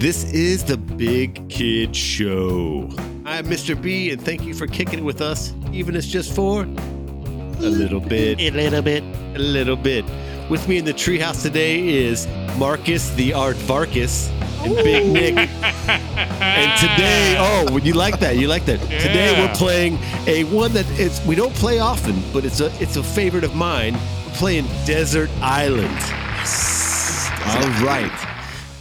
This 0.00 0.24
is 0.32 0.64
the 0.64 0.78
Big 0.78 1.46
Kid 1.50 1.94
Show. 1.94 2.88
I'm 3.26 3.44
Mr. 3.44 3.78
B, 3.78 4.10
and 4.10 4.18
thank 4.18 4.44
you 4.44 4.54
for 4.54 4.66
kicking 4.66 5.00
it 5.00 5.04
with 5.04 5.20
us, 5.20 5.52
even 5.74 5.94
if 5.94 6.04
it's 6.04 6.06
just 6.10 6.34
for 6.34 6.62
a 6.62 7.68
little 7.68 8.00
bit. 8.00 8.40
A 8.40 8.50
little 8.50 8.80
bit. 8.80 9.04
A 9.04 9.38
little 9.38 9.76
bit. 9.76 10.06
With 10.48 10.66
me 10.68 10.78
in 10.78 10.86
the 10.86 10.94
treehouse 10.94 11.42
today 11.42 11.86
is 11.86 12.26
Marcus 12.56 13.10
the 13.10 13.32
Aardvarkus 13.32 14.30
and 14.64 14.74
Big 14.76 15.06
Nick. 15.06 15.36
and 15.36 16.80
today, 16.80 17.36
oh, 17.38 17.76
you 17.76 17.92
like 17.92 18.20
that? 18.20 18.38
You 18.38 18.48
like 18.48 18.64
that? 18.64 18.80
Today 18.80 19.34
we're 19.38 19.54
playing 19.54 19.98
a 20.26 20.44
one 20.44 20.72
that 20.72 20.86
it's 20.98 21.22
we 21.26 21.34
don't 21.34 21.54
play 21.56 21.78
often, 21.78 22.22
but 22.32 22.46
it's 22.46 22.60
a 22.60 22.72
it's 22.82 22.96
a 22.96 23.02
favorite 23.02 23.44
of 23.44 23.54
mine. 23.54 23.92
We're 23.92 24.32
playing 24.36 24.64
Desert 24.86 25.28
Island. 25.42 25.92
Yes. 25.92 27.30
All 27.44 27.84
right. 27.84 28.10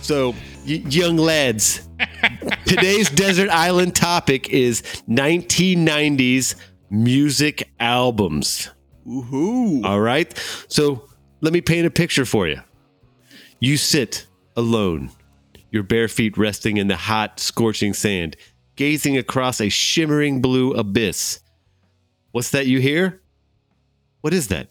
So, 0.01 0.33
young 0.69 1.17
lads, 1.17 1.87
today's 2.65 3.09
Desert 3.09 3.49
Island 3.49 3.95
topic 3.95 4.49
is 4.49 4.81
1990s 5.09 6.55
music 6.89 7.69
albums. 7.79 8.69
Woohoo! 9.07 9.83
All 9.83 9.99
right. 9.99 10.31
So 10.67 11.09
let 11.41 11.53
me 11.53 11.61
paint 11.61 11.87
a 11.87 11.91
picture 11.91 12.25
for 12.25 12.47
you. 12.47 12.61
You 13.59 13.77
sit 13.77 14.27
alone, 14.55 15.11
your 15.71 15.83
bare 15.83 16.07
feet 16.07 16.37
resting 16.37 16.77
in 16.77 16.87
the 16.87 16.95
hot, 16.95 17.39
scorching 17.39 17.93
sand, 17.93 18.35
gazing 18.75 19.17
across 19.17 19.59
a 19.59 19.69
shimmering 19.69 20.41
blue 20.41 20.73
abyss. 20.73 21.39
What's 22.31 22.51
that 22.51 22.67
you 22.67 22.79
hear? 22.79 23.21
What 24.21 24.33
is 24.33 24.49
that? 24.49 24.67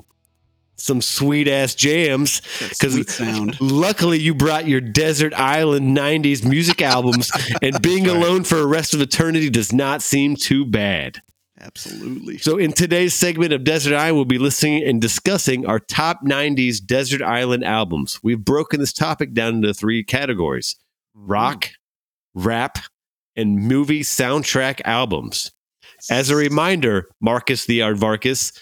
Some 0.79 1.03
sweet 1.03 1.49
ass 1.49 1.75
jams. 1.75 2.41
because 2.61 3.21
luckily 3.61 4.19
you 4.21 4.35
brought 4.35 4.69
your 4.69 4.81
desert 4.81 5.35
island 5.35 5.97
90s 5.97 6.45
music 6.45 6.81
albums, 6.81 7.31
and 7.63 7.81
being 7.83 8.07
alone 8.07 8.45
for 8.45 8.59
a 8.59 8.67
rest 8.67 8.95
of 8.95 9.01
eternity 9.01 9.51
does 9.51 9.73
not 9.73 10.03
seem 10.03 10.37
too 10.37 10.65
bad. 10.65 11.21
Absolutely. 11.61 12.39
So, 12.39 12.57
in 12.57 12.73
today's 12.73 13.15
segment 13.15 13.53
of 13.53 13.65
Desert 13.65 13.95
Island, 13.95 14.17
we'll 14.17 14.25
be 14.25 14.39
listening 14.39 14.85
and 14.85 15.01
discussing 15.01 15.67
our 15.67 15.81
top 15.81 16.25
90s 16.25 16.85
Desert 16.85 17.21
Island 17.21 17.65
albums. 17.65 18.21
We've 18.23 18.43
broken 18.43 18.79
this 18.79 18.93
topic 18.93 19.35
down 19.35 19.57
into 19.57 19.75
three 19.75 20.05
categories 20.05 20.77
mm-hmm. 21.17 21.31
rock, 21.31 21.71
rap, 22.35 22.79
and 23.35 23.57
movie 23.57 24.01
soundtrack 24.01 24.81
albums. 24.85 25.51
As 26.11 26.31
a 26.31 26.37
reminder, 26.37 27.09
Marcus 27.21 27.67
the 27.67 27.81
Aardvarkus, 27.81 28.57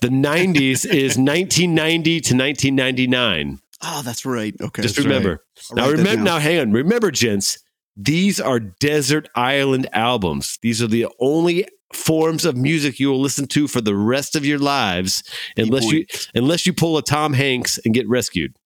the 0.00 0.08
90s 0.08 0.84
is 0.84 1.16
1990 1.18 2.20
to 2.20 2.34
1999. 2.34 3.60
Oh, 3.82 4.02
that's 4.02 4.24
right. 4.24 4.54
Okay. 4.60 4.82
Just 4.82 4.98
remember. 4.98 5.44
right. 5.70 5.76
Now, 5.76 5.90
remember. 5.90 6.22
Now, 6.22 6.38
hang 6.38 6.60
on. 6.60 6.72
Remember, 6.72 7.10
gents. 7.10 7.58
These 7.96 8.40
are 8.40 8.60
desert 8.60 9.28
island 9.34 9.88
albums. 9.92 10.58
These 10.62 10.82
are 10.82 10.86
the 10.86 11.06
only 11.18 11.66
forms 11.92 12.44
of 12.44 12.56
music 12.56 12.98
you 12.98 13.08
will 13.08 13.20
listen 13.20 13.46
to 13.48 13.68
for 13.68 13.80
the 13.80 13.94
rest 13.94 14.36
of 14.36 14.44
your 14.44 14.58
lives, 14.58 15.22
unless 15.56 15.84
you 15.90 16.04
unless 16.34 16.66
you 16.66 16.72
pull 16.72 16.98
a 16.98 17.02
Tom 17.02 17.32
Hanks 17.32 17.78
and 17.84 17.94
get 17.94 18.08
rescued. 18.08 18.56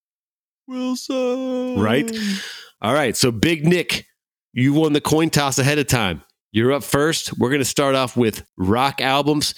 Wilson. 0.66 1.78
Right? 1.78 2.10
All 2.80 2.94
right. 2.94 3.16
So, 3.16 3.30
Big 3.30 3.66
Nick, 3.66 4.06
you 4.52 4.72
won 4.72 4.92
the 4.92 5.00
coin 5.00 5.30
toss 5.30 5.58
ahead 5.58 5.78
of 5.78 5.86
time. 5.86 6.22
You're 6.52 6.72
up 6.72 6.82
first. 6.82 7.38
We're 7.38 7.50
going 7.50 7.60
to 7.60 7.64
start 7.64 7.94
off 7.94 8.16
with 8.16 8.44
rock 8.56 9.00
albums. 9.00 9.54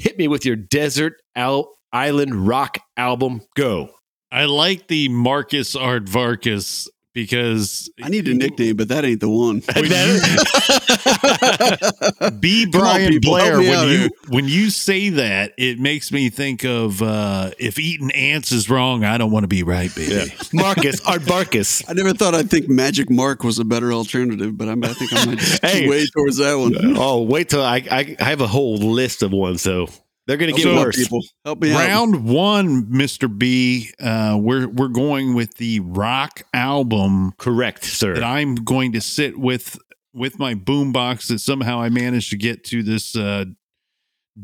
Hit 0.00 0.16
me 0.16 0.28
with 0.28 0.46
your 0.46 0.56
desert 0.56 1.20
Al- 1.36 1.74
island 1.92 2.48
rock 2.48 2.78
album. 2.96 3.42
Go. 3.54 3.90
I 4.32 4.46
like 4.46 4.88
the 4.88 5.10
Marcus 5.10 5.76
Aardvarkus 5.76 6.88
because 7.12 7.90
I 8.02 8.08
need 8.08 8.28
a 8.28 8.34
nickname, 8.34 8.76
but 8.76 8.88
that 8.88 9.04
ain't 9.04 9.20
the 9.20 9.28
one. 9.28 9.60
B. 12.40 12.66
Come 12.70 12.80
on, 12.80 12.80
Brian 12.80 13.12
people, 13.12 13.32
Blair. 13.32 13.58
When 13.58 13.88
you 13.88 13.98
here. 13.98 14.08
when 14.28 14.44
you 14.46 14.70
say 14.70 15.08
that, 15.10 15.52
it 15.58 15.78
makes 15.78 16.12
me 16.12 16.30
think 16.30 16.64
of 16.64 17.02
uh, 17.02 17.50
if 17.58 17.78
eating 17.78 18.10
ants 18.12 18.52
is 18.52 18.70
wrong, 18.70 19.04
I 19.04 19.18
don't 19.18 19.30
want 19.30 19.44
to 19.44 19.48
be 19.48 19.62
right, 19.62 19.94
baby. 19.94 20.32
Marcus 20.52 21.00
Aardvarkus. 21.02 21.84
I 21.88 21.92
never 21.94 22.12
thought 22.12 22.34
I'd 22.34 22.50
think 22.50 22.68
Magic 22.68 23.10
Mark 23.10 23.42
was 23.44 23.58
a 23.58 23.64
better 23.64 23.92
alternative, 23.92 24.56
but 24.56 24.68
I'm, 24.68 24.82
I 24.84 24.92
think 24.94 25.12
I 25.12 25.26
might 25.26 25.38
just 25.38 25.64
Hey. 25.64 25.88
way 25.88 26.06
towards 26.06 26.36
that 26.38 26.54
one. 26.54 26.74
Oh, 26.96 27.22
wait 27.22 27.48
till 27.50 27.62
I, 27.62 27.76
I 27.90 28.16
I 28.20 28.24
have 28.24 28.40
a 28.40 28.46
whole 28.46 28.76
list 28.78 29.22
of 29.22 29.32
ones, 29.32 29.62
so 29.62 29.88
they're 30.30 30.36
gonna 30.36 30.52
get 30.52 30.62
Help 30.62 30.74
me 30.74 30.80
out, 30.80 30.86
worse. 30.86 30.96
people. 30.96 31.20
Help 31.44 31.60
me 31.60 31.72
out. 31.72 31.78
Round 31.88 32.24
one, 32.24 32.86
Mister 32.88 33.26
B. 33.26 33.90
Uh, 34.00 34.38
we're 34.40 34.68
we're 34.68 34.86
going 34.88 35.34
with 35.34 35.56
the 35.56 35.80
rock 35.80 36.42
album 36.54 37.32
Correct, 37.36 37.82
sir. 37.84 38.14
that 38.14 38.22
I'm 38.22 38.54
going 38.54 38.92
to 38.92 39.00
sit 39.00 39.36
with 39.38 39.76
with 40.14 40.38
my 40.38 40.54
boombox 40.54 41.26
that 41.28 41.40
somehow 41.40 41.80
I 41.80 41.88
managed 41.88 42.30
to 42.30 42.36
get 42.36 42.62
to 42.66 42.82
this 42.84 43.16
uh, 43.16 43.46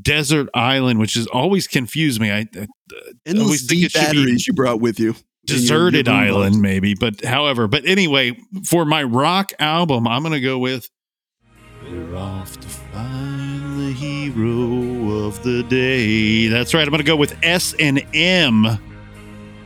desert 0.03 0.49
island, 0.55 0.99
which 0.99 1.15
has 1.15 1.27
always 1.29 1.69
confused 1.69 2.21
me. 2.21 2.31
I, 2.33 2.39
I 2.57 2.67
Endless 3.25 3.45
always 3.45 3.67
think 3.67 3.81
D 3.81 3.87
it 3.87 3.93
should 3.93 4.01
be 4.01 4.07
batteries 4.25 4.47
you 4.49 4.55
brought 4.55 4.81
with 4.81 4.99
you. 4.99 5.11
in 5.11 5.15
your- 5.15 5.57
deserted 5.59 6.07
your 6.09 6.17
island, 6.17 6.61
maybe. 6.61 6.95
But 6.95 7.25
however, 7.25 7.69
but 7.69 7.87
anyway, 7.87 8.37
for 8.65 8.85
my 8.85 9.05
rock 9.05 9.53
album, 9.61 10.09
I'm 10.09 10.23
gonna 10.25 10.41
go 10.41 10.59
with. 10.59 10.89
We're 11.89 12.17
off 12.17 12.59
to 12.59 12.67
find 12.69 13.36
the 13.87 13.93
hero 13.93 15.27
of 15.27 15.43
the 15.45 15.63
day. 15.65 16.49
That's 16.49 16.75
right. 16.75 16.85
I'm 16.85 16.91
gonna 16.91 17.05
go 17.05 17.17
with 17.17 17.37
S 17.43 17.75
and 17.79 18.05
M. 18.15 18.67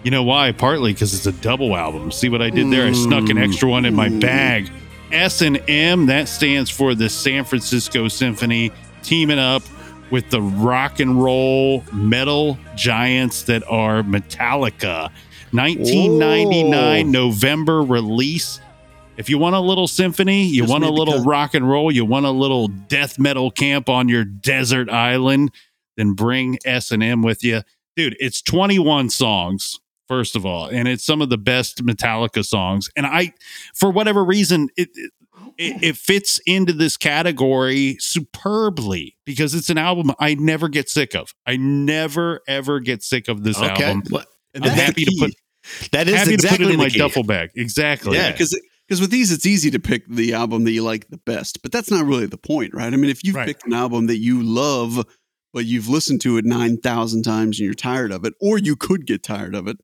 You 0.03 0.10
know 0.10 0.22
why? 0.22 0.53
Partly 0.53 0.92
because 0.92 1.14
it's 1.14 1.26
a 1.26 1.32
double 1.41 1.76
album. 1.76 2.12
See 2.12 2.28
what 2.28 2.42
I 2.42 2.50
did 2.50 2.70
there? 2.70 2.86
I 2.86 2.92
snuck 2.92 3.28
an 3.30 3.38
extra 3.38 3.69
one 3.69 3.84
in 3.84 3.94
my 3.94 4.09
bag. 4.09 4.70
S 5.10 5.41
and 5.41 5.62
M 5.69 6.06
that 6.06 6.28
stands 6.28 6.70
for 6.70 6.94
the 6.94 7.09
San 7.09 7.44
Francisco 7.44 8.09
Symphony, 8.09 8.72
teaming 9.03 9.38
up 9.38 9.62
with 10.10 10.28
the 10.30 10.42
rock 10.42 11.00
and 11.00 11.22
roll 11.22 11.82
metal 11.92 12.59
giants 12.76 13.44
that 13.44 13.62
are 13.69 14.03
Metallica. 14.03 15.10
1999 15.53 17.06
Whoa. 17.06 17.10
November 17.10 17.82
release. 17.82 18.60
If 19.20 19.28
you 19.28 19.38
want 19.38 19.54
a 19.54 19.60
little 19.60 19.86
symphony, 19.86 20.44
you 20.44 20.62
Just 20.62 20.70
want 20.70 20.84
a 20.84 20.91
little 20.91 21.19
cut. 21.19 21.26
rock 21.26 21.54
and 21.54 21.69
roll, 21.69 21.92
you 21.92 22.04
want 22.04 22.26
a 22.26 22.31
little 22.31 22.69
death 22.69 23.19
metal 23.19 23.50
camp 23.50 23.88
on 23.88 24.08
your 24.08 24.25
desert 24.25 24.88
island, 24.88 25.53
then 25.97 26.14
bring 26.14 26.58
S&M 26.64 27.22
with 27.22 27.44
you. 27.44 27.60
Dude, 27.97 28.16
it's 28.19 28.41
21 28.42 29.10
songs 29.10 29.78
first 30.09 30.34
of 30.34 30.44
all, 30.44 30.66
and 30.66 30.88
it's 30.88 31.04
some 31.04 31.22
of 31.22 31.28
the 31.28 31.38
best 31.38 31.84
Metallica 31.84 32.44
songs. 32.44 32.88
And 32.97 33.06
I 33.06 33.32
for 33.75 33.91
whatever 33.91 34.25
reason 34.25 34.69
it 34.76 34.88
it, 34.97 35.12
it 35.56 35.82
it 35.82 35.97
fits 35.97 36.41
into 36.47 36.72
this 36.72 36.97
category 36.97 37.97
superbly 38.00 39.16
because 39.25 39.54
it's 39.54 39.70
an 39.70 39.78
album 39.78 40.12
I 40.19 40.34
never 40.34 40.69
get 40.69 40.88
sick 40.88 41.14
of. 41.14 41.32
I 41.47 41.56
never 41.59 42.41
ever 42.48 42.80
get 42.80 43.03
sick 43.03 43.28
of 43.28 43.44
this 43.44 43.59
okay, 43.59 43.84
album. 43.84 44.03
Well, 44.10 44.25
And 44.54 44.64
I'm 44.64 44.70
happy 44.72 45.04
to 45.04 45.16
put 45.19 45.34
that 45.92 46.09
is 46.09 46.14
happy 46.14 46.34
exactly 46.34 46.59
to 46.59 46.64
put 46.64 46.70
it 46.70 46.75
in 46.75 46.78
my 46.80 46.88
key. 46.88 46.98
duffel 46.98 47.22
bag. 47.22 47.50
Exactly. 47.54 48.16
Yeah. 48.16 48.32
because 48.32 48.59
because 48.91 49.01
with 49.01 49.11
these 49.12 49.31
it's 49.33 49.47
easy 49.47 49.71
to 49.71 49.78
pick 49.78 50.05
the 50.09 50.34
album 50.34 50.65
that 50.65 50.73
you 50.73 50.83
like 50.83 51.09
the 51.11 51.17
best 51.19 51.62
but 51.62 51.71
that's 51.73 51.91
not 51.91 52.05
really 52.05 52.27
the 52.27 52.37
point 52.37 52.75
right 52.75 52.93
i 52.93 52.97
mean 52.97 53.09
if 53.11 53.23
you've 53.25 53.37
Right. 53.37 53.47
picked 53.47 53.65
an 53.67 53.73
album 53.73 54.06
that 54.09 54.19
you 54.19 54.43
love 54.43 55.06
but 55.55 55.65
you've 55.65 55.89
listened 55.89 56.21
to 56.23 56.37
it 56.37 56.45
9000 56.45 57.23
times 57.23 57.59
and 57.59 57.65
you're 57.65 57.75
tired 57.75 58.12
of 58.12 58.25
it 58.25 58.34
or 58.41 58.59
you 58.59 58.75
could 58.77 59.06
get 59.06 59.23
tired 59.23 59.55
of 59.55 59.67
it 59.69 59.78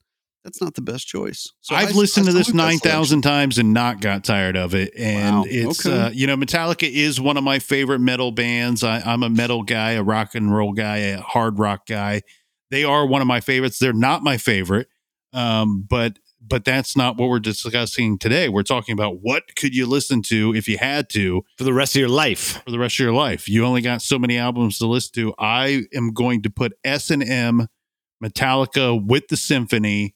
that's 0.44 0.61
not 0.62 0.75
the 0.75 0.83
best 0.83 1.06
choice 1.09 1.53
so 1.61 1.75
I've 1.75 1.89
I- 1.91 1.93
listened 1.99 2.27
I 2.27 2.31
to 2.31 2.37
this 2.39 2.47
salute 2.49 2.56
that 2.59 2.62
nine 2.67 2.78
selection. 2.78 2.99
thousand 2.99 3.22
times 3.22 3.59
and 3.59 3.72
not 3.75 4.00
got 4.00 4.22
tired 4.22 4.56
of 4.56 4.75
it. 4.77 4.93
And 4.97 5.38
Wow, 5.38 5.44
it's 5.49 5.84
okay. 5.84 5.99
uh, 5.99 6.11
you 6.11 6.27
know 6.28 6.37
Metallica 6.37 6.88
is 6.88 7.21
one 7.21 7.37
of 7.37 7.43
my 7.43 7.59
favorite 7.59 7.99
metal 8.00 8.31
bands. 8.31 8.84
I, 8.84 9.00
I'm 9.00 9.25
a 9.25 9.28
metal 9.28 9.65
guy, 9.65 9.93
a 9.93 10.05
rock 10.05 10.37
and 10.37 10.55
roll 10.55 10.73
guy, 10.73 10.99
a 10.99 11.21
hard 11.21 11.59
rock 11.59 11.87
guy. 11.88 12.23
They 12.70 12.85
are 12.85 13.05
one 13.06 13.23
of 13.23 13.26
my 13.26 13.41
favorites. 13.41 13.81
They're 13.81 13.93
not 13.93 14.23
my 14.23 14.37
favorite, 14.37 14.87
um, 15.32 15.85
but 15.88 16.17
but 16.48 16.64
that's 16.64 16.96
not 16.96 17.16
what 17.16 17.28
we're 17.28 17.40
discussing 17.40 18.19
today. 18.19 18.48
We're 18.48 18.62
talking 18.62 18.93
about 18.93 19.20
what 19.20 19.56
could 19.56 19.75
you 19.75 19.87
listen 19.87 20.22
to 20.22 20.54
if 20.54 20.69
you 20.69 20.78
had 20.78 21.08
to 21.10 21.43
for 21.58 21.64
the 21.64 21.72
rest 21.72 21.96
of 21.96 22.00
your 22.00 22.08
life. 22.08 22.62
for 22.64 22.70
the 22.70 22.78
rest 22.78 22.96
of 22.96 23.00
your 23.00 23.12
life. 23.12 23.48
You 23.48 23.64
only 23.64 23.82
got 23.82 24.02
so 24.02 24.19
many 24.19 24.38
albums 24.38 24.78
to 24.78 24.87
listen 24.87 25.12
to. 25.14 25.34
I 25.38 25.84
am 25.94 26.12
going 26.12 26.43
to 26.43 26.50
put 26.50 26.75
S 26.84 27.10
and 27.10 27.22
M 27.22 27.66
Metallica 28.22 29.04
with 29.04 29.28
the 29.28 29.37
symphony. 29.37 30.14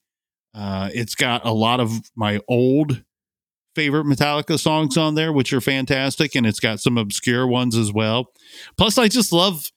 Uh, 0.54 0.90
it's 0.92 1.14
got 1.14 1.44
a 1.44 1.52
lot 1.52 1.80
of 1.80 1.92
my 2.16 2.40
old 2.48 3.02
favorite 3.74 4.04
Metallica 4.04 4.58
songs 4.58 4.96
on 4.96 5.14
there, 5.14 5.32
which 5.32 5.52
are 5.52 5.60
fantastic, 5.60 6.34
and 6.34 6.46
it's 6.46 6.60
got 6.60 6.80
some 6.80 6.98
obscure 6.98 7.46
ones 7.46 7.76
as 7.76 7.92
well. 7.92 8.26
Plus, 8.76 8.98
I 8.98 9.08
just 9.08 9.32
love, 9.32 9.70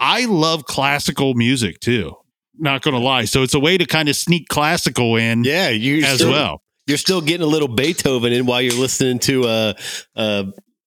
I 0.00 0.24
love 0.24 0.64
classical 0.64 1.34
music 1.34 1.80
too. 1.80 2.14
Not 2.58 2.82
gonna 2.82 2.98
lie, 3.00 3.24
so 3.24 3.42
it's 3.42 3.54
a 3.54 3.60
way 3.60 3.76
to 3.78 3.86
kind 3.86 4.08
of 4.08 4.16
sneak 4.16 4.48
classical 4.48 5.16
in 5.16 5.44
Yeah, 5.44 5.70
you 5.70 6.04
as 6.04 6.16
still, 6.16 6.30
well. 6.30 6.62
You're 6.86 6.98
still 6.98 7.20
getting 7.20 7.42
a 7.42 7.48
little 7.50 7.68
Beethoven 7.68 8.32
in 8.32 8.46
while 8.46 8.60
you're 8.62 8.78
listening 8.78 9.18
to 9.20 9.44
uh 9.44 9.72
uh 10.14 10.44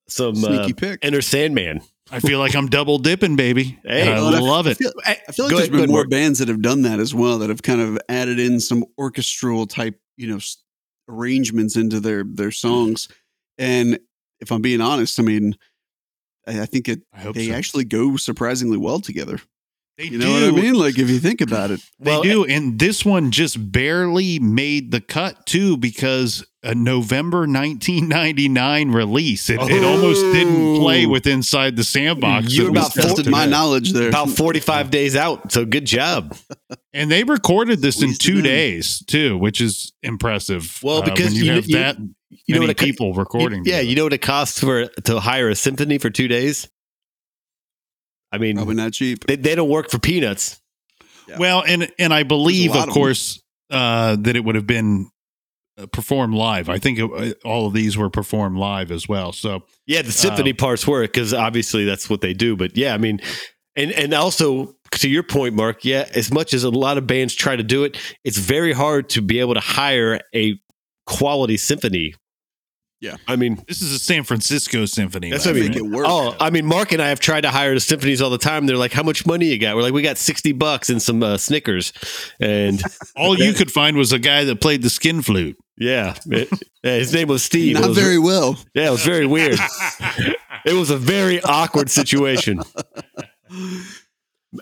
some 0.07 0.35
uh, 0.43 0.47
sneaky 0.47 0.73
pick 0.73 0.99
Enter 1.03 1.21
Sandman. 1.21 1.81
I 2.09 2.21
feel 2.21 2.39
like 2.39 2.55
I'm 2.55 2.67
double 2.67 2.99
dipping, 2.99 3.35
baby. 3.35 3.77
Hey, 3.83 4.01
and 4.01 4.11
I 4.11 4.21
well, 4.21 4.45
love 4.45 4.65
I 4.67 4.71
it. 4.71 4.77
feel, 4.77 4.93
I 5.05 5.15
feel 5.33 5.45
like 5.45 5.51
Go 5.51 5.57
there's 5.57 5.67
ahead, 5.69 5.71
been 5.81 5.89
more 5.89 5.99
Mark. 6.03 6.09
bands 6.09 6.39
that 6.39 6.47
have 6.47 6.61
done 6.61 6.83
that 6.83 6.99
as 7.01 7.13
well 7.13 7.39
that 7.39 7.49
have 7.49 7.61
kind 7.63 7.81
of 7.81 7.99
added 8.07 8.39
in 8.39 8.61
some 8.61 8.85
orchestral 8.97 9.65
type 9.67 9.99
you 10.15 10.27
know 10.27 10.39
arrangements 11.09 11.75
into 11.75 11.99
their 11.99 12.23
their 12.23 12.51
songs 12.51 13.07
And 13.57 13.99
if 14.39 14.51
I'm 14.51 14.61
being 14.61 14.81
honest, 14.81 15.19
I 15.19 15.23
mean, 15.23 15.55
I, 16.47 16.61
I 16.61 16.65
think 16.65 16.87
it 16.87 17.01
I 17.11 17.19
hope 17.21 17.35
they 17.35 17.47
so. 17.49 17.53
actually 17.55 17.83
go 17.85 18.15
surprisingly 18.17 18.77
well 18.77 18.99
together. 19.01 19.39
They 19.97 20.05
You 20.05 20.17
know 20.17 20.31
what 20.31 20.43
I 20.43 20.51
mean? 20.51 20.75
Like 20.75 20.97
if 20.99 21.09
you 21.09 21.19
think 21.19 21.41
about 21.41 21.71
it, 21.71 21.81
They 21.99 22.11
Well, 22.11 22.21
do, 22.23 22.45
and 22.45 22.77
this 22.79 23.03
one 23.05 23.31
just 23.31 23.71
barely 23.71 24.39
made 24.39 24.91
the 24.91 25.01
cut 25.01 25.45
too 25.45 25.77
because 25.77 26.45
a 26.63 26.75
November 26.75 27.47
1999 27.47 28.91
release. 28.91 29.49
It, 29.49 29.59
it 29.61 29.83
almost 29.83 30.21
didn't 30.33 30.79
play 30.81 31.05
Oh. 31.05 31.09
with 31.09 31.25
inside 31.27 31.75
the 31.75 31.83
sandbox. 31.83 32.53
You're 32.55 32.69
about 32.69 32.85
was 32.85 32.93
tested 32.93 33.15
tested 33.15 33.31
my 33.31 33.45
knowledge 33.45 33.93
there. 33.93 34.09
About 34.09 34.29
45 34.29 34.89
days 34.91 35.15
out. 35.15 35.51
So 35.51 35.65
good 35.65 35.85
job. 35.85 36.35
and 36.93 37.09
they 37.11 37.23
recorded 37.23 37.81
this 37.81 38.01
in 38.01 38.13
Squeezed 38.13 38.21
it 38.21 38.25
two 38.25 38.41
days 38.41 39.03
too, 39.07 39.37
which 39.37 39.61
is 39.61 39.93
impressive. 40.03 40.79
Well, 40.83 40.97
uh, 40.97 41.05
because 41.05 41.27
when 41.33 41.35
you, 41.35 41.43
you- 41.45 41.51
have 41.53 41.67
you- 41.67 41.75
that 41.77 41.97
You 41.97 42.55
know 42.55 42.59
many 42.59 42.59
what 42.65 42.69
it, 42.71 42.77
co- 42.77 42.85
people 42.85 43.13
recording. 43.13 43.59
Yeah, 43.65 43.77
together. 43.77 43.83
you 43.89 43.95
know 43.95 44.03
what 44.03 44.13
it 44.13 44.21
costs 44.21 44.59
for 44.59 44.87
to 45.05 45.19
hire 45.19 45.49
a 45.49 45.55
symphony 45.55 45.97
for 45.97 46.09
two 46.09 46.27
days? 46.27 46.67
I 48.37 48.39
mean, 48.39 48.55
Probably 48.57 48.75
not 48.75 48.93
cheap. 48.93 49.25
they, 49.25 49.35
they 49.35 49.55
don't 49.55 49.69
work 49.69 49.89
for 49.89 49.99
peanuts. 49.99 50.61
Yeah. 51.27 51.37
Well, 51.39 51.63
and 51.67 51.91
and 51.99 52.13
I 52.13 52.23
believe, 52.23 52.75
of 52.75 52.87
of 52.87 52.89
course, 52.89 53.41
uh, 53.69 54.15
that 54.19 54.35
it 54.35 54.45
would 54.45 54.55
have 54.55 54.67
been 54.67 55.09
uh, 55.77 55.87
performed 55.87 56.33
live. 56.35 56.69
I 56.69 56.77
think 56.77 56.99
it, 56.99 57.37
all 57.43 57.67
of 57.67 57.73
these 57.73 57.97
were 57.97 58.09
performed 58.09 58.57
live 58.57 58.91
as 58.91 59.09
well. 59.09 59.31
So 59.33 59.63
Yeah, 59.85 60.03
the 60.03 60.11
symphony 60.11 60.51
Um, 60.51 60.57
parts 60.57 60.87
work 60.87 61.11
because 61.11 61.33
obviously 61.33 61.83
that's 61.85 62.09
what 62.09 62.21
they 62.21 62.33
do. 62.33 62.55
But 62.55 62.77
yeah, 62.77 62.93
I 62.93 62.97
mean, 62.97 63.19
and 63.75 63.91
and 63.91 64.13
also 64.13 64.75
to 64.91 65.09
your 65.09 65.23
point, 65.23 65.53
Mark. 65.55 65.83
Yeah, 65.83 66.07
as 66.15 66.31
much 66.31 66.53
as 66.53 66.63
a 66.63 66.69
lot 66.69 66.97
of 66.97 67.05
bands 67.07 67.35
try 67.35 67.55
to 67.55 67.63
do 67.63 67.83
it, 67.83 67.97
it's 68.23 68.37
very 68.37 68.71
hard 68.73 69.09
to 69.09 69.21
be 69.21 69.39
able 69.39 69.55
to 69.55 69.59
hire 69.59 70.21
a 70.33 70.59
quality 71.05 71.57
symphony. 71.57 72.13
Yeah. 72.99 73.17
I 73.27 73.35
mean, 73.35 73.63
this 73.67 73.81
is 73.81 73.93
a 73.93 73.99
San 73.99 74.23
Francisco 74.23 74.85
symphony. 74.85 75.29
That's 75.29 75.45
by 75.45 75.51
what 75.51 75.57
I 75.57 75.63
the 75.63 75.69
Make 75.69 75.79
way. 75.83 75.87
it 75.87 75.91
work. 75.95 76.05
oh, 76.09 76.35
I 76.39 76.49
mean, 76.49 76.65
Mark 76.65 76.91
and 76.93 77.01
I 77.01 77.09
have 77.09 77.19
tried 77.19 77.41
to 77.41 77.51
hire 77.51 77.73
the 77.75 77.79
symphonies 77.79 78.21
all 78.23 78.29
the 78.31 78.37
time. 78.39 78.65
They're 78.65 78.75
like, 78.77 78.91
"How 78.91 79.03
much 79.03 79.25
money 79.25 79.45
you 79.45 79.59
got?" 79.59 79.75
We're 79.75 79.83
like, 79.83 79.93
"We 79.93 80.01
got 80.01 80.17
sixty 80.17 80.51
bucks 80.51 80.89
and 80.89 80.99
some 81.01 81.21
uh, 81.21 81.37
Snickers," 81.37 81.93
and 82.39 82.81
all 83.15 83.37
you 83.37 83.53
could 83.53 83.71
find 83.71 83.97
was 83.97 84.11
a 84.13 84.19
guy 84.19 84.45
that 84.45 84.61
played 84.61 84.81
the 84.81 84.89
skin 84.89 85.21
flute. 85.21 85.57
yeah, 85.77 86.15
it- 86.25 86.49
yeah, 86.83 86.95
his 86.97 87.13
name 87.13 87.27
was 87.27 87.43
Steve. 87.43 87.75
Not 87.79 87.89
was- 87.89 87.97
very 87.97 88.17
well. 88.17 88.57
yeah, 88.73 88.87
it 88.87 88.91
was 88.91 89.05
very 89.05 89.25
weird. 89.27 89.59
It 90.65 90.73
was 90.73 90.89
a 90.89 90.97
very 90.97 91.39
awkward 91.43 91.89
situation. 91.89 92.59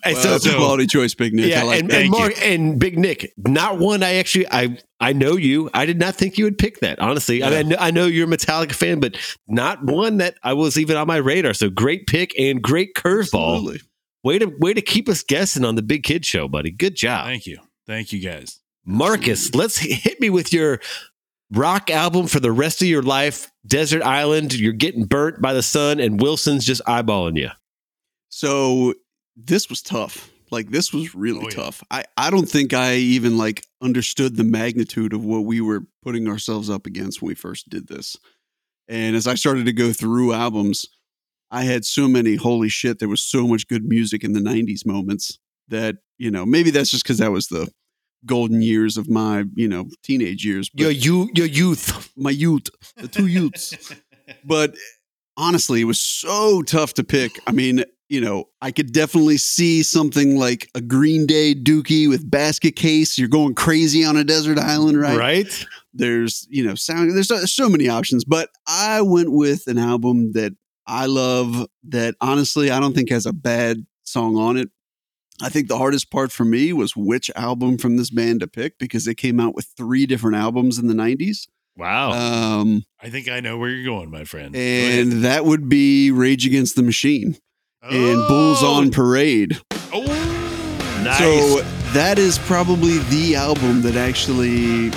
And 0.03 0.13
Well, 0.15 0.23
so- 0.23 0.29
that's 0.31 0.45
a 0.45 0.55
quality 0.55 0.87
choice, 0.87 1.13
Big 1.13 1.33
Nick. 1.33 1.49
yeah, 1.49 1.61
I 1.61 1.63
like 1.63 1.79
and, 1.81 1.91
and 1.91 2.09
Mark 2.09 2.33
and 2.41 2.79
Big 2.79 2.97
Nick, 2.97 3.33
not 3.37 3.79
one. 3.79 4.03
I 4.03 4.15
actually, 4.15 4.47
I, 4.49 4.77
I 4.99 5.13
know 5.13 5.35
you. 5.35 5.69
I 5.73 5.85
did 5.85 5.99
not 5.99 6.15
think 6.15 6.37
you 6.37 6.45
would 6.45 6.57
pick 6.57 6.79
that. 6.79 6.99
Honestly, 6.99 7.43
I, 7.43 7.63
mean, 7.63 7.75
I, 7.79 7.91
know, 7.91 8.05
you're 8.05 8.27
a 8.27 8.37
Metallica 8.37 8.73
fan, 8.73 8.99
but 8.99 9.17
not 9.47 9.83
one 9.83 10.17
that 10.17 10.35
I 10.43 10.53
was 10.53 10.77
even 10.77 10.97
on 10.97 11.07
my 11.07 11.17
radar. 11.17 11.53
So 11.53 11.69
great 11.69 12.07
pick 12.07 12.37
and 12.39 12.61
great 12.61 12.93
curveball. 12.95 13.79
Way 14.23 14.39
to 14.39 14.47
way 14.59 14.73
to 14.73 14.81
keep 14.81 15.07
us 15.07 15.21
guessing 15.21 15.63
on 15.63 15.75
the 15.75 15.83
Big 15.83 16.03
Kid 16.03 16.25
Show, 16.25 16.47
buddy. 16.47 16.71
Good 16.71 16.95
job, 16.95 17.25
Thank 17.27 17.45
you, 17.45 17.59
thank 17.85 18.11
you 18.11 18.19
guys. 18.19 18.59
Marcus. 18.83 19.53
Let's 19.53 19.77
hit 19.77 20.19
me 20.19 20.29
with 20.31 20.51
your 20.51 20.79
rock 21.51 21.91
album 21.91 22.25
for 22.27 22.39
the 22.39 22.51
rest 22.51 22.81
of 22.81 22.87
your 22.87 23.03
life. 23.03 23.51
Desert 23.67 24.01
Island. 24.01 24.53
You're 24.55 24.73
getting 24.73 25.05
burnt 25.05 25.41
by 25.41 25.53
the 25.53 25.61
sun, 25.61 25.99
and 25.99 26.19
Wilson's 26.19 26.65
just 26.65 26.81
eyeballing 26.85 27.37
you. 27.37 27.49
So 28.29 28.95
this 29.35 29.69
was 29.69 29.81
tough. 29.81 30.29
Like 30.51 30.69
this 30.69 30.93
was 30.93 31.15
really 31.15 31.39
Oh, 31.39 31.49
yeah. 31.49 31.55
tough. 31.55 31.83
I, 31.89 32.03
I 32.17 32.29
don't 32.29 32.47
think 32.49 32.73
I 32.73 32.95
even 32.95 33.37
like 33.37 33.65
understood 33.81 34.35
the 34.37 34.43
magnitude 34.43 35.11
of 35.13 35.25
what 35.25 35.45
we 35.45 35.59
were 35.61 35.85
putting 36.03 36.27
ourselves 36.27 36.69
up 36.69 36.85
against 36.85 37.21
when 37.21 37.29
we 37.29 37.35
first 37.35 37.67
did 37.69 37.87
this. 37.87 38.15
And 38.87 39.15
as 39.15 39.25
I 39.27 39.33
started 39.35 39.65
to 39.65 39.73
go 39.73 39.91
through 39.91 40.33
albums, 40.33 40.85
I 41.49 41.63
had 41.63 41.83
so 41.85 42.07
many 42.07 42.35
holy 42.35 42.69
shit, 42.69 42.99
there 42.99 43.09
was 43.09 43.21
so 43.23 43.47
much 43.47 43.67
good 43.67 43.83
music 43.85 44.23
in 44.23 44.33
the 44.33 44.39
90s 44.39 44.85
moments 44.85 45.39
that, 45.67 45.95
you 46.17 46.29
know, 46.29 46.45
maybe 46.45 46.69
that's 46.69 46.91
just 46.91 47.03
because 47.03 47.17
that 47.17 47.31
was 47.31 47.47
the 47.47 47.67
golden 48.25 48.61
years 48.61 48.97
of 48.97 49.09
my, 49.09 49.45
you 49.55 49.67
know, 49.67 49.87
teenage 50.03 50.45
years. 50.45 50.69
But 50.69 50.81
Your 50.81 50.91
you 50.91 51.29
your 51.33 51.47
youth. 51.47 52.11
my 52.15 52.29
youth, 52.31 52.67
the 52.97 53.07
two 53.07 53.27
youths 53.27 53.73
but 54.45 54.75
honestly, 55.37 55.81
it 55.81 55.85
was 55.85 55.99
so 55.99 56.61
tough 56.61 56.93
to 56.95 57.03
pick. 57.03 57.39
I 57.47 57.51
mean, 57.51 57.83
you 58.07 58.21
know, 58.21 58.49
I 58.61 58.71
could 58.71 58.91
definitely 58.91 59.37
see 59.37 59.81
something 59.81 60.37
like 60.37 60.69
a 60.75 60.81
Green 60.81 61.25
Day 61.25 61.55
Dookie 61.55 62.07
with 62.07 62.29
basket 62.29 62.75
case. 62.75 63.17
You're 63.17 63.27
going 63.27 63.55
crazy 63.55 64.05
on 64.05 64.15
a 64.15 64.23
desert 64.23 64.59
island, 64.59 64.99
right? 64.99 65.17
right? 65.17 65.65
There's, 65.93 66.47
you 66.49 66.63
know, 66.63 66.75
sound. 66.75 67.15
There's 67.15 67.27
so, 67.27 67.45
so 67.45 67.69
many 67.69 67.89
options, 67.89 68.23
but 68.23 68.49
I 68.67 69.01
went 69.01 69.31
with 69.31 69.67
an 69.67 69.77
album 69.77 70.33
that 70.33 70.53
I 70.85 71.07
love. 71.07 71.67
That 71.85 72.15
honestly, 72.21 72.69
I 72.69 72.79
don't 72.79 72.93
think 72.93 73.09
has 73.09 73.25
a 73.25 73.33
bad 73.33 73.85
song 74.03 74.37
on 74.37 74.57
it. 74.57 74.69
I 75.41 75.49
think 75.49 75.67
the 75.67 75.77
hardest 75.77 76.11
part 76.11 76.31
for 76.31 76.45
me 76.45 76.71
was 76.73 76.95
which 76.95 77.29
album 77.35 77.77
from 77.77 77.97
this 77.97 78.09
band 78.09 78.39
to 78.39 78.47
pick 78.47 78.77
because 78.77 79.03
they 79.05 79.15
came 79.15 79.39
out 79.39 79.53
with 79.53 79.67
three 79.75 80.05
different 80.05 80.37
albums 80.37 80.79
in 80.79 80.87
the 80.87 80.93
90s. 80.93 81.47
Wow. 81.75 82.11
Um, 82.11 82.83
I 83.01 83.09
think 83.09 83.27
I 83.27 83.41
know 83.41 83.57
where 83.57 83.69
you're 83.69 83.83
going, 83.83 84.09
my 84.09 84.23
friend. 84.23 84.53
Go 84.53 84.59
and 84.59 85.25
that 85.25 85.43
would 85.43 85.67
be 85.67 86.09
Rage 86.09 86.45
Against 86.45 86.77
the 86.77 86.83
Machine 86.83 87.37
and 87.89 88.27
Bulls 88.27 88.59
Oh! 88.63 88.75
on 88.75 88.91
Parade. 88.91 89.59
Oh, 89.93 90.03
nice. 91.03 91.17
So 91.19 91.61
that 91.93 92.17
is 92.19 92.37
probably 92.39 92.97
the 93.09 93.35
album 93.35 93.81
that 93.83 93.95
actually 93.95 94.91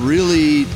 really 0.00 0.66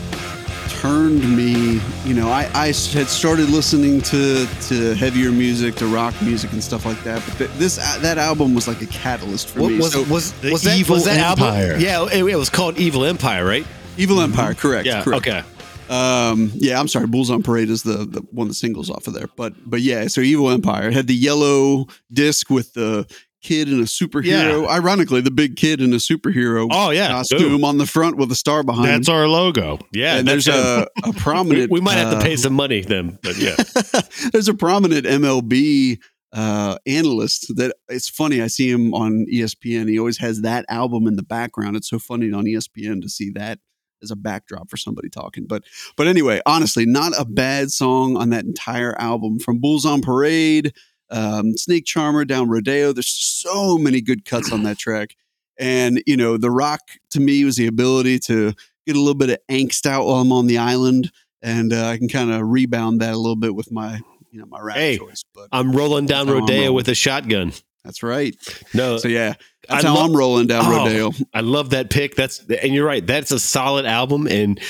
turned 0.69 1.37
me. 1.37 1.81
You 2.05 2.15
know, 2.15 2.29
I, 2.31 2.49
I 2.55 2.67
had 2.69 3.09
started 3.09 3.49
listening 3.51 4.01
to 4.03 4.47
to 4.69 4.95
heavier 4.95 5.31
music, 5.33 5.75
to 5.77 5.87
rock 5.87 6.15
music 6.23 6.53
and 6.53 6.63
stuff 6.63 6.85
like 6.87 7.03
that. 7.05 7.23
But 7.27 7.39
th- 7.39 7.51
this 7.59 7.79
uh, 7.79 7.99
that 8.01 8.19
album 8.19 8.55
was 8.55 8.69
like 8.69 8.81
a 8.83 8.87
catalyst 8.87 9.49
for 9.49 9.63
What 9.63 9.73
me. 9.73 9.79
was 9.79 9.93
so, 9.93 10.03
was 10.05 10.33
The 10.41 10.53
was 10.53 10.63
that, 10.63 10.79
Evil 10.79 10.95
was 10.97 11.05
that 11.05 11.19
Empire. 11.19 11.73
album? 11.73 11.81
Yeah, 11.81 12.07
it, 12.13 12.25
it 12.25 12.37
was 12.37 12.51
called 12.51 12.79
Evil 12.79 13.05
Empire, 13.05 13.45
right? 13.45 13.67
Evil 13.99 14.21
Empire, 14.21 14.55
correct? 14.55 14.87
Yeah. 14.87 15.03
correct. 15.03 15.27
Okay. 15.27 15.43
Um, 15.89 16.51
yeah, 16.55 16.79
I'm 16.81 16.89
sorry. 16.89 17.07
Bulls 17.07 17.31
on 17.31 17.43
Parade 17.43 17.71
is 17.71 17.83
the, 17.83 17.99
the 18.05 18.21
one 18.33 18.49
that 18.49 18.55
singles 18.55 18.91
off 18.91 19.07
of 19.07 19.15
there, 19.15 19.29
but 19.37 19.55
but 19.69 19.81
yeah. 19.81 20.07
So 20.09 20.21
Evil 20.21 20.51
Empire 20.51 20.91
had 20.91 21.07
the 21.07 21.15
yellow 21.15 21.87
disc 22.13 22.51
with 22.51 22.73
the 22.75 23.07
kid 23.43 23.69
and 23.69 23.81
a 23.81 23.85
superhero. 23.85 24.69
Ironically, 24.69 25.21
the 25.21 25.31
big 25.31 25.57
kid 25.57 25.81
in 25.81 25.93
a 25.93 25.97
superhero 25.97 26.69
Oh 26.73 26.91
yeah. 26.91 27.09
costume 27.09 27.39
Boom. 27.39 27.65
on 27.65 27.79
the 27.79 27.87
front 27.87 28.17
with 28.17 28.33
a 28.33 28.35
star 28.35 28.65
behind. 28.65 28.89
It. 28.89 28.93
That's 28.93 29.09
our 29.09 29.29
logo. 29.29 29.79
Yeah. 29.93 30.17
and 30.17 30.27
there's 30.27 30.49
a, 30.49 30.89
a 31.05 31.13
prominent. 31.17 31.71
we 31.71 31.81
might 31.81 31.95
have 31.95 32.11
to 32.11 32.17
uh, 32.19 32.23
pay 32.23 32.35
some 32.37 32.55
money 32.55 32.81
then, 32.81 33.19
but 33.23 33.37
yeah. 33.37 33.55
there's 34.33 34.49
a 34.49 34.55
prominent 34.55 35.07
MLB 35.07 35.99
uh, 36.33 36.77
analyst 36.87 37.53
that 37.57 37.73
it's 37.89 38.09
funny. 38.09 38.43
I 38.43 38.49
see 38.49 38.69
him 38.69 38.93
on 38.93 39.27
ESPN. 39.33 39.89
He 39.89 39.99
always 39.99 40.19
has 40.19 40.41
that 40.43 40.65
album 40.69 41.07
in 41.07 41.15
the 41.15 41.23
background. 41.23 41.77
It's 41.77 41.89
so 41.89 42.01
funny 42.01 42.33
on 42.33 42.45
ESPN 42.47 43.01
to 43.03 43.09
see 43.09 43.31
that 43.31 43.61
as 44.07 44.11
a 44.13 44.17
backdrop 44.17 44.71
for 44.71 44.77
somebody 44.77 45.09
talking. 45.09 45.47
But 45.47 45.65
but 45.97 46.07
anyway, 46.07 46.41
honestly, 46.47 46.87
not 46.87 47.13
a 47.19 47.25
bad 47.25 47.71
song 47.71 48.17
on 48.17 48.31
that 48.31 48.45
entire 48.45 48.99
album 49.01 49.39
from 49.39 49.59
Bulls 49.59 49.85
on 49.85 50.01
Parade, 50.01 50.73
um, 51.11 51.57
Snake 51.57 51.85
Charmer 51.85 52.25
down 52.25 52.49
Rodeo. 52.49 52.93
There's 52.93 53.09
so 53.09 53.77
many 53.77 54.01
good 54.01 54.25
cuts 54.25 54.53
on 54.53 54.63
that 54.63 54.79
track. 54.79 55.17
And 55.59 56.03
you 56.07 56.17
know, 56.17 56.37
the 56.37 56.51
rock 56.51 56.81
to 57.11 57.21
me 57.21 57.45
was 57.45 57.57
the 57.57 57.67
ability 57.67 58.19
to 58.21 58.53
get 58.87 58.97
a 58.97 59.01
little 59.01 59.15
bit 59.15 59.31
of 59.31 59.39
angst 59.51 59.87
out 59.87 60.07
while 60.07 60.21
I'm 60.21 60.33
on 60.33 60.47
the 60.47 60.59
island, 60.59 61.11
and 61.43 61.73
uh, 61.73 61.87
I 61.87 61.97
can 61.99 62.09
kind 62.09 62.31
of 62.31 62.43
rebound 62.43 63.01
that 63.01 63.15
a 63.15 63.19
little 63.19 63.37
bit 63.37 63.55
with 63.55 63.73
my 63.73 64.01
you 64.31 64.41
know 64.41 64.47
my 64.47 64.61
rap 64.61 64.77
Hey, 64.77 64.99
choice. 64.99 65.25
But 65.35 65.49
I'm 65.53 65.73
rolling 65.73 66.07
down 66.07 66.29
I'm 66.29 66.35
Rodeo 66.35 66.73
with 66.73 66.89
a 66.89 66.95
shotgun. 66.95 67.53
That's 67.87 68.03
right. 68.03 68.35
No, 68.75 68.99
So 68.99 69.09
yeah, 69.09 69.35
that's 69.69 69.85
I 69.85 69.89
how 69.89 69.95
love- 69.95 70.11
I'm 70.11 70.17
rolling 70.17 70.47
down 70.49 70.67
Oh, 70.67 70.77
Rodeo. 70.85 71.13
I 71.33 71.41
love 71.41 71.71
that 71.71 71.89
pick. 71.89 72.15
That's 72.17 72.41
and 72.41 72.75
you're 72.75 72.85
right. 72.87 73.07
That's 73.07 73.31
a 73.33 73.39
solid 73.41 73.87
album, 73.87 74.27
and 74.27 74.61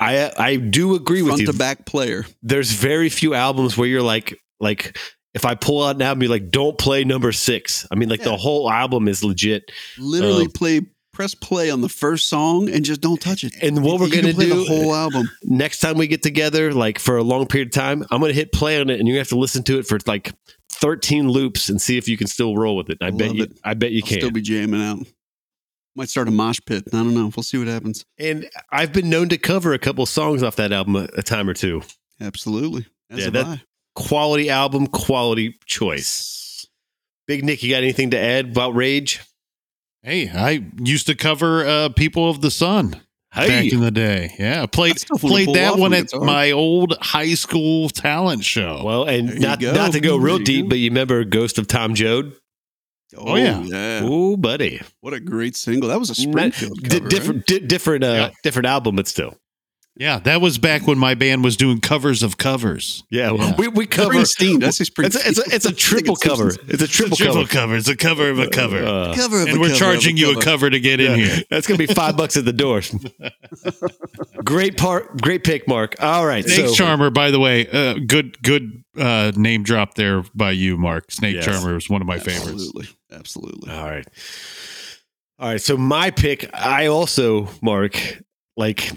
I 0.00 0.32
I 0.36 0.56
do 0.56 0.94
agree 0.96 1.22
with 1.22 1.38
you. 1.38 1.44
Front 1.46 1.56
to 1.56 1.58
back 1.58 1.86
player. 1.86 2.26
There's 2.42 2.72
very 2.72 3.08
few 3.08 3.34
albums 3.34 3.76
where 3.76 3.86
you're 3.88 4.02
like 4.02 4.36
like 4.60 4.96
if 5.34 5.44
I 5.44 5.54
pull 5.54 5.84
out 5.84 5.94
an 5.96 6.02
album, 6.02 6.22
you're 6.22 6.30
like, 6.32 6.50
don't 6.50 6.76
play 6.78 7.04
number 7.04 7.30
six. 7.32 7.86
I 7.92 7.94
mean, 7.94 8.08
like 8.08 8.20
Yeah. 8.20 8.26
the 8.30 8.36
whole 8.36 8.68
album 8.70 9.06
is 9.06 9.22
legit. 9.22 9.70
Literally 9.98 10.46
Um, 10.46 10.50
play 10.52 10.80
press 11.12 11.34
play 11.34 11.68
on 11.70 11.80
the 11.80 11.88
first 11.88 12.28
song 12.28 12.68
and 12.70 12.84
just 12.84 13.00
don't 13.00 13.20
touch 13.20 13.42
it. 13.44 13.52
And 13.60 13.82
what 13.82 13.94
You- 13.94 13.98
we're 14.00 14.08
gonna 14.08 14.34
play 14.34 14.46
do 14.46 14.54
the 14.54 14.64
whole 14.64 14.94
album. 14.94 15.28
next 15.44 15.78
time 15.80 15.96
we 15.98 16.06
get 16.06 16.22
together, 16.22 16.72
like 16.72 16.98
for 16.98 17.16
a 17.16 17.22
long 17.24 17.46
period 17.46 17.68
of 17.68 17.72
time, 17.72 18.04
I'm 18.10 18.20
gonna 18.20 18.32
hit 18.32 18.52
play 18.52 18.80
on 18.80 18.88
it, 18.90 18.98
and 19.00 19.08
you 19.08 19.18
have 19.18 19.28
to 19.28 19.38
listen 19.38 19.62
to 19.64 19.78
it 19.78 19.86
for 19.86 19.98
like 20.06 20.32
13 20.80 21.28
loops 21.28 21.68
and 21.68 21.80
see 21.80 21.96
if 21.98 22.08
you 22.08 22.16
can 22.16 22.26
still 22.26 22.56
roll 22.56 22.76
with 22.76 22.90
it. 22.90 22.98
I 23.00 23.10
bet 23.10 23.34
you. 23.34 23.44
it. 23.44 23.58
I 23.64 23.74
bet 23.74 23.92
you 23.92 24.02
I'll 24.04 24.08
can. 24.08 24.18
still 24.20 24.30
be 24.30 24.40
jamming 24.42 24.82
out. 24.82 24.98
Might 25.96 26.08
start 26.08 26.28
a 26.28 26.30
mosh 26.30 26.60
pit. 26.64 26.84
I 26.92 26.96
don't 26.98 27.14
know. 27.14 27.30
We'll 27.36 27.42
see 27.42 27.58
what 27.58 27.66
happens. 27.66 28.04
and 28.18 28.48
I've 28.70 28.92
been 28.92 29.10
known 29.10 29.28
to 29.30 29.38
cover 29.38 29.72
a 29.72 29.78
couple 29.78 30.06
songs 30.06 30.42
off 30.42 30.56
that 30.56 30.72
album 30.72 30.94
a, 30.96 31.08
a 31.16 31.22
time 31.22 31.48
or 31.48 31.54
two. 31.54 31.82
Absolutely. 32.20 32.86
As 33.10 33.18
Yeah, 33.24 33.30
that- 33.30 33.46
I. 33.46 33.62
Quality 33.96 34.48
album, 34.48 34.86
quality 34.86 35.56
choice. 35.66 36.64
Big 37.26 37.44
Nick, 37.44 37.64
you 37.64 37.70
got 37.70 37.82
anything 37.82 38.10
to 38.10 38.18
add 38.18 38.50
about 38.50 38.76
Rage? 38.76 39.20
Hey, 40.04 40.28
I 40.30 40.64
used 40.80 41.08
to 41.08 41.16
cover 41.16 41.66
uh, 41.66 41.88
People 41.88 42.30
of 42.30 42.40
the 42.40 42.50
Sun. 42.52 43.00
Hey, 43.32 43.48
back 43.64 43.72
in 43.72 43.80
the 43.80 43.90
day. 43.90 44.34
Yeah, 44.38 44.64
played 44.66 44.92
I 44.92 44.96
still 44.96 45.18
wanna 45.22 45.34
played 45.44 45.54
that 45.56 45.78
one 45.78 45.92
at 45.92 46.04
guitar. 46.04 46.20
my 46.24 46.50
old 46.50 46.96
high 47.00 47.34
school 47.34 47.88
talent 47.90 48.42
show. 48.44 48.82
well, 48.84 49.04
and 49.04 49.28
There 49.28 49.38
not 49.38 49.60
not 49.60 49.92
to 49.92 50.00
go 50.00 50.16
real 50.16 50.38
deep, 50.38 50.64
go. 50.64 50.70
but 50.70 50.78
you 50.78 50.90
remember 50.90 51.24
Ghost 51.24 51.58
of 51.58 51.66
Tom 51.66 51.94
Joad? 51.94 52.32
Oh, 53.16 53.36
yeah. 53.36 53.60
yeah. 53.62 54.04
Ooh, 54.04 54.36
buddy, 54.36 54.80
What 55.00 55.14
a 55.14 55.20
great 55.20 55.56
single. 55.56 55.88
That 55.88 55.98
was 55.98 56.10
a 56.10 56.12
Not- 56.26 56.30
Springfield 56.30 56.78
di- 56.82 56.88
cover, 56.88 57.00
right? 57.02 57.10
different, 57.10 57.46
di- 57.46 57.58
different, 57.60 58.04
uh, 58.04 58.06
Yeah. 58.08 58.30
different 58.42 58.66
album, 58.66 58.96
but 58.96 59.08
still, 59.08 59.34
yeah, 59.98 60.18
that 60.20 60.40
was 60.40 60.58
back 60.58 60.86
when 60.86 60.96
my 60.98 61.14
band 61.14 61.42
was 61.44 61.56
doing 61.56 61.80
covers 61.80 62.22
of 62.22 62.38
covers. 62.38 63.02
yeah. 63.10 63.32
Yeah. 63.32 63.54
We 63.56 63.68
we 63.68 63.86
cover. 63.86 64.12
Springsteen. 64.14 64.60
That's 64.60 64.80
a 64.80 64.84
It's 65.02 65.16
a, 65.16 65.28
it's 65.28 65.38
a, 65.38 65.42
it's 65.54 65.64
a 65.66 65.68
I 65.68 65.72
think 65.72 65.76
triple 65.78 66.14
it's 66.14 66.22
cover. 66.22 66.50
Simpsons. 66.52 66.70
It's 66.70 66.82
a 66.82 66.88
triple, 66.88 67.16
Triple 67.16 67.34
cover. 67.34 67.48
cover. 67.48 67.76
It's 67.76 67.88
a 67.88 67.96
cover 67.96 68.30
of 68.30 68.38
a 68.38 68.48
cover. 68.48 68.84
Uh, 68.84 69.14
cover 69.14 69.42
of 69.42 69.48
and 69.48 69.56
a 69.56 69.60
we're 69.60 69.66
cover 69.68 69.78
charging 69.78 70.14
of 70.14 70.18
a 70.18 70.20
you 70.20 70.30
a 70.30 70.34
cover. 70.34 70.44
cover 70.44 70.70
to 70.70 70.80
get 70.80 71.00
in 71.00 71.18
here. 71.18 71.42
That's 71.50 71.66
gonna 71.66 71.78
be 71.78 71.86
five 71.86 72.16
bucks 72.16 72.36
at 72.36 72.44
the 72.44 72.52
door. 72.52 72.80
great 74.44 74.76
part, 74.76 75.20
great 75.20 75.44
pick, 75.44 75.66
Mark. 75.68 75.96
All 76.00 76.26
right, 76.26 76.44
Snake 76.44 76.68
so 76.68 76.74
Charmer, 76.74 77.10
by 77.10 77.30
the 77.30 77.40
way, 77.40 77.66
uh, 77.68 77.94
good 78.06 78.40
good 78.42 78.82
uh, 78.96 79.32
name 79.36 79.62
drop 79.62 79.94
there 79.94 80.22
by 80.34 80.52
you, 80.52 80.76
Mark. 80.76 81.10
Snake 81.10 81.36
Yes. 81.36 81.44
Charmer 81.44 81.76
is 81.76 81.88
one 81.90 82.00
of 82.00 82.06
my 82.06 82.18
favorites. 82.18 82.48
Absolutely. 82.50 82.86
Absolutely. 83.12 83.70
All 83.72 83.84
right. 83.90 84.06
All 85.38 85.48
right. 85.48 85.60
So 85.60 85.76
my 85.76 86.10
pick, 86.10 86.48
I 86.52 86.86
also, 86.86 87.48
Mark, 87.62 87.96
like 88.56 88.90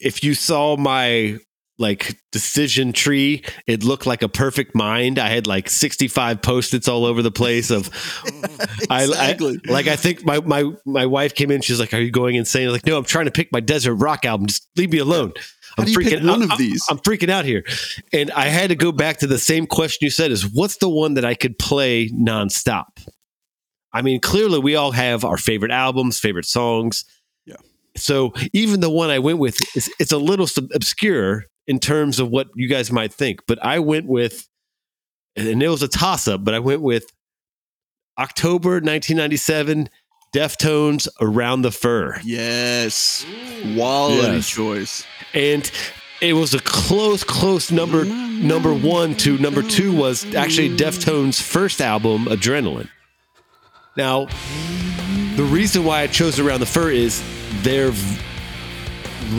if 0.00 0.22
you 0.22 0.34
saw 0.34 0.76
my 0.76 1.38
like 1.78 2.16
decision 2.30 2.92
tree, 2.92 3.44
it 3.66 3.82
looked 3.82 4.06
like 4.06 4.22
a 4.22 4.28
perfect 4.28 4.74
mind. 4.76 5.18
I 5.18 5.28
had 5.28 5.46
like 5.48 5.68
65 5.68 6.40
post-its 6.40 6.86
all 6.86 7.04
over 7.04 7.20
the 7.20 7.32
place 7.32 7.70
of 7.70 7.90
I, 8.90 9.04
exactly. 9.04 9.60
I 9.68 9.72
like 9.72 9.88
I 9.88 9.96
think 9.96 10.24
my 10.24 10.40
my 10.40 10.70
my 10.86 11.06
wife 11.06 11.34
came 11.34 11.50
in, 11.50 11.62
she's 11.62 11.80
like, 11.80 11.92
Are 11.92 12.00
you 12.00 12.12
going 12.12 12.36
insane? 12.36 12.66
I'm 12.66 12.72
like, 12.72 12.86
no, 12.86 12.96
I'm 12.96 13.04
trying 13.04 13.24
to 13.24 13.32
pick 13.32 13.50
my 13.52 13.60
desert 13.60 13.96
rock 13.96 14.24
album. 14.24 14.46
Just 14.46 14.68
leave 14.76 14.92
me 14.92 14.98
alone. 14.98 15.32
I'm 15.76 15.86
freaking 15.86 16.28
one 16.28 16.42
I'm- 16.42 16.50
of 16.52 16.58
these? 16.58 16.84
I'm 16.88 16.98
freaking 16.98 17.30
out 17.30 17.44
here. 17.44 17.64
And 18.12 18.30
I 18.30 18.44
had 18.44 18.68
to 18.68 18.76
go 18.76 18.92
back 18.92 19.18
to 19.18 19.26
the 19.26 19.38
same 19.38 19.66
question 19.66 20.04
you 20.04 20.10
said 20.10 20.30
is 20.30 20.46
what's 20.46 20.76
the 20.76 20.88
one 20.88 21.14
that 21.14 21.24
I 21.24 21.34
could 21.34 21.58
play 21.58 22.08
nonstop? 22.10 23.04
I 23.92 24.02
mean, 24.02 24.20
clearly 24.20 24.60
we 24.60 24.76
all 24.76 24.92
have 24.92 25.24
our 25.24 25.36
favorite 25.36 25.72
albums, 25.72 26.20
favorite 26.20 26.46
songs. 26.46 27.04
So 27.96 28.32
even 28.52 28.80
the 28.80 28.90
one 28.90 29.10
I 29.10 29.18
went 29.20 29.38
with, 29.38 29.60
is, 29.76 29.90
it's 30.00 30.12
a 30.12 30.18
little 30.18 30.46
sub- 30.46 30.70
obscure 30.74 31.44
in 31.66 31.78
terms 31.78 32.18
of 32.18 32.28
what 32.28 32.48
you 32.54 32.68
guys 32.68 32.90
might 32.92 33.12
think. 33.12 33.40
But 33.46 33.64
I 33.64 33.78
went 33.78 34.06
with, 34.06 34.48
and 35.36 35.62
it 35.62 35.68
was 35.68 35.82
a 35.82 35.88
toss 35.88 36.26
up, 36.28 36.44
but 36.44 36.54
I 36.54 36.58
went 36.58 36.82
with 36.82 37.12
October 38.18 38.72
1997, 38.80 39.88
Deftones 40.34 41.08
Around 41.20 41.62
the 41.62 41.70
Fur. 41.70 42.20
yes. 42.24 43.24
Quality 43.74 44.36
Yes. 44.36 44.48
choice. 44.48 45.04
and 45.32 45.70
it 46.20 46.32
was 46.34 46.54
a 46.54 46.60
close, 46.60 47.22
close 47.24 47.70
number 47.70 48.04
number 48.04 48.72
one 48.74 49.14
to 49.16 49.36
number 49.38 49.62
two 49.62 49.92
was 49.94 50.24
actually 50.34 50.70
Deftones' 50.76 51.40
first 51.40 51.80
album, 51.80 52.26
Adrenaline. 52.26 52.88
Now, 53.96 54.26
the 55.36 55.44
reason 55.44 55.84
why 55.84 56.00
I 56.02 56.06
chose 56.06 56.38
Around 56.38 56.60
the 56.60 56.66
Fur 56.66 56.90
is 56.90 57.22
their 57.62 57.90
v- 57.90 58.20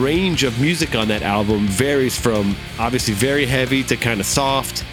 range 0.01 0.43
of 0.43 0.59
music 0.59 0.95
on 0.95 1.07
that 1.09 1.21
album 1.21 1.67
varies 1.67 2.19
from 2.19 2.55
obviously 2.79 3.13
very 3.13 3.45
heavy 3.45 3.83
to 3.83 3.95
kind 3.95 4.19
of 4.19 4.25
soft. 4.25 4.83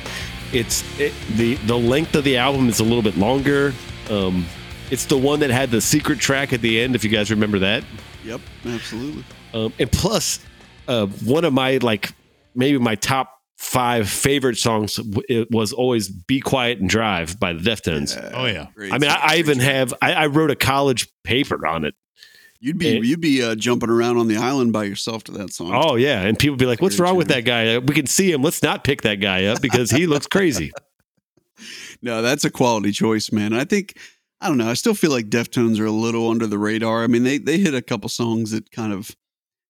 It's 0.53 0.85
it, 1.01 1.13
the 1.37 1.55
the 1.55 1.77
length 1.79 2.15
of 2.15 2.25
the 2.25 2.37
album 2.37 2.69
is 2.69 2.81
a 2.81 2.85
little 2.85 3.03
bit 3.03 3.17
longer. 3.17 3.73
Um, 4.11 4.47
it's 4.91 5.07
the 5.07 5.17
one 5.17 5.41
that 5.41 5.51
had 5.51 5.71
the 5.71 5.81
secret 5.81 6.19
track 6.19 6.53
at 6.53 6.61
the 6.61 6.81
end, 6.81 6.95
if 6.95 7.03
you 7.03 7.11
guys 7.11 7.31
remember 7.31 7.59
that. 7.61 7.83
Yep. 8.25 8.41
Absolutely. 8.67 9.25
Um, 9.55 9.73
and 9.79 9.91
plus, 9.91 10.39
uh, 10.87 11.07
one 11.07 11.45
of 11.45 11.53
my 11.53 11.79
like 11.79 12.13
maybe 12.55 12.79
my 12.79 12.95
top 12.95 13.41
five 13.63 14.09
favorite 14.11 14.59
songs 14.59 14.99
it 15.29 15.51
was 15.51 15.73
always 15.73 16.09
"Be 16.09 16.41
Quiet 16.41 16.81
and 16.81 16.91
Drive" 16.91 17.39
by 17.39 17.53
the 17.53 17.61
Deftones. 17.61 18.19
Oh, 18.35 18.47
yeah. 18.47 18.67
Great 18.75 18.93
I 18.93 18.99
mean, 18.99 19.09
I, 19.11 19.15
I 19.23 19.29
choice. 19.29 19.39
even 19.39 19.59
have 19.61 19.95
I, 20.03 20.13
I 20.15 20.27
wrote 20.27 20.51
a 20.51 20.57
college 20.57 21.09
paper 21.25 21.65
on 21.67 21.85
it. 21.85 21.95
You'd 22.61 22.79
be 22.79 22.97
it- 22.99 23.05
you'd 23.05 23.21
be 23.21 23.43
uh, 23.43 23.55
jumping 23.55 23.89
around 23.91 24.19
on 24.19 24.29
the 24.29 24.37
island 24.37 24.73
by 24.73 24.85
yourself 24.85 25.25
to 25.25 25.33
that 25.33 25.53
song. 25.53 25.73
Oh 25.75 25.95
yeah, 25.97 26.23
and 26.23 26.39
people 26.39 26.57
be 26.57 26.67
like, 26.67 26.81
"What's 26.83 26.97
Great 26.97 27.07
wrong 27.09 27.17
with 27.17 27.29
that 27.29 27.45
guy? 27.45 27.79
We 27.79 27.95
can 27.95 28.07
see 28.07 28.31
him. 28.31 28.43
Let's 28.43 28.63
not 28.63 28.85
pick 28.85 29.03
that 29.03 29.17
guy 29.17 29.47
up 29.47 29.61
because 29.63 29.91
he 29.91 30.07
looks 30.07 30.27
crazy." 30.27 30.73
No, 32.03 32.23
that's 32.23 32.45
a 32.45 32.51
quality 32.51 32.91
choice, 32.91 33.31
man. 33.31 33.53
I 33.53 33.65
think 33.65 33.97
I 34.41 34.49
don't 34.49 34.59
know. 34.59 34.69
I 34.69 34.75
still 34.75 34.95
feel 34.95 35.13
like 35.13 35.27
Deftones 35.27 35.79
are 35.79 35.85
a 35.87 35.91
little 35.93 36.29
under 36.29 36.49
the 36.49 36.59
radar. 36.59 37.05
I 37.05 37.07
mean, 37.07 37.23
they 37.23 37.39
they 37.39 37.59
hit 37.59 37.75
a 37.75 37.83
couple 37.83 38.09
songs 38.09 38.51
that 38.51 38.71
kind 38.73 38.93
of, 38.93 39.15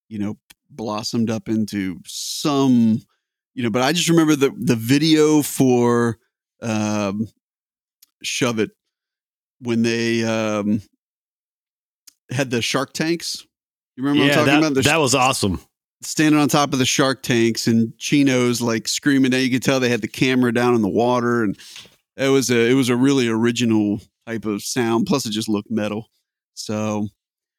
you 0.08 0.18
know, 0.18 0.38
blossomed 0.70 1.28
up 1.28 1.48
into 1.48 1.98
some, 2.06 3.02
you 3.54 3.62
know. 3.62 3.70
But 3.70 3.82
I 3.82 3.92
just 3.92 4.08
remember 4.08 4.36
the 4.36 4.50
the 4.50 4.76
video 4.76 5.42
for 5.42 6.18
um, 6.60 7.28
"Shove 8.22 8.58
It" 8.58 8.70
when 9.60 9.82
they 9.82 10.24
um, 10.24 10.82
had 12.30 12.50
the 12.50 12.62
Shark 12.62 12.92
Tanks. 12.92 13.46
You 13.96 14.04
remember 14.04 14.20
what 14.20 14.26
yeah, 14.26 14.32
I'm 14.32 14.46
talking 14.46 14.60
that, 14.60 14.66
about? 14.66 14.74
The 14.74 14.88
that 14.88 15.00
was 15.00 15.14
awesome. 15.14 15.60
standing 16.02 16.40
on 16.40 16.48
top 16.48 16.72
of 16.72 16.78
the 16.78 16.86
shark 16.86 17.22
tanks 17.22 17.66
and 17.66 17.96
Chino's 17.98 18.60
like 18.60 18.88
screaming. 18.88 19.30
Now 19.30 19.38
you 19.38 19.50
could 19.50 19.62
tell 19.62 19.80
they 19.80 19.88
had 19.88 20.00
the 20.00 20.08
camera 20.08 20.52
down 20.52 20.74
in 20.74 20.82
the 20.82 20.88
water, 20.88 21.42
and 21.42 21.58
it 22.16 22.28
was 22.28 22.50
a 22.50 22.70
it 22.70 22.74
was 22.74 22.88
a 22.88 22.96
really 22.96 23.28
original 23.28 24.00
type 24.26 24.44
of 24.44 24.62
sound. 24.62 25.06
Plus, 25.06 25.26
it 25.26 25.30
just 25.30 25.48
looked 25.48 25.70
metal. 25.70 26.08
So 26.54 27.08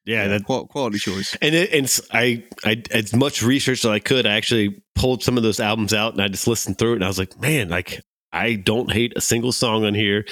Yeah, 0.06 0.28
that 0.28 0.44
quality 0.44 0.98
choice. 0.98 1.34
and 1.40 1.54
it, 1.54 1.72
and 1.72 1.84
s- 1.84 2.00
I, 2.12 2.44
I, 2.64 2.82
as 2.90 3.14
much 3.14 3.42
research 3.42 3.84
as 3.84 3.90
I 3.90 4.00
could, 4.00 4.26
I 4.26 4.34
actually 4.34 4.82
pulled 4.94 5.22
some 5.22 5.36
of 5.38 5.42
those 5.42 5.60
albums 5.60 5.94
out 5.94 6.12
and 6.12 6.20
I 6.22 6.28
just 6.28 6.46
listened 6.46 6.78
through 6.78 6.92
it 6.92 6.96
and 6.96 7.04
I 7.04 7.08
was 7.08 7.18
like, 7.18 7.40
man, 7.40 7.70
like 7.70 8.00
I 8.30 8.54
don't 8.56 8.92
hate 8.92 9.14
a 9.16 9.20
single 9.22 9.52
song 9.52 9.84
on 9.86 9.94
here, 9.94 10.26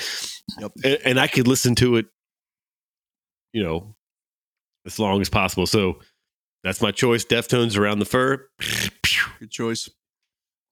Yep. 0.60 0.72
and, 0.84 0.98
and 1.04 1.20
I 1.20 1.26
could 1.26 1.48
listen 1.48 1.74
to 1.76 1.96
it, 1.96 2.06
you 3.52 3.62
know, 3.62 3.94
as 4.86 4.98
long 4.98 5.20
as 5.20 5.28
possible. 5.30 5.66
So 5.66 6.00
that's 6.64 6.80
my 6.82 6.90
choice. 6.90 7.24
Deftones 7.24 7.78
around 7.78 7.98
the 8.00 8.04
fur. 8.04 8.46
Good 9.40 9.50
choice. 9.50 9.88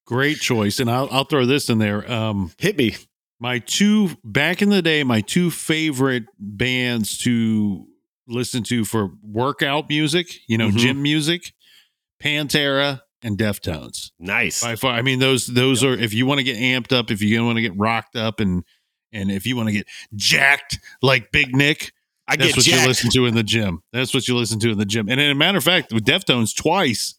Great 0.06 0.38
choice. 0.40 0.78
And 0.80 0.90
I'll, 0.90 1.08
I'll 1.10 1.24
throw 1.24 1.46
this 1.46 1.68
in 1.70 1.78
there. 1.78 2.10
Um, 2.10 2.52
Hit 2.58 2.76
me. 2.76 2.96
my 3.38 3.60
two 3.60 4.10
back 4.24 4.60
in 4.60 4.68
the 4.70 4.82
day 4.82 5.04
my 5.04 5.20
two 5.20 5.50
favorite 5.50 6.24
bands 6.38 7.16
to 7.18 7.86
listen 8.30 8.62
to 8.64 8.84
for 8.84 9.10
workout 9.22 9.88
music 9.88 10.36
you 10.48 10.56
know 10.56 10.68
Mhm. 10.70 10.76
gym 10.78 11.02
music 11.02 11.52
pantera 12.22 13.00
and 13.22 13.36
deftones. 13.36 14.10
Nice. 14.18 14.62
by 14.62 14.76
far 14.76 14.92
i 14.94 15.02
mean 15.02 15.18
those 15.18 15.46
those 15.46 15.84
are 15.84 15.92
if 15.94 16.14
you 16.14 16.24
want 16.26 16.38
to 16.38 16.44
get 16.44 16.56
amped 16.56 16.92
up 16.96 17.10
if 17.10 17.20
you 17.20 17.44
want 17.44 17.56
to 17.56 17.62
get 17.62 17.76
rocked 17.76 18.16
up 18.16 18.40
and 18.40 18.64
and 19.12 19.30
if 19.30 19.46
you 19.46 19.56
want 19.56 19.68
to 19.68 19.72
get 19.72 19.86
jacked 20.14 20.78
like 21.02 21.30
big 21.32 21.54
nick 21.54 21.92
I 22.28 22.36
that's 22.36 22.56
what 22.56 22.66
you 22.66 22.76
listen 22.86 23.10
to 23.10 23.26
in 23.26 23.34
the 23.34 23.42
gym. 23.42 23.82
That's 23.92 24.14
what 24.14 24.28
you 24.28 24.36
listen 24.36 24.60
to 24.60 24.70
in 24.70 24.78
the 24.78 24.84
gym. 24.84 25.08
And 25.08 25.20
as 25.20 25.32
a 25.32 25.34
matter 25.34 25.58
of 25.58 25.64
fact 25.64 25.92
with 25.92 26.04
deftones 26.04 26.54
twice 26.54 27.16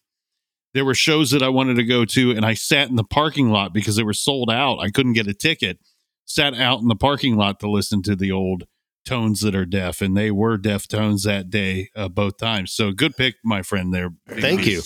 there 0.73 0.85
were 0.85 0.95
shows 0.95 1.31
that 1.31 1.43
i 1.43 1.49
wanted 1.49 1.75
to 1.75 1.83
go 1.83 2.05
to 2.05 2.31
and 2.31 2.45
i 2.45 2.53
sat 2.53 2.87
in 2.89 2.95
the 2.95 3.03
parking 3.03 3.49
lot 3.49 3.73
because 3.73 3.97
they 3.97 4.03
were 4.03 4.13
sold 4.13 4.49
out. 4.49 4.77
I 4.79 4.89
couldn't 4.89 5.13
get 5.13 5.27
a 5.27 5.33
ticket. 5.33 5.79
Sat 6.25 6.53
out 6.53 6.79
in 6.79 6.87
the 6.87 6.95
parking 6.95 7.35
lot 7.35 7.59
to 7.59 7.69
listen 7.69 8.01
to 8.03 8.15
the 8.15 8.31
old 8.31 8.63
tones 9.05 9.41
that 9.41 9.55
are 9.55 9.65
deaf 9.65 10.01
and 10.01 10.15
they 10.15 10.29
were 10.31 10.57
deaf 10.57 10.87
tones 10.87 11.23
that 11.23 11.49
day 11.49 11.89
uh, 11.95 12.07
both 12.07 12.37
times 12.37 12.71
so 12.71 12.91
good 12.91 13.15
pick 13.17 13.35
my 13.43 13.61
friend 13.61 13.93
there 13.93 14.09
Thank 14.29 14.65
you. 14.65 14.81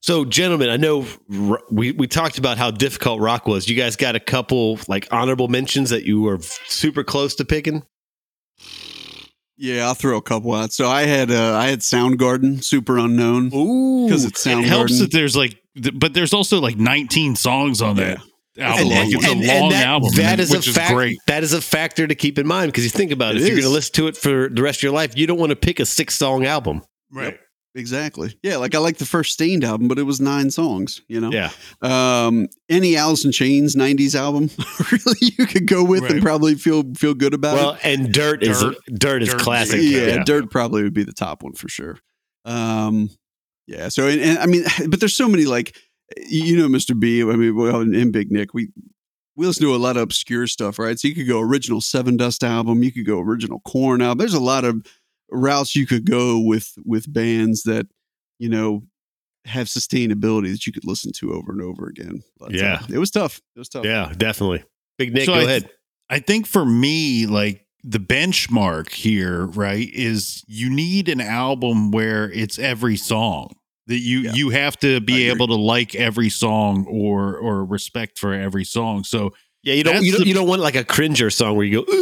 So, 0.00 0.24
gentlemen, 0.24 0.68
I 0.68 0.76
know 0.76 1.06
r- 1.50 1.60
we, 1.70 1.92
we 1.92 2.06
talked 2.06 2.36
about 2.38 2.58
how 2.58 2.70
difficult 2.70 3.20
rock 3.20 3.46
was. 3.46 3.68
You 3.68 3.76
guys 3.76 3.96
got 3.96 4.14
a 4.14 4.20
couple 4.20 4.78
like 4.88 5.08
honorable 5.10 5.48
mentions 5.48 5.90
that 5.90 6.04
you 6.04 6.20
were 6.20 6.38
super 6.66 7.02
close 7.02 7.34
to 7.36 7.44
picking. 7.44 7.82
Yeah, 9.56 9.86
I'll 9.86 9.94
throw 9.94 10.16
a 10.16 10.22
couple 10.22 10.54
out. 10.54 10.72
So 10.72 10.88
I 10.88 11.02
had 11.02 11.30
uh, 11.30 11.54
I 11.56 11.68
had 11.68 11.80
Soundgarden, 11.80 12.58
Superunknown. 12.60 13.52
Ooh, 13.54 14.08
'Cause 14.08 14.24
it's 14.24 14.46
it 14.46 14.64
helps 14.64 14.98
that 15.00 15.12
there's 15.12 15.36
like 15.36 15.56
th- 15.80 15.98
but 15.98 16.14
there's 16.14 16.32
also 16.32 16.60
like 16.60 16.76
19 16.78 17.36
songs 17.36 17.82
on 17.82 17.96
that 17.96 18.20
album 18.62 18.80
And- 18.86 18.90
like 18.90 19.14
and- 19.14 19.24
a 19.24 19.28
long 19.28 19.62
and 19.64 19.72
that, 19.72 19.86
album 19.86 20.10
That 20.16 20.40
is 20.40 20.50
which 20.50 20.66
a 20.66 20.70
is 20.70 20.76
fact. 20.76 20.94
great 20.94 21.18
That 21.26 21.42
is 21.42 21.52
a 21.52 21.60
factor 21.60 22.06
to 22.06 22.14
keep 22.14 22.38
in 22.38 22.46
mind 22.46 22.72
because 22.72 22.84
you 22.84 22.90
think 22.90 23.10
about 23.12 23.34
it. 23.34 23.38
It 23.38 23.42
if 23.42 23.48
you're 23.48 23.56
going 23.56 23.64
to 23.64 23.70
listen 23.70 23.92
to 23.94 24.06
it 24.08 24.16
for 24.16 24.48
the 24.48 24.62
rest 24.62 24.78
of 24.80 24.82
your 24.84 24.92
life, 24.92 25.16
you 25.16 25.26
don't 25.26 25.38
want 25.38 25.50
to 25.50 25.56
pick 25.56 25.80
a 25.80 25.86
six 25.86 26.14
song 26.16 26.44
album. 26.46 26.82
right 27.10 27.38
Exactly. 27.76 28.36
Yeah, 28.42 28.56
like 28.56 28.74
I 28.74 28.78
like 28.78 28.96
the 28.96 29.06
first 29.06 29.32
Staind 29.32 29.62
album, 29.62 29.86
but 29.86 29.96
it 29.96 30.02
was 30.02 30.20
nine 30.20 30.50
songs. 30.50 31.02
You 31.06 31.20
know. 31.20 31.30
Yeah, 31.30 31.50
Um, 31.82 32.48
any 32.68 32.96
Alice 32.96 33.24
in 33.24 33.30
Chains 33.30 33.76
'90s 33.76 34.16
album, 34.16 34.50
really, 34.90 35.18
you 35.38 35.46
could 35.46 35.68
go 35.68 35.84
with 35.84 36.02
Right. 36.02 36.10
and 36.14 36.20
probably 36.20 36.56
feel 36.56 36.82
feel 36.96 37.14
good 37.14 37.32
about 37.32 37.54
well, 37.54 37.70
it. 37.74 37.80
and 37.84 38.12
dirt, 38.12 38.42
is 38.42 38.58
Dirt. 38.60 38.76
dirt 38.92 39.22
is 39.22 39.28
Dirt. 39.28 39.40
classic. 39.40 39.80
Yeah, 39.84 40.24
Dirt 40.24 40.50
probably 40.50 40.82
would 40.82 40.94
be 40.94 41.04
the 41.04 41.12
top 41.12 41.44
one 41.44 41.52
for 41.52 41.68
sure. 41.68 41.96
Um, 42.44 43.08
yeah. 43.68 43.86
So, 43.88 44.08
and, 44.08 44.20
and 44.20 44.38
I 44.40 44.46
mean, 44.46 44.64
but 44.88 44.98
there's 44.98 45.16
so 45.16 45.28
many 45.28 45.44
like, 45.44 45.76
you 46.16 46.56
know, 46.56 46.68
Mr. 46.68 46.98
B. 46.98 47.22
I 47.22 47.36
mean, 47.36 47.54
well, 47.56 47.80
and, 47.80 47.94
and 47.94 48.12
Big 48.12 48.30
Nick, 48.30 48.54
we 48.54 48.68
we 49.36 49.46
listen 49.46 49.64
to 49.64 49.74
a 49.74 49.76
lot 49.76 49.96
of 49.96 50.02
obscure 50.02 50.46
stuff, 50.46 50.78
right? 50.78 50.98
So 50.98 51.08
you 51.08 51.14
could 51.14 51.28
go 51.28 51.40
original 51.40 51.80
Sevendust 51.80 52.46
album, 52.46 52.82
you 52.82 52.92
could 52.92 53.06
go 53.06 53.20
original 53.20 53.60
Korn 53.60 54.02
album. 54.02 54.18
There's 54.18 54.34
a 54.34 54.40
lot 54.40 54.64
of 54.64 54.84
routes 55.30 55.76
you 55.76 55.86
could 55.86 56.04
go 56.08 56.38
with 56.38 56.72
with 56.84 57.12
bands 57.12 57.62
that 57.62 57.86
you 58.38 58.48
know, 58.48 58.82
have 59.44 59.66
sustainability 59.66 60.50
that 60.50 60.66
you 60.66 60.72
could 60.72 60.86
listen 60.86 61.12
to 61.12 61.32
over 61.34 61.52
and 61.52 61.60
over 61.60 61.86
again. 61.86 62.22
But, 62.38 62.54
uh, 62.54 62.56
Yeah. 62.56 62.80
it 62.88 62.96
was 62.96 63.10
tough. 63.10 63.40
It 63.54 63.58
was 63.58 63.68
tough. 63.68 63.84
Yeah, 63.84 64.10
definitely. 64.16 64.64
Big 64.96 65.12
Nick, 65.12 65.26
So 65.26 65.34
go 65.34 65.40
I- 65.40 65.42
ahead. 65.42 65.70
I 66.08 66.20
think 66.20 66.46
for 66.46 66.64
me, 66.64 67.26
like 67.26 67.66
the 67.84 68.00
benchmark 68.00 68.92
here, 68.92 69.44
right, 69.46 69.88
is 69.92 70.42
you 70.48 70.70
need 70.70 71.08
an 71.10 71.20
album 71.20 71.90
where 71.90 72.30
it's 72.32 72.58
every 72.58 72.96
song 72.96 73.52
that 73.90 73.98
you 74.00 74.20
Yeah. 74.20 74.32
you 74.32 74.48
have 74.50 74.78
to 74.80 75.00
be 75.00 75.28
able 75.28 75.46
to 75.48 75.54
like 75.56 75.94
every 75.94 76.30
song 76.30 76.86
or 76.88 77.36
or 77.36 77.64
respect 77.64 78.18
for 78.18 78.32
every 78.32 78.64
song. 78.64 79.04
So 79.04 79.34
Yeah, 79.62 79.74
you 79.74 79.84
don't 79.84 80.02
you 80.02 80.12
don't, 80.12 80.22
the- 80.22 80.26
you 80.28 80.34
don't 80.34 80.48
want 80.48 80.62
like 80.62 80.74
a 80.76 80.84
cringer 80.84 81.28
song 81.28 81.54
where 81.56 81.66
you 81.66 81.84
go, 81.84 81.92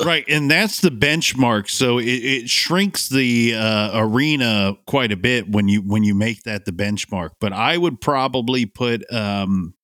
Ugh. 0.00 0.06
right, 0.06 0.24
and 0.26 0.50
that's 0.50 0.80
the 0.80 0.90
benchmark. 0.90 1.68
So 1.68 1.98
it, 1.98 2.06
it 2.06 2.48
shrinks 2.50 3.08
the 3.10 3.54
uh, 3.54 3.90
arena 3.94 4.76
quite 4.86 5.12
a 5.12 5.16
bit 5.16 5.50
when 5.50 5.68
you 5.68 5.82
when 5.82 6.02
you 6.02 6.14
make 6.14 6.44
that 6.44 6.64
the 6.64 6.72
benchmark. 6.72 7.30
But 7.40 7.52
I 7.52 7.76
would 7.76 8.00
probably 8.00 8.64
put 8.64 9.04
um, 9.12 9.74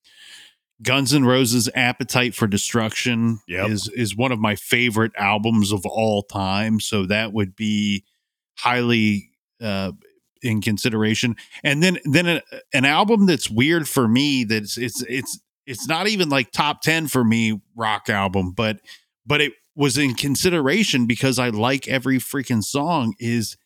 Guns 0.83 1.13
N' 1.13 1.27
Roses' 1.27 1.69
"Appetite 1.75 2.35
for 2.35 2.47
Destruction" 2.47 3.41
Yep. 3.49 3.69
is 3.69 3.89
is 3.95 4.17
one 4.17 4.33
of 4.33 4.39
my 4.39 4.55
favorite 4.57 5.13
albums 5.19 5.73
of 5.73 5.85
all 5.85 6.23
time. 6.23 6.81
So 6.81 7.05
that 7.07 7.35
would 7.35 7.55
be 7.55 8.05
highly 8.57 9.29
uh, 9.61 9.93
in 10.43 10.61
consideration. 10.61 11.37
And 11.65 11.83
then 11.83 11.99
then 12.05 12.27
a, 12.27 12.43
an 12.73 12.85
album 12.85 13.27
that's 13.27 13.51
weird 13.51 13.89
for 13.89 14.09
me. 14.09 14.45
That's 14.45 14.77
it's 14.79 15.03
it's 15.09 15.39
it's 15.67 15.87
not 15.89 16.09
even 16.09 16.29
like 16.29 16.51
top 16.53 16.83
ten 16.83 17.07
for 17.09 17.25
me 17.25 17.61
rock 17.77 18.09
album, 18.09 18.53
but 18.53 18.81
but 19.27 19.41
it 19.41 19.53
was 19.77 19.97
in 19.99 20.15
consideration 20.15 21.07
because 21.07 21.39
I 21.39 21.49
like 21.51 21.87
every 21.89 22.19
freaking 22.19 22.63
song. 22.65 23.15
Is 23.19 23.57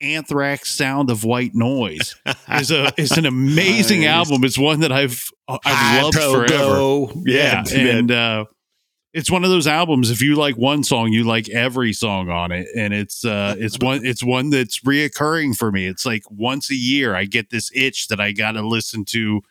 Anthrax 0.00 0.70
"Sound 0.70 1.10
of 1.10 1.22
White 1.24 1.54
Noise" 1.54 2.16
is 2.50 2.70
a 2.72 2.92
is 3.00 3.12
an 3.12 3.26
amazing 3.26 4.00
Nice. 4.00 4.08
album. 4.08 4.44
It's 4.44 4.58
one 4.58 4.80
that 4.80 4.90
I've 4.92 5.24
I've 5.48 5.60
High 5.64 6.02
loved 6.02 6.16
forever. 6.16 6.48
Go. 6.48 7.12
Yeah, 7.24 7.62
Yeah, 7.70 7.78
and 7.98 8.10
uh, 8.10 8.44
it's 9.12 9.30
one 9.30 9.44
of 9.44 9.50
those 9.50 9.66
albums. 9.66 10.10
If 10.10 10.22
you 10.22 10.36
like 10.36 10.56
one 10.56 10.84
song, 10.84 11.12
you 11.12 11.24
like 11.24 11.48
every 11.50 11.92
song 11.92 12.30
on 12.30 12.50
it, 12.50 12.66
and 12.76 12.94
it's 12.94 13.24
uh, 13.24 13.54
it's 13.58 13.78
one 13.78 14.00
it's 14.06 14.22
one 14.22 14.50
that's 14.50 14.80
reoccurring 14.80 15.56
for 15.56 15.70
me. 15.70 15.86
It's 15.86 16.06
like 16.06 16.22
once 16.30 16.70
a 16.70 16.74
year 16.74 17.14
I 17.14 17.24
get 17.24 17.50
this 17.50 17.70
itch 17.74 18.08
that 18.08 18.20
I 18.20 18.32
got 18.32 18.52
to 18.52 18.66
listen 18.66 19.04
to 19.06 19.42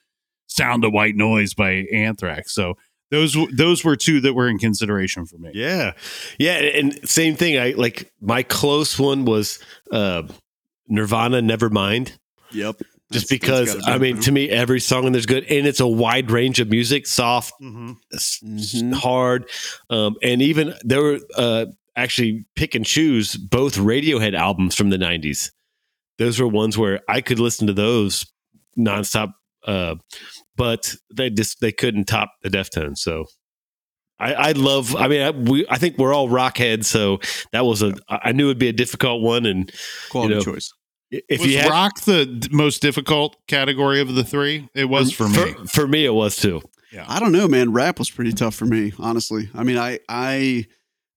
"Sound 0.47 0.83
of 0.83 0.93
White 0.93 1.15
Noise" 1.15 1.53
by 1.53 1.85
Anthrax. 1.93 2.53
So 2.53 2.75
those 3.11 3.37
those 3.53 3.83
were 3.83 3.95
two 3.95 4.21
that 4.21 4.33
were 4.33 4.47
in 4.47 4.57
consideration 4.57 5.25
for 5.25 5.37
me. 5.37 5.51
Yeah. 5.53 5.91
Yeah. 6.39 6.53
And 6.53 7.07
same 7.07 7.35
thing. 7.35 7.59
I 7.59 7.71
like 7.71 8.11
my 8.21 8.41
close 8.41 8.97
one 8.97 9.25
was 9.25 9.59
uh 9.91 10.23
Nirvana 10.87 11.41
Nevermind. 11.41 12.17
Yep. 12.51 12.81
Just 13.11 13.29
That's- 13.29 13.29
that's 13.29 13.39
because 13.73 13.75
gotta 13.85 13.99
be 13.99 14.09
I 14.09 14.13
mean 14.13 14.21
to 14.21 14.31
me 14.31 14.49
every 14.49 14.79
song 14.79 15.05
in 15.05 15.11
there's 15.13 15.25
good 15.25 15.43
and 15.45 15.67
it's 15.67 15.79
a 15.79 15.87
wide 15.87 16.31
range 16.31 16.59
of 16.59 16.69
music, 16.69 17.05
soft, 17.07 17.53
Mm-hmm. 17.61 17.91
s- 18.13 18.39
Mhm. 18.43 18.93
hard. 18.93 19.49
Um 19.89 20.15
and 20.23 20.41
even 20.41 20.73
there 20.83 21.01
were 21.01 21.19
uh 21.35 21.65
actually 21.95 22.45
pick 22.55 22.73
and 22.75 22.85
choose 22.85 23.35
both 23.35 23.75
Radiohead 23.75 24.33
albums 24.33 24.75
from 24.75 24.89
the 24.91 24.97
90s. 24.97 25.51
Those 26.17 26.39
were 26.39 26.47
ones 26.47 26.77
where 26.77 27.01
I 27.09 27.21
could 27.21 27.39
listen 27.39 27.67
to 27.67 27.73
those 27.73 28.25
nonstop 28.77 29.33
uh 29.65 29.95
but 30.55 30.95
they 31.13 31.29
just 31.29 31.59
they 31.59 31.71
couldn't 31.71 32.05
top 32.05 32.31
the 32.43 32.49
Deftones. 32.49 32.97
So 32.99 33.25
I, 34.19 34.33
I 34.33 34.51
love. 34.51 34.95
I 34.95 35.07
mean, 35.07 35.21
I, 35.23 35.31
we. 35.31 35.65
I 35.67 35.79
think 35.79 35.97
we're 35.97 36.13
all 36.13 36.29
rockheads 36.29 36.85
so 36.85 37.19
that 37.53 37.65
was 37.65 37.81
a. 37.81 37.93
I 38.07 38.19
I 38.25 38.31
knew 38.33 38.45
it'd 38.49 38.59
be 38.59 38.67
a 38.67 38.73
difficult 38.73 39.23
one, 39.23 39.47
and 39.47 39.71
quality 40.11 40.35
you 40.35 40.39
know, 40.39 40.43
choice. 40.45 40.71
If 41.11 41.41
was 41.41 41.51
you 41.51 41.57
had, 41.59 41.69
rock 41.69 42.01
the 42.01 42.47
most 42.51 42.81
difficult 42.81 43.35
category 43.47 43.99
of 44.01 44.15
the 44.15 44.23
three? 44.23 44.69
It 44.73 44.85
was 44.85 45.11
for 45.11 45.27
me. 45.27 45.35
for, 45.53 45.67
for 45.67 45.87
me, 45.87 46.05
it 46.05 46.13
was 46.13 46.35
too. 46.37 46.61
yeah 46.91 47.05
I 47.07 47.19
don't 47.19 47.31
know, 47.31 47.47
man. 47.47 47.73
Rap 47.73 47.99
was 47.99 48.09
pretty 48.09 48.31
tough 48.31 48.55
for 48.55 48.65
me, 48.65 48.93
honestly. 48.99 49.49
I 49.53 49.63
mean, 49.63 49.77
I 49.77 49.99
I 50.07 50.65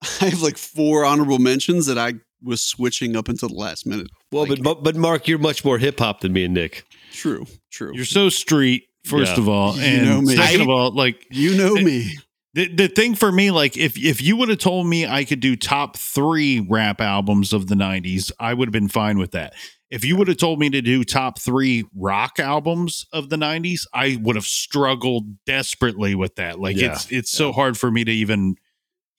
I 0.21 0.27
have 0.27 0.43
like 0.43 0.59
four 0.59 1.05
honorable 1.05 1.39
mentions 1.39 1.87
that 1.87 1.99
I 1.99 2.15
was 2.43 2.61
switching 2.63 3.17
up 3.17 3.29
until 3.29 3.49
the 3.49 3.55
last 3.55 3.87
minute. 3.87 4.09
Well, 4.31 4.47
Like- 4.47 4.63
but 4.63 4.83
but 4.83 4.97
Mark, 4.97 5.29
you're 5.29 5.39
much 5.39 5.65
more 5.65 5.79
hip 5.79 5.99
hop 5.99 6.21
than 6.21 6.33
me 6.33 6.45
and 6.45 6.55
Nick. 6.55 6.85
True, 7.13 7.47
true. 7.71 7.93
You're 7.95 8.05
so 8.05 8.29
street, 8.29 8.85
first 9.05 9.33
Yeah. 9.37 9.41
of 9.43 9.49
all, 9.49 9.77
You 9.77 9.83
and 9.83 10.05
know 10.05 10.21
me. 10.21 10.37
second 10.37 10.61
I- 10.61 10.65
of 10.65 10.69
all, 10.69 10.91
like 10.93 11.25
you 11.31 11.57
know 11.57 11.75
me. 11.75 12.19
The, 12.55 12.69
the 12.73 12.87
thing 12.87 13.17
for 13.17 13.33
me, 13.33 13.51
like 13.51 13.77
if 13.77 13.97
if 13.99 14.23
you 14.23 14.37
would 14.37 14.49
have 14.49 14.59
told 14.59 14.87
me 14.87 15.07
I 15.09 15.25
could 15.25 15.41
do 15.41 15.57
top 15.57 15.97
three 15.97 16.61
rap 16.61 17.01
albums 17.01 17.53
of 17.53 17.67
the 17.67 17.75
'90s, 17.75 18.31
I 18.39 18.55
would 18.55 18.69
have 18.69 18.73
been 18.73 18.87
fine 18.89 19.19
with 19.19 19.33
that. 19.33 19.55
If 19.91 20.05
you 20.05 20.17
would 20.17 20.29
have 20.29 20.39
told 20.39 20.59
me 20.59 20.71
to 20.71 20.83
do 20.83 21.05
top 21.05 21.39
three 21.39 21.85
rock 21.95 22.39
albums 22.39 23.07
of 23.13 23.29
the 23.29 23.37
'90s, 23.37 23.83
I 23.93 24.19
would 24.21 24.35
have 24.37 24.47
struggled 24.47 25.45
desperately 25.45 26.15
with 26.15 26.35
that. 26.37 26.59
Like 26.59 26.77
Yeah. 26.77 26.93
it's 26.93 27.11
it's 27.13 27.31
so 27.31 27.53
hard 27.53 27.79
for 27.79 27.91
me 27.91 28.03
to 28.05 28.11
even 28.13 28.57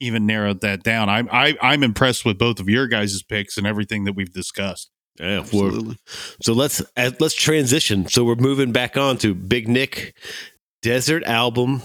even 0.02 0.26
narrow 0.26 0.54
that 0.54 0.84
down. 0.84 1.08
I'm 1.08 1.30
I, 1.32 1.56
I'm 1.62 1.82
impressed 1.84 2.26
with 2.26 2.38
both 2.38 2.60
of 2.60 2.68
your 2.68 2.88
guys' 2.88 3.22
picks 3.24 3.58
and 3.58 3.66
everything 3.66 4.04
that 4.06 4.14
we've 4.14 4.34
discussed. 4.34 4.90
Yeah, 5.18 5.40
Absolutely. 5.40 5.96
so 6.42 6.52
let's 6.52 6.82
uh, 6.98 7.12
let's 7.22 7.36
transition. 7.36 8.10
So 8.10 8.26
we're 8.26 8.36
moving 8.36 8.74
back 8.74 8.98
on 8.98 9.18
to 9.20 9.34
Big 9.34 9.70
Nick, 9.70 10.14
Desert 10.82 11.24
album, 11.24 11.84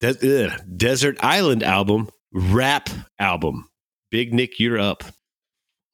Des- 0.00 0.46
ugh, 0.48 0.60
Desert 0.76 1.16
Island 1.22 1.62
album, 1.62 2.10
rap 2.32 2.88
album. 3.20 3.68
Big 4.10 4.34
Nick, 4.34 4.58
you're 4.58 4.80
up. 4.80 5.04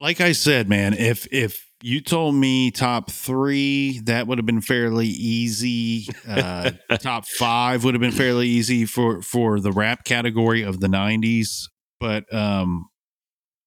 like 0.00 0.22
I 0.22 0.32
said, 0.32 0.68
man, 0.70 0.94
if 0.94 1.28
if 1.30 1.67
you 1.82 2.00
told 2.00 2.34
me 2.34 2.70
top 2.70 3.10
three, 3.10 4.00
that 4.00 4.26
would 4.26 4.38
have 4.38 4.46
been 4.46 4.60
fairly 4.60 5.06
easy. 5.06 6.08
Uh, 6.26 6.72
top 7.00 7.26
five 7.26 7.84
would 7.84 7.94
have 7.94 8.00
been 8.00 8.10
fairly 8.12 8.48
easy 8.48 8.84
for 8.84 9.22
for 9.22 9.60
the 9.60 9.72
rap 9.72 10.04
category 10.04 10.62
of 10.62 10.80
the 10.80 10.88
'90s. 10.88 11.68
But 12.00 12.32
um, 12.34 12.88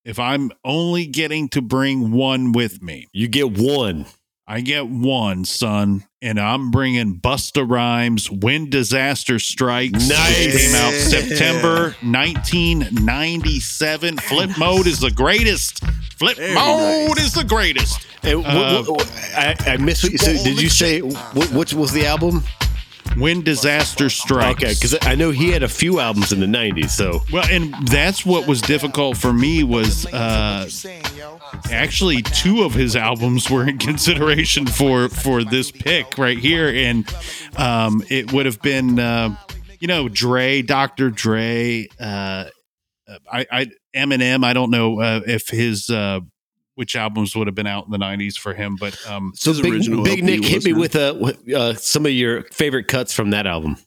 if 0.04 0.20
I'm 0.20 0.52
only 0.66 1.06
getting 1.06 1.50
to 1.50 1.62
bring 1.62 2.12
one 2.12 2.52
with 2.52 2.82
me, 2.82 3.08
You 3.14 3.28
get 3.28 3.58
one. 3.58 4.06
I 4.48 4.62
get 4.62 4.88
one, 4.90 5.46
son, 5.46 6.04
and 6.22 6.38
I'm 6.40 6.72
bringing 6.72 7.20
Busta 7.22 7.66
Rhymes 7.70 8.30
"When 8.30 8.70
Disaster 8.70 9.40
Strikes." 9.40 10.10
Nice. 10.10 10.38
It 10.40 10.52
came 10.58 10.76
out 10.76 10.94
September 10.94 11.96
1997. 12.02 14.18
Flip 14.18 14.58
mode 14.58 14.88
is 14.88 15.00
the 15.00 15.12
greatest. 15.12 15.84
Flip 16.18 16.36
Very 16.38 16.54
mode 16.54 17.18
nice. 17.18 17.28
is 17.28 17.34
the 17.34 17.44
greatest. 17.46 18.06
And 18.24 18.44
wh- 18.44 18.48
Uh, 18.48 18.84
wh- 18.84 19.02
wh- 19.02 19.38
I, 19.38 19.56
I 19.74 19.78
missed 19.78 20.04
what 20.04 20.12
you 20.12 20.18
said. 20.18 20.44
Did 20.44 20.62
you 20.62 20.70
say 20.70 21.00
what, 21.00 21.50
what 21.52 21.74
was 21.74 21.92
the 21.94 22.06
album? 22.06 22.44
When 23.18 23.42
Disaster 23.42 24.10
Strikes. 24.10 24.64
Okay, 24.64 24.74
because 24.74 24.98
I 25.02 25.16
know 25.16 25.32
he 25.32 25.52
had 25.52 25.64
a 25.64 25.68
few 25.68 26.00
albums 26.00 26.32
in 26.32 26.40
the 26.40 26.46
'90s. 26.46 26.92
So 26.92 27.22
well, 27.32 27.46
and 27.50 27.74
that's 27.88 28.26
what 28.26 28.48
was 28.48 28.62
difficult 28.62 29.18
for 29.18 29.34
me 29.34 29.64
was 29.64 30.06
uh, 30.14 30.70
actually 31.72 32.22
two 32.22 32.64
of 32.64 32.74
his 32.74 32.96
albums 32.96 33.50
were 33.50 33.68
in 33.68 33.78
consideration 33.80 34.66
for 34.66 35.10
for 35.10 35.44
this 35.44 35.72
pick 35.72 36.18
right 36.18 36.38
here, 36.38 36.70
and 36.70 37.14
um, 37.58 38.04
it 38.10 38.32
would 38.32 38.46
have 38.46 38.62
been 38.62 39.00
uh, 39.00 39.36
you 39.80 39.88
know 39.88 40.08
Dre, 40.08 40.62
Dr. 40.62 41.10
Dre, 41.10 41.88
uh, 42.00 42.46
I, 43.32 43.46
I 43.52 43.68
Eminem. 43.96 44.44
I 44.46 44.54
don't 44.54 44.72
know 44.72 45.02
uh, 45.02 45.22
if 45.26 45.50
his 45.50 45.90
uh, 45.90 46.22
which 46.76 46.96
albums 46.96 47.36
would 47.36 47.48
have 47.48 47.56
been 47.56 47.68
out 47.68 47.86
in 47.86 47.92
the 47.92 47.98
'90s 47.98 48.38
for 48.38 48.54
him, 48.54 48.76
but 48.80 48.98
um, 49.08 49.32
so 49.36 49.52
His 49.52 49.62
Big, 49.62 49.74
original 49.74 50.04
Big 50.04 50.24
Nick 50.24 50.44
hit 50.44 50.56
was, 50.58 50.66
me 50.66 50.74
with 50.74 50.96
uh, 50.96 51.16
uh, 51.56 51.74
some 51.76 52.06
of 52.06 52.12
your 52.12 52.44
favorite 52.52 52.88
cuts 52.88 53.14
from 53.14 53.32
that 53.32 53.46
album. 53.48 53.78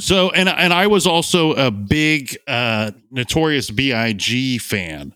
So 0.00 0.30
and 0.30 0.48
and 0.48 0.72
I 0.72 0.86
was 0.86 1.06
also 1.06 1.52
a 1.54 1.70
big 1.70 2.36
uh 2.46 2.92
Notorious 3.10 3.70
B.I.G. 3.70 4.58
fan. 4.58 5.14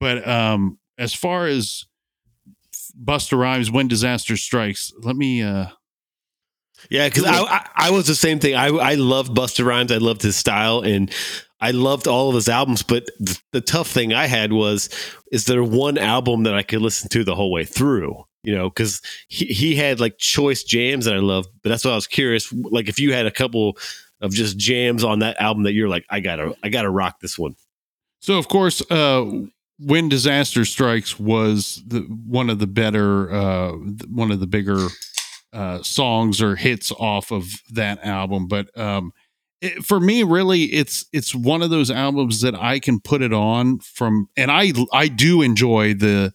But 0.00 0.26
um 0.26 0.78
as 0.98 1.14
far 1.14 1.46
as 1.46 1.86
Busta 3.00 3.38
Rhymes 3.38 3.70
when 3.70 3.86
disaster 3.86 4.36
strikes, 4.36 4.92
let 5.00 5.14
me 5.14 5.42
uh 5.42 5.66
Yeah, 6.90 7.08
because 7.08 7.24
I, 7.24 7.38
I 7.42 7.68
I 7.76 7.90
was 7.90 8.06
the 8.06 8.14
same 8.14 8.38
thing. 8.38 8.54
I 8.54 8.68
I 8.68 8.94
loved 8.94 9.34
Busta 9.34 9.64
Rhymes. 9.64 9.92
I 9.92 9.96
loved 9.98 10.22
his 10.22 10.36
style, 10.36 10.80
and 10.80 11.12
I 11.60 11.72
loved 11.72 12.06
all 12.06 12.28
of 12.28 12.34
his 12.34 12.48
albums. 12.48 12.82
But 12.82 13.08
th- 13.24 13.40
the 13.52 13.60
tough 13.60 13.88
thing 13.88 14.12
I 14.14 14.26
had 14.26 14.52
was, 14.52 14.88
is 15.32 15.46
there 15.46 15.62
one 15.64 15.98
album 15.98 16.44
that 16.44 16.54
I 16.54 16.62
could 16.62 16.80
listen 16.82 17.08
to 17.10 17.24
the 17.24 17.34
whole 17.34 17.50
way 17.52 17.64
through? 17.64 18.24
You 18.44 18.54
know, 18.54 18.68
because 18.70 19.02
he 19.28 19.46
he 19.46 19.74
had 19.74 20.00
like 20.00 20.18
choice 20.18 20.62
jams 20.62 21.04
that 21.06 21.14
I 21.14 21.18
loved. 21.18 21.48
But 21.62 21.70
that's 21.70 21.84
why 21.84 21.90
I 21.92 21.96
was 21.96 22.06
curious. 22.06 22.52
Like, 22.52 22.88
if 22.88 22.98
you 23.00 23.12
had 23.12 23.26
a 23.26 23.30
couple 23.32 23.76
of 24.20 24.32
just 24.32 24.56
jams 24.56 25.04
on 25.04 25.18
that 25.20 25.40
album 25.40 25.64
that 25.64 25.72
you're 25.74 25.88
like, 25.88 26.04
I 26.10 26.20
gotta 26.20 26.54
I 26.62 26.68
gotta 26.68 26.90
rock 26.90 27.20
this 27.20 27.38
one. 27.38 27.54
so 28.20 28.38
of 28.38 28.48
course 28.48 28.82
uh 28.90 29.24
when 29.80 30.08
disaster 30.08 30.64
strikes 30.64 31.20
was 31.20 31.80
the 31.86 32.00
one 32.00 32.50
of 32.50 32.58
the 32.58 32.66
better 32.66 33.32
uh 33.32 33.72
one 34.10 34.32
of 34.32 34.40
the 34.40 34.46
bigger 34.46 34.88
uh 35.52 35.82
songs 35.82 36.42
or 36.42 36.56
hits 36.56 36.92
off 36.92 37.30
of 37.30 37.46
that 37.70 37.98
album 38.04 38.46
but 38.46 38.76
um 38.78 39.12
it, 39.60 39.84
for 39.84 39.98
me 39.98 40.22
really 40.22 40.64
it's 40.64 41.06
it's 41.12 41.34
one 41.34 41.62
of 41.62 41.70
those 41.70 41.90
albums 41.90 42.42
that 42.42 42.54
I 42.54 42.78
can 42.78 43.00
put 43.00 43.22
it 43.22 43.32
on 43.32 43.78
from 43.80 44.28
and 44.36 44.50
I 44.50 44.72
I 44.92 45.08
do 45.08 45.42
enjoy 45.42 45.94
the 45.94 46.32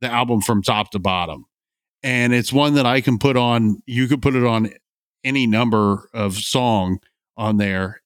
the 0.00 0.08
album 0.08 0.40
from 0.40 0.62
top 0.62 0.90
to 0.92 0.98
bottom 0.98 1.46
and 2.02 2.32
it's 2.32 2.52
one 2.52 2.74
that 2.74 2.86
I 2.86 3.00
can 3.00 3.18
put 3.18 3.36
on. 3.36 3.82
You 3.86 4.08
could 4.08 4.22
put 4.22 4.34
it 4.34 4.44
on 4.44 4.70
any 5.24 5.46
number 5.46 6.08
of 6.14 6.36
song 6.36 7.00
on 7.36 7.58
there 7.58 8.02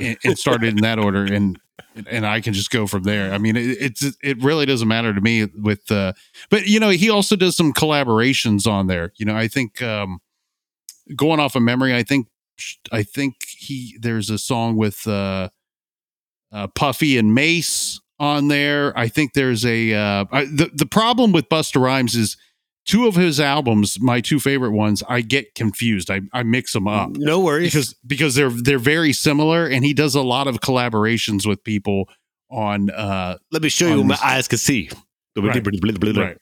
and, 0.00 0.16
and 0.24 0.38
start 0.38 0.62
it 0.64 0.68
in 0.68 0.82
that 0.82 0.98
order, 0.98 1.24
and 1.24 1.58
and 2.06 2.26
I 2.26 2.40
can 2.40 2.52
just 2.52 2.70
go 2.70 2.86
from 2.86 3.04
there. 3.04 3.32
I 3.32 3.38
mean, 3.38 3.56
it, 3.56 3.76
it's 3.80 4.16
it 4.22 4.42
really 4.42 4.66
doesn't 4.66 4.88
matter 4.88 5.14
to 5.14 5.20
me 5.20 5.44
with. 5.44 5.90
Uh, 5.90 6.12
but 6.50 6.66
you 6.66 6.80
know, 6.80 6.90
he 6.90 7.10
also 7.10 7.36
does 7.36 7.56
some 7.56 7.72
collaborations 7.72 8.66
on 8.66 8.86
there. 8.86 9.12
You 9.16 9.26
know, 9.26 9.36
I 9.36 9.48
think 9.48 9.82
um, 9.82 10.20
going 11.14 11.40
off 11.40 11.54
of 11.54 11.62
memory, 11.62 11.94
I 11.94 12.02
think 12.02 12.28
I 12.92 13.02
think 13.02 13.46
he 13.48 13.96
there's 14.00 14.30
a 14.30 14.38
song 14.38 14.76
with 14.76 15.06
uh, 15.06 15.48
uh, 16.52 16.66
Puffy 16.68 17.18
and 17.18 17.34
Mace 17.34 18.00
on 18.18 18.48
there. 18.48 18.96
I 18.98 19.08
think 19.08 19.34
there's 19.34 19.64
a 19.64 19.94
uh, 19.94 20.24
I, 20.30 20.44
the 20.44 20.70
the 20.72 20.86
problem 20.86 21.32
with 21.32 21.48
Busta 21.48 21.80
Rhymes 21.80 22.14
is 22.14 22.36
two 22.86 23.06
of 23.06 23.14
his 23.16 23.38
albums, 23.40 23.98
my 24.00 24.20
two 24.20 24.38
favorite 24.40 24.70
ones, 24.72 25.02
I 25.08 25.20
get 25.20 25.54
confused. 25.54 26.10
I, 26.10 26.20
I 26.32 26.42
mix 26.44 26.72
them 26.72 26.86
up 26.88 27.10
No 27.16 27.40
worries. 27.40 27.72
because 27.72 27.94
because 28.06 28.34
they're 28.34 28.50
they're 28.50 28.78
very 28.78 29.12
similar, 29.12 29.66
and 29.66 29.84
he 29.84 29.92
does 29.92 30.14
a 30.14 30.22
lot 30.22 30.46
of 30.46 30.60
collaborations 30.60 31.46
with 31.46 31.62
people 31.64 32.08
on. 32.50 32.90
uh 32.90 33.36
Let 33.50 33.62
me 33.62 33.68
show 33.68 33.88
you 33.88 33.98
what 33.98 34.06
my 34.06 34.18
eyes 34.22 34.48
can 34.48 34.58
see. 34.58 34.88
Right. 36.22 36.38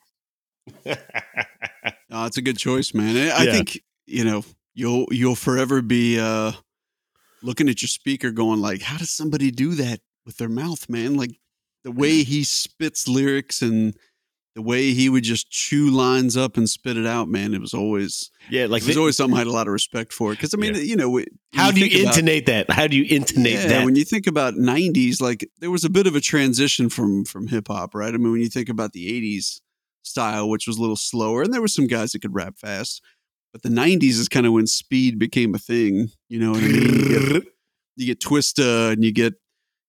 No, 2.11 2.24
it's 2.26 2.37
a 2.37 2.42
good 2.42 2.59
choice, 2.59 2.94
man. 2.94 3.16
I, 3.16 3.30
I 3.30 3.42
Yeah. 3.44 3.52
think 3.52 3.80
you 4.07 4.24
know 4.24 4.44
you'll 4.74 5.07
you'll 5.11 5.35
forever 5.35 5.83
be 5.83 6.18
uh, 6.18 6.52
looking 7.42 7.68
at 7.68 7.83
your 7.83 7.88
speaker, 7.88 8.30
going 8.30 8.61
like, 8.61 8.83
"How 8.83 8.96
does 8.98 9.11
somebody 9.11 9.50
do 9.50 9.74
that 9.74 10.00
with 10.24 10.37
their 10.37 10.48
mouth, 10.48 10.88
man?" 10.88 11.16
Like 11.16 11.38
the 11.83 11.90
way 11.92 12.22
he 12.22 12.44
spits 12.44 13.09
lyrics 13.09 13.61
and 13.62 13.94
the 14.54 14.62
way 14.62 14.92
he 14.92 15.08
would 15.08 15.24
just 15.24 15.50
chew 15.50 15.90
lines 15.90 16.36
up 16.36 16.56
and 16.56 16.70
spit 16.70 16.96
it 16.96 17.06
out, 17.06 17.28
man. 17.28 17.54
It 17.54 17.60
was 17.60 17.74
always 17.74 18.30
Yeah, 18.50 18.66
like 18.66 18.82
it 18.82 18.86
was 18.86 18.94
the- 18.94 19.00
always 19.00 19.16
something 19.16 19.34
I 19.34 19.38
had 19.40 19.48
a 19.48 19.52
lot 19.52 19.66
of 19.66 19.72
respect 19.72 20.12
for. 20.12 20.30
Because 20.30 20.54
I 20.54 20.58
mean, 20.58 20.74
Yeah. 20.76 20.80
you 20.82 20.94
know, 20.96 21.20
how 21.54 21.72
do 21.72 21.80
you 21.80 21.88
think 21.88 22.02
about- 22.02 22.14
intonate 22.16 22.46
that? 22.46 22.70
How 22.70 22.86
do 22.86 22.96
you 22.96 23.04
intonate 23.04 23.52
yeah, 23.54 23.66
that? 23.66 23.84
when 23.84 23.96
you 23.96 24.04
think 24.04 24.26
about 24.28 24.54
'90s, 24.54 25.20
like 25.20 25.48
there 25.58 25.70
was 25.72 25.84
a 25.84 25.90
bit 25.90 26.06
of 26.06 26.14
a 26.14 26.20
transition 26.20 26.88
from 26.88 27.24
from 27.24 27.48
hip 27.48 27.66
hop, 27.68 27.94
right? 27.94 28.14
I 28.14 28.16
mean, 28.16 28.30
when 28.32 28.40
you 28.42 28.48
think 28.48 28.68
about 28.68 28.92
the 28.92 29.08
'80s 29.08 29.60
style, 30.02 30.48
which 30.48 30.66
was 30.68 30.76
a 30.76 30.80
little 30.80 30.96
slower, 30.96 31.42
and 31.42 31.52
there 31.52 31.60
were 31.60 31.66
some 31.68 31.86
guys 31.88 32.12
that 32.12 32.20
could 32.22 32.34
rap 32.34 32.56
fast, 32.58 33.02
but 33.52 33.62
the 33.62 33.70
'90s 33.70 34.18
is 34.20 34.28
kind 34.28 34.46
of 34.46 34.52
when 34.52 34.66
speed 34.68 35.18
became 35.18 35.54
a 35.54 35.58
thing. 35.58 36.10
You 36.28 36.38
know 36.38 36.54
I 36.54 36.60
mean? 36.60 36.74
You 37.00 37.08
get, 37.32 37.44
you 37.96 38.06
get 38.06 38.20
Twista, 38.20 38.92
and 38.92 39.02
you 39.04 39.10
get 39.10 39.34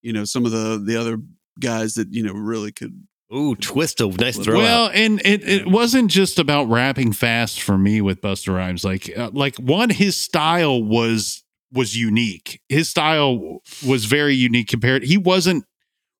you 0.02 0.12
know 0.12 0.24
some 0.24 0.44
of 0.44 0.50
the 0.50 0.82
the 0.84 0.96
other 0.96 1.18
guys 1.60 1.94
that 1.94 2.12
you 2.12 2.24
know 2.24 2.32
really 2.32 2.72
could. 2.72 3.06
Ooh, 3.34 3.56
Twisto, 3.56 4.16
nice 4.20 4.38
throw 4.38 4.58
well, 4.58 4.86
out. 4.86 4.94
and 4.94 5.20
it, 5.24 5.42
it 5.48 5.66
wasn't 5.66 6.10
just 6.10 6.38
about 6.38 6.68
rapping 6.68 7.12
fast 7.12 7.60
for 7.60 7.76
me 7.76 8.00
with 8.00 8.20
Busta 8.20 8.54
Rhymes. 8.54 8.84
Like 8.84 9.10
uh, 9.16 9.30
like 9.32 9.56
one, 9.56 9.90
his 9.90 10.16
style 10.18 10.82
was 10.82 11.42
was 11.72 11.96
unique. 11.96 12.60
His 12.68 12.88
style 12.88 13.60
was 13.84 14.04
very 14.04 14.34
unique 14.34 14.68
compared. 14.68 15.02
He 15.02 15.16
wasn't 15.18 15.64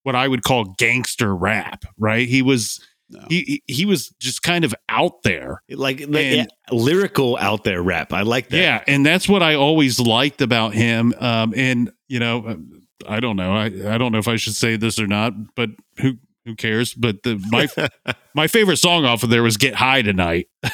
what 0.03 0.17
I 0.17 0.27
would 0.27 0.43
call 0.43 0.75
gangster 0.79 1.35
rap, 1.35 1.85
right? 1.97 2.27
He 2.29 2.43
was 2.43 2.81
No. 3.09 3.25
he 3.29 3.63
he 3.67 3.73
he 3.73 3.87
was 3.87 4.09
just 4.19 4.43
kind 4.43 4.65
of 4.65 4.75
out 4.89 5.23
there. 5.23 5.63
Like, 5.71 6.01
like, 6.01 6.09
and- 6.25 6.37
yeah, 6.37 6.47
lyrical 6.73 7.37
out 7.41 7.63
there 7.63 7.83
rap. 7.83 8.13
I 8.13 8.23
like 8.23 8.49
that. 8.49 8.57
Yeah, 8.57 8.83
and 8.89 9.07
that's 9.07 9.29
what 9.29 9.45
I 9.45 9.55
always 9.55 10.01
liked 10.01 10.43
about 10.43 10.75
him. 10.75 11.15
Um, 11.21 11.55
and 11.57 11.93
you 12.09 12.19
know, 12.19 12.47
uh, 12.47 12.57
I 13.09 13.21
don't 13.21 13.37
know, 13.37 13.53
I 13.53 13.67
I 13.67 13.97
don't 13.97 14.11
know 14.11 14.19
if 14.19 14.27
I 14.27 14.35
should 14.37 14.57
say 14.57 14.77
this 14.77 14.99
or 14.99 15.07
not, 15.07 15.33
but 15.55 15.71
who 16.01 16.15
who 16.47 16.55
cares? 16.55 16.95
But 16.95 17.23
the 17.25 17.43
my 17.51 17.69
my 18.35 18.47
favorite 18.47 18.79
song 18.79 19.05
off 19.05 19.23
of 19.23 19.31
there 19.31 19.43
was 19.43 19.57
"Get 19.59 19.75
High 19.75 20.03
Tonight" 20.03 20.49
by 20.63 20.69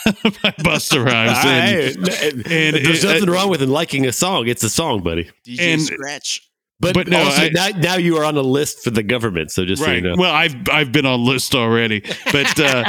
Busta 0.60 1.04
Rhymes. 1.04 1.38
And, 1.44 2.46
Hey, 2.46 2.68
and 2.68 2.86
there's 2.86 3.02
it- 3.02 3.08
nothing 3.08 3.30
wrong 3.30 3.48
with 3.50 3.62
liking 3.62 4.06
a 4.06 4.12
song. 4.12 4.46
It's 4.48 4.62
a 4.62 4.70
song, 4.70 5.02
buddy. 5.02 5.30
DJ 5.46 5.60
And- 5.74 5.82
Scratch. 5.82 6.48
But, 6.80 6.94
But 6.94 7.06
no, 7.06 7.22
also, 7.22 7.42
I- 7.42 7.50
now, 7.50 7.68
now 7.78 7.94
you 7.96 8.16
are 8.16 8.24
on 8.24 8.36
a 8.36 8.42
list 8.42 8.82
for 8.82 8.90
the 8.90 9.04
government. 9.04 9.52
So 9.52 9.64
just 9.64 9.84
so 9.84 9.88
you 9.92 10.00
know. 10.00 10.16
Well, 10.18 10.34
I've 10.34 10.68
I've 10.68 10.90
been 10.90 11.06
on 11.06 11.24
list 11.24 11.54
already, 11.54 12.00
but 12.32 12.58
uh, 12.58 12.82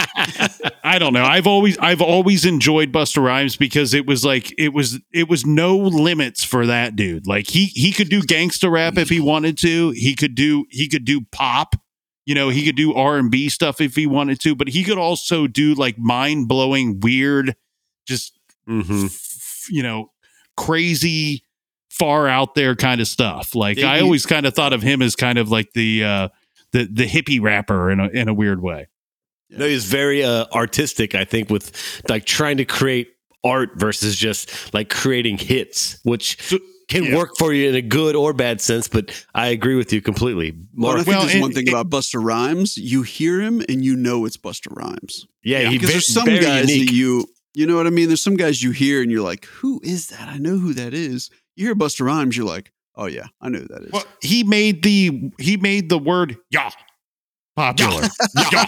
I 0.84 0.98
don't 0.98 1.14
know. 1.14 1.24
I've 1.24 1.46
always 1.46 1.78
I've 1.78 2.02
always 2.02 2.44
enjoyed 2.44 2.92
Busta 2.92 3.24
Rhymes 3.24 3.56
because 3.56 3.94
it 3.94 4.08
was 4.08 4.26
like 4.26 4.52
it 4.58 4.74
was 4.74 5.00
it 5.14 5.30
was 5.30 5.46
no 5.46 5.78
limits 5.78 6.44
for 6.44 6.66
that 6.66 6.96
dude. 6.96 7.28
Like 7.28 7.48
he 7.48 7.66
he 7.68 7.92
could 7.92 8.10
do 8.10 8.24
gangster 8.24 8.72
rap 8.72 8.98
if 8.98 9.10
he 9.10 9.20
wanted 9.20 9.60
to. 9.60 9.92
He 9.92 10.16
could 10.16 10.34
do 10.34 10.66
he 10.72 10.88
could 10.90 11.06
do 11.06 11.22
pop. 11.32 11.76
You 12.26 12.36
know, 12.36 12.50
he 12.50 12.66
could 12.66 12.76
do 12.78 12.94
R 12.94 13.18
and 13.18 13.30
B 13.30 13.50
stuff 13.50 13.82
if 13.82 13.96
he 13.96 14.08
wanted 14.08 14.40
to, 14.42 14.56
but 14.56 14.70
he 14.70 14.84
could 14.84 14.98
also 14.98 15.46
do 15.48 15.74
like 15.74 15.98
mind 15.98 16.48
blowing, 16.48 17.00
weird, 17.02 17.56
just 18.08 18.38
Mhm. 18.68 19.06
f- 19.06 19.68
you 19.70 19.84
know, 19.84 20.12
crazy, 20.56 21.44
far 21.90 22.28
out 22.28 22.56
there 22.56 22.76
kind 22.76 23.02
of 23.02 23.08
stuff. 23.08 23.56
Like 23.56 23.78
Yeah, 23.78 23.92
I 23.92 24.00
always 24.02 24.26
kind 24.26 24.46
of 24.46 24.54
thought 24.54 24.74
of 24.74 24.82
him 24.82 25.02
as 25.02 25.16
kind 25.16 25.38
of 25.38 25.50
like 25.52 25.74
the 25.74 26.04
uh 26.04 26.28
the 26.72 26.86
the 26.92 27.06
hippie 27.06 27.42
rapper 27.42 27.92
in 27.92 28.00
a 28.00 28.08
in 28.10 28.28
a 28.28 28.34
weird 28.34 28.62
way. 28.62 28.88
No, 29.50 29.68
he's 29.68 29.86
very 29.86 30.24
uh, 30.24 30.46
artistic. 30.54 31.14
I 31.14 31.26
think 31.26 31.50
with 31.52 32.02
like 32.10 32.26
trying 32.26 32.58
to 32.58 32.66
create 32.66 33.10
art 33.44 33.72
versus 33.76 34.16
just 34.16 34.74
like 34.74 34.90
creating 34.90 35.38
hits, 35.38 36.00
which 36.04 36.42
So- 36.42 36.58
can 36.90 37.06
yeah. 37.06 37.16
work 37.18 37.32
for 37.38 37.54
you 37.54 37.70
in 37.70 37.76
a 37.76 37.82
good 37.82 38.16
or 38.16 38.34
bad 38.34 38.62
sense. 38.62 38.88
But 38.88 39.26
I 39.34 39.48
agree 39.48 39.76
with 39.76 39.92
you 39.94 40.02
completely. 40.02 40.54
Well, 40.76 40.94
I 40.94 40.96
think 40.98 41.08
Well, 41.08 41.22
there's 41.22 41.34
and- 41.34 41.42
one 41.42 41.52
thing 41.54 41.68
it- 41.68 41.70
about 41.70 41.90
Busta 41.90 42.24
Rhymes. 42.24 42.78
You 42.78 43.02
hear 43.04 43.40
him 43.42 43.62
and 43.70 43.84
you 43.84 43.96
know 43.96 44.26
it's 44.26 44.38
Busta 44.38 44.68
Rhymes. 44.76 45.26
yeah, 45.44 45.70
he 45.70 45.78
because 45.78 45.88
ve- 45.90 45.94
there's 45.94 46.14
some 46.14 46.26
very 46.26 46.40
guys 46.40 46.70
unique. 46.70 46.90
that 46.90 46.96
you 46.96 47.26
you 47.56 47.68
know 47.68 47.76
what 47.76 47.86
I 47.88 47.92
mean. 47.92 48.08
There's 48.08 48.24
some 48.24 48.36
guys 48.36 48.64
you 48.64 48.72
hear 48.72 49.02
and 49.02 49.12
you're 49.12 49.22
like, 49.22 49.46
who 49.46 49.80
is 49.84 50.08
that? 50.08 50.28
I 50.28 50.38
know 50.38 50.58
who 50.58 50.74
that 50.74 50.94
is. 50.94 51.30
You 51.56 51.66
hear 51.68 51.76
Busta 51.76 52.04
Rhymes, 52.06 52.36
you're 52.36 52.48
like, 52.48 52.72
oh 52.96 53.06
yeah, 53.06 53.28
I 53.42 53.50
know 53.50 53.60
who 53.60 53.68
that 53.68 53.84
is. 53.84 53.92
Well, 53.92 54.06
he 54.22 54.44
made 54.44 54.82
the 54.84 55.32
he 55.40 55.58
made 55.58 55.90
the 55.90 56.00
word 56.00 56.38
yeah 56.50 56.72
popular. 57.56 58.02
yeah. 58.52 58.66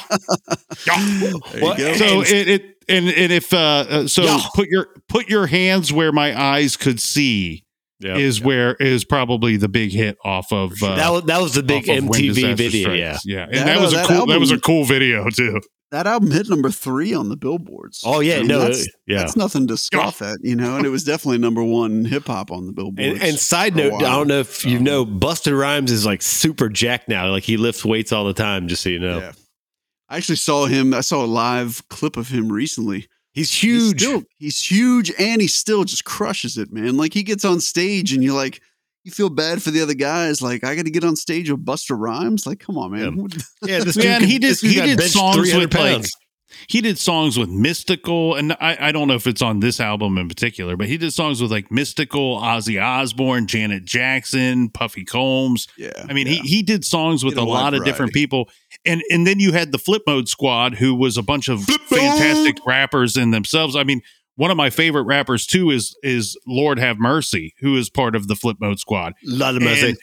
yeah. 0.88 1.00
there 1.52 1.62
Well, 1.62 1.78
you 1.80 1.86
go. 1.86 1.94
So 1.96 2.20
And- 2.22 2.28
it, 2.28 2.48
it 2.50 2.66
and 2.88 3.08
and 3.10 3.32
if 3.34 3.52
uh 3.52 3.58
uh, 3.58 4.08
so 4.08 4.24
Yeah. 4.24 4.40
put 4.54 4.68
your 4.70 4.88
put 5.10 5.28
your 5.28 5.48
hands 5.48 5.92
where 5.92 6.12
my 6.12 6.40
eyes 6.40 6.78
could 6.78 7.00
see 7.00 7.64
Yeah. 8.00 8.18
is 8.18 8.42
where 8.42 8.76
is 8.76 9.06
probably 9.06 9.56
the 9.58 9.70
big 9.70 9.92
hit 9.92 10.18
off 10.26 10.52
of 10.52 10.74
uh, 10.84 10.96
that 10.98 11.10
was 11.12 11.24
that 11.24 11.42
was 11.42 11.54
the 11.54 11.64
big 11.64 11.90
off 11.90 11.98
of 12.00 12.10
When 12.10 12.20
MTV 12.22 12.56
video. 12.58 12.84
Strikes. 12.84 13.26
Yeah. 13.26 13.38
yeah, 13.38 13.44
and 13.46 13.54
That, 13.54 13.66
that, 13.66 13.80
was 13.82 13.94
a 13.94 13.96
that 13.98 14.08
cool 14.08 14.26
that 14.28 14.40
was 14.40 14.52
a 14.52 14.60
cool 14.60 14.84
video 14.84 15.30
too. 15.30 15.62
that 15.92 16.06
album 16.06 16.32
hit 16.32 16.50
number 16.50 16.70
three 16.72 17.14
on 17.14 17.30
the 17.30 17.38
billboards. 17.38 18.02
Oh 18.06 18.20
yeah, 18.20 18.36
I 18.36 18.40
mean, 18.40 18.48
no, 18.48 18.60
that's, 18.60 18.86
yeah. 19.08 19.20
that's 19.20 19.38
nothing 19.38 19.68
to 19.68 19.78
scoff 19.78 20.22
at, 20.22 20.40
you 20.42 20.58
know. 20.58 20.76
And 20.76 20.86
it 20.86 20.90
was 20.90 21.06
definitely 21.06 21.38
number 21.38 21.64
one 21.64 22.04
hip 22.04 22.28
hop 22.28 22.52
on 22.52 22.68
the 22.68 22.74
billboards. 22.74 23.22
And, 23.22 23.30
and 23.30 23.40
side 23.40 23.78
note, 23.78 23.94
I 23.96 24.00
don't 24.12 24.28
know 24.28 24.40
if 24.42 24.66
you 24.66 24.78
Um, 24.80 24.84
know, 24.84 25.06
Busta 25.06 25.58
Rhymes 25.58 25.90
is 25.92 26.06
like 26.06 26.22
super 26.22 26.68
jacked 26.68 27.08
now. 27.08 27.30
Like 27.32 27.44
he 27.44 27.56
lifts 27.56 27.86
weights 27.86 28.12
all 28.12 28.26
the 28.26 28.34
time. 28.34 28.68
Just 28.68 28.84
so 28.84 28.90
you 28.90 29.00
know, 29.00 29.20
Yeah. 29.20 29.32
I 30.10 30.18
actually 30.18 30.36
saw 30.36 30.66
him. 30.66 30.94
I 30.94 31.00
saw 31.02 31.24
a 31.24 31.28
live 31.28 31.82
clip 31.90 32.18
of 32.18 32.28
him 32.28 32.52
recently. 32.52 33.08
He's 33.36 33.52
He's 33.52 33.62
huge. 33.62 34.02
still- 34.02 34.24
He's, 34.38 34.60
huge, 34.62 35.12
and 35.20 35.40
he 35.42 35.48
still 35.48 35.84
just 35.84 36.04
crushes 36.06 36.58
it, 36.58 36.72
man. 36.72 36.98
Like 36.98 37.14
he 37.14 37.22
gets 37.22 37.46
on 37.46 37.60
stage, 37.60 38.14
and 38.14 38.24
you're 38.24 38.34
like, 38.34 38.62
you 39.04 39.12
feel 39.12 39.30
bad 39.30 39.62
for 39.62 39.70
the 39.70 39.82
other 39.82 39.94
guys. 39.94 40.42
Like 40.42 40.64
I 40.64 40.74
got 40.76 40.86
to 40.86 40.90
get 40.92 41.04
on 41.04 41.16
stage 41.16 41.52
with 41.52 41.64
Busta 41.64 41.96
Rhymes. 42.00 42.48
Like, 42.48 42.60
come 42.60 42.78
on, 42.78 42.92
man. 42.94 43.28
yeah, 43.62 43.80
this 43.84 43.96
Yeah, 43.98 44.14
and 44.16 44.22
dude 44.22 44.30
he 44.30 44.40
can- 44.40 44.42
did 44.42 44.50
this 44.52 44.62
he 44.62 44.74
did 44.82 45.02
songs 45.04 45.36
300 45.36 45.60
with 45.66 45.74
like 45.76 45.92
pounds. 45.94 46.12
He 46.68 46.82
did 46.82 46.98
songs 46.98 47.38
with 47.38 47.50
Mystikal, 47.50 48.38
and 48.38 48.54
I, 48.54 48.78
I 48.80 48.92
don't 48.92 49.08
know 49.08 49.16
if 49.16 49.28
it's 49.28 49.42
on 49.42 49.60
this 49.60 49.80
album 49.80 50.18
in 50.18 50.28
particular, 50.28 50.76
but 50.78 50.88
he 50.88 50.98
did 50.98 51.12
songs 51.14 51.42
with 51.42 51.52
like 51.52 51.70
Mystikal, 51.70 52.42
Ozzy 52.42 52.82
Osbourne, 52.82 53.48
Janet 53.48 53.86
Jackson, 53.86 54.70
Puffy 54.70 55.06
Combs. 55.06 55.68
yeah. 55.78 55.92
I 56.10 56.14
mean, 56.14 56.28
yeah. 56.28 56.34
he 56.34 56.58
he 56.58 56.64
did 56.64 56.86
songs 56.86 57.24
with 57.24 57.36
Did 57.36 57.42
a, 57.42 57.46
a 57.46 57.46
lot 57.46 57.74
of 57.74 57.86
different 57.86 58.14
people, 58.14 58.50
and 58.86 59.02
and 59.10 59.26
then 59.26 59.40
you 59.40 59.52
had 59.52 59.72
the 59.72 59.78
Flip 59.80 60.04
Mode 60.08 60.28
Squad, 60.28 60.76
who 60.76 60.96
was 60.96 61.18
a 61.18 61.24
bunch 61.24 61.48
of 61.50 61.64
fantastic 61.64 62.58
rappers 62.66 63.18
in 63.18 63.32
themselves. 63.32 63.76
I 63.76 63.84
mean, 63.84 64.02
one 64.36 64.52
of 64.52 64.58
my 64.58 64.70
favorite 64.70 65.04
rappers 65.04 65.46
too 65.46 65.72
is 65.72 65.96
is 66.04 66.38
Lord 66.48 66.80
Have 66.80 67.00
Mercy, 67.00 67.54
who 67.60 67.78
is 67.78 67.90
part 67.90 68.16
of 68.16 68.28
the 68.28 68.36
Flip 68.36 68.58
Mode 68.60 68.80
Squad. 68.80 69.14
lot 69.24 69.56
of 69.56 69.62
And- 69.62 69.98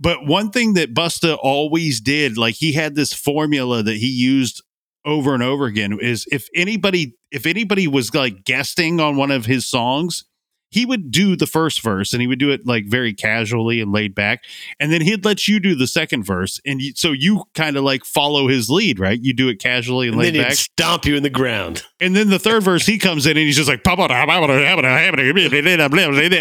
but 0.00 0.24
one 0.26 0.50
thing 0.50 0.72
that 0.74 0.94
Busta 0.94 1.38
always 1.40 2.00
did, 2.00 2.38
like 2.38 2.54
he 2.54 2.72
had 2.72 2.94
this 2.94 3.12
formula 3.12 3.82
that 3.82 3.96
he 3.96 4.08
used 4.08 4.62
over 5.04 5.34
and 5.34 5.42
over 5.42 5.66
again, 5.66 5.98
is 6.00 6.26
if 6.30 6.48
anybody 6.54 7.14
if 7.30 7.46
anybody 7.46 7.86
was 7.88 8.12
like 8.14 8.44
guesting 8.44 9.00
on 9.00 9.16
one 9.16 9.30
of 9.30 9.46
his 9.46 9.64
songs, 9.66 10.24
he 10.72 10.84
would 10.86 11.10
do 11.10 11.34
the 11.36 11.46
first 11.48 11.80
verse 11.82 12.12
and 12.12 12.20
he 12.20 12.26
would 12.28 12.38
do 12.38 12.50
it 12.50 12.64
like 12.66 12.86
very 12.86 13.12
casually 13.12 13.80
and 13.80 13.90
laid 13.92 14.14
back, 14.14 14.44
and 14.78 14.92
then 14.92 15.00
he'd 15.00 15.24
let 15.24 15.48
you 15.48 15.58
do 15.58 15.74
the 15.74 15.86
second 15.86 16.22
verse, 16.24 16.60
and 16.64 16.80
you, 16.80 16.92
so 16.94 17.10
you 17.12 17.42
kind 17.54 17.76
of 17.76 17.82
like 17.84 18.04
follow 18.04 18.46
his 18.46 18.68
lead, 18.70 18.98
right? 19.00 19.18
You 19.20 19.32
do 19.32 19.48
it 19.48 19.58
casually 19.58 20.06
and, 20.08 20.14
And 20.14 20.24
then 20.24 20.34
laid 20.34 20.38
he'd 20.40 20.48
back, 20.48 20.56
stomp 20.56 21.04
you 21.06 21.16
in 21.16 21.22
the 21.24 21.30
ground. 21.30 21.82
and 22.00 22.14
then 22.14 22.28
the 22.30 22.38
third 22.38 22.62
verse, 22.62 22.86
he 22.86 22.98
comes 22.98 23.26
in 23.26 23.36
and 23.36 23.46
he's 23.46 23.56
just 23.56 23.68
like, 23.68 23.82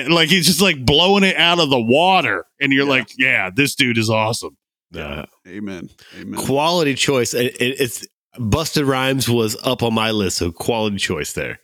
like 0.10 0.30
he's 0.30 0.45
just 0.45 0.62
like 0.62 0.86
blowing 0.86 1.24
it 1.24 1.36
out 1.38 1.60
of 1.60 1.69
the 1.69 1.82
water. 1.82 2.45
And 2.62 2.72
you're 2.72 2.86
Yeah. 2.86 2.89
like, 2.89 3.08
yeah, 3.17 3.50
this 3.56 3.76
dude 3.76 3.98
is 3.98 4.10
awesome. 4.10 4.58
Uh, 4.95 5.26
Amen. 5.48 5.89
Amen. 6.19 6.39
quality 6.39 6.95
choice. 6.95 7.34
And 7.34 7.45
it, 7.48 7.56
it's 7.60 8.08
Busted 8.38 8.86
Rhymes 8.86 9.28
was 9.30 9.56
up 9.63 9.82
on 9.82 9.94
my 9.94 10.12
list, 10.12 10.38
so 10.38 10.52
quality 10.52 10.98
choice 10.98 11.34
there. 11.34 11.60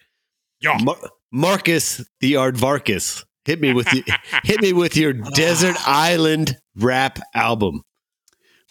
Yeah. 0.62 0.78
Mar- 0.82 0.98
Marcus 1.32 1.98
the 2.22 2.34
Aardvarkus. 2.34 3.24
Hit 3.46 3.62
me 3.62 3.74
with 3.74 3.86
the, 3.92 4.04
hit 4.44 4.62
me 4.62 4.74
with 4.74 4.98
your 4.98 5.14
Desert 5.14 5.76
ah. 5.80 6.04
Island 6.06 6.58
rap 6.76 7.20
album. 7.36 7.84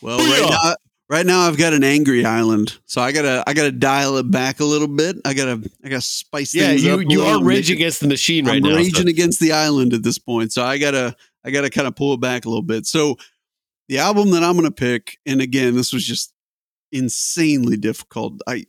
Well, 0.03 0.19
right 0.19 0.51
now, 0.51 0.75
right 1.09 1.27
now 1.27 1.41
I've 1.43 1.57
got 1.57 1.73
an 1.73 1.85
angry 1.85 2.25
island, 2.25 2.77
so 2.85 3.01
I 3.01 3.13
gotta 3.13 3.45
I 3.47 3.55
gotta 3.55 3.71
dial 3.71 4.17
it 4.17 4.29
back 4.31 4.59
a 4.61 4.65
little 4.65 4.89
bit. 4.89 5.17
I 5.25 5.33
gotta 5.33 5.63
I 5.85 5.89
gotta 5.89 6.03
spice 6.03 6.53
Yeah, 6.53 6.69
things 6.69 6.85
you 6.85 6.93
up. 6.95 7.01
a 7.01 7.05
you 7.09 7.23
are 7.23 7.43
raging 7.45 7.77
it- 7.77 7.81
against 7.81 8.01
the 8.01 8.09
machine 8.09 8.45
right 8.47 8.61
now. 8.61 8.71
I'm 8.71 8.75
now. 8.75 8.79
so- 8.83 8.85
raging 8.85 9.09
against 9.09 9.39
the 9.41 9.53
island 9.53 9.93
at 9.95 10.03
this 10.03 10.19
point, 10.19 10.53
so 10.53 10.65
I 10.65 10.79
gotta 10.79 11.15
I 11.45 11.51
gotta 11.53 11.71
kind 11.71 11.87
of 11.87 11.95
pull 11.95 12.15
it 12.15 12.21
back 12.21 12.45
a 12.45 12.49
little 12.49 12.63
bit. 12.63 12.87
So 12.87 13.17
the 13.89 13.99
album 13.99 14.33
that 14.33 14.43
I'm 14.43 14.57
gonna 14.57 14.73
pick, 14.73 15.19
and 15.25 15.41
again, 15.41 15.77
this 15.77 15.93
was 15.93 16.05
just 16.05 16.34
insanely 16.95 17.77
difficult. 17.77 18.41
I 18.47 18.65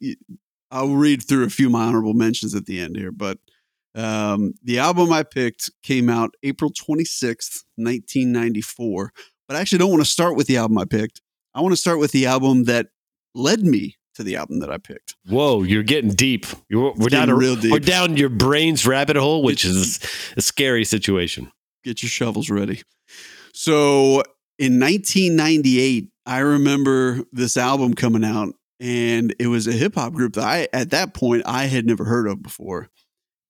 I'll 0.72 0.90
read 0.96 1.24
through 1.24 1.46
a 1.46 1.50
few 1.50 1.68
of 1.68 1.72
my 1.72 1.86
honorable 1.86 2.14
mentions 2.14 2.54
at 2.56 2.66
the 2.66 2.80
end 2.82 2.98
here, 2.98 3.12
but 3.12 3.38
um, 3.94 4.54
the 4.64 4.80
album 4.80 5.14
I 5.14 5.24
picked 5.24 5.72
came 5.84 6.10
out 6.10 6.32
April 6.44 6.70
26th, 6.72 7.64
1994. 7.78 9.12
But 9.48 9.56
I 9.56 9.62
actually 9.62 9.78
don't 9.78 9.92
want 9.92 10.04
to 10.04 10.10
start 10.10 10.36
with 10.36 10.48
the 10.48 10.58
album 10.58 10.78
I 10.78 10.86
picked. 10.86 11.22
I 11.54 11.62
want 11.62 11.72
to 11.72 11.78
start 11.78 12.00
with 12.00 12.12
the 12.12 12.26
album 12.26 12.66
that 12.66 12.88
led 13.34 13.62
me 13.62 13.96
to 14.16 14.24
the 14.24 14.36
album 14.36 14.60
that 14.60 14.70
I 14.72 14.78
picked. 14.80 15.16
Whoa, 15.28 15.64
you're 15.64 15.84
getting 15.84 16.10
deep. 16.12 16.46
You're, 16.68 16.94
we're 16.98 17.10
down 17.10 17.30
a, 17.30 17.36
real 17.36 17.56
deep. 17.56 17.72
we're 17.72 17.80
down 17.80 18.18
your 18.18 18.30
brain's 18.30 18.86
rabbit 18.86 19.16
hole, 19.18 19.44
which 19.44 19.64
It's- 19.66 19.78
is 19.78 20.00
a 20.38 20.42
scary 20.42 20.84
situation. 20.84 21.52
get 21.84 22.02
your 22.02 22.10
shovels 22.10 22.50
ready. 22.50 22.82
So 23.54 24.24
in 24.58 24.80
1998, 24.80 26.10
I 26.26 26.40
remember 26.40 27.24
this 27.32 27.58
album 27.58 27.94
coming 27.94 28.24
out, 28.24 28.56
and 28.80 29.36
it 29.40 29.48
was 29.48 29.68
a 29.68 29.72
hip 29.72 29.96
hop 29.96 30.14
group 30.14 30.34
that 30.34 30.44
I, 30.44 30.68
at 30.74 30.90
that 30.90 31.14
point, 31.14 31.44
I 31.46 31.66
had 31.66 31.86
never 31.86 32.04
heard 32.06 32.28
of 32.28 32.42
before. 32.42 32.90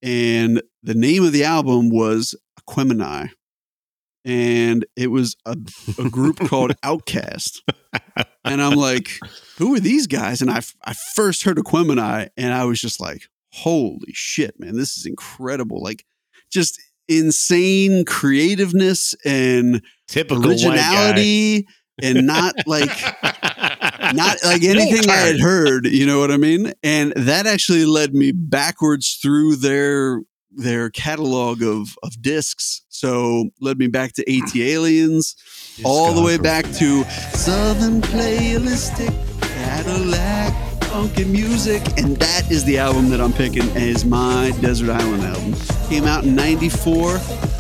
And 0.04 0.62
the 0.84 0.94
name 0.94 1.24
of 1.24 1.32
the 1.32 1.46
album 1.46 1.90
was 1.90 2.36
Aquemini. 2.60 3.32
And 4.24 4.86
it 4.96 5.08
was 5.08 5.36
a, 5.46 5.56
a 6.00 6.10
group 6.10 6.40
called 6.40 6.76
Outkast. 6.84 7.62
And 8.44 8.62
I'm 8.62 8.76
like, 8.76 9.10
who 9.58 9.76
are 9.76 9.80
these 9.80 10.08
guys? 10.08 10.42
And 10.42 10.50
I, 10.50 10.62
I 10.84 10.94
first 11.16 11.44
heard 11.44 11.58
Aquemini, 11.58 12.30
and 12.36 12.54
I 12.54 12.66
was 12.66 12.82
just 12.82 13.00
like, 13.00 13.24
holy 13.52 14.12
shit, 14.14 14.60
man, 14.60 14.76
this 14.76 14.98
is 14.98 15.06
incredible. 15.06 15.82
Like, 15.82 16.06
just 16.52 16.82
insane 17.08 18.04
creativeness 18.06 19.16
and 19.26 19.82
Typical 20.08 20.48
originality 20.50 21.68
and 22.02 22.28
not 22.28 22.56
like 22.66 22.90
not 24.14 24.38
like 24.44 24.64
anything 24.64 25.10
I 25.10 25.16
had 25.16 25.40
heard, 25.40 25.86
you 25.86 26.06
know 26.06 26.20
what 26.20 26.32
I 26.32 26.38
mean? 26.38 26.74
And 26.84 27.14
that 27.16 27.48
actually 27.48 27.86
led 27.86 28.14
me 28.14 28.32
backwards 28.32 29.18
through 29.22 29.58
their 29.58 30.22
their 30.52 30.90
catalog 30.90 31.62
of 31.62 31.96
of 32.04 32.22
discs. 32.22 32.84
So 32.90 33.50
led 33.60 33.78
me 33.78 33.88
back 33.88 34.14
to 34.14 34.26
ATLiens, 34.26 35.36
all 35.84 36.14
the 36.14 36.22
way 36.22 36.38
back 36.38 36.66
to 36.74 37.04
Southern 37.34 38.02
Playlistic 38.02 39.14
Cadillac 39.42 40.54
funky 40.96 41.26
music, 41.26 41.82
and 41.98 42.16
that 42.18 42.50
is 42.50 42.64
the 42.64 42.78
album 42.78 43.10
that 43.10 43.20
I'm 43.20 43.34
picking 43.34 43.70
as 43.72 44.06
my 44.06 44.54
Desert 44.62 44.90
Island 44.90 45.24
album. 45.24 45.54
Came 45.90 46.06
out 46.06 46.24
in 46.24 46.36
'94, 46.36 47.18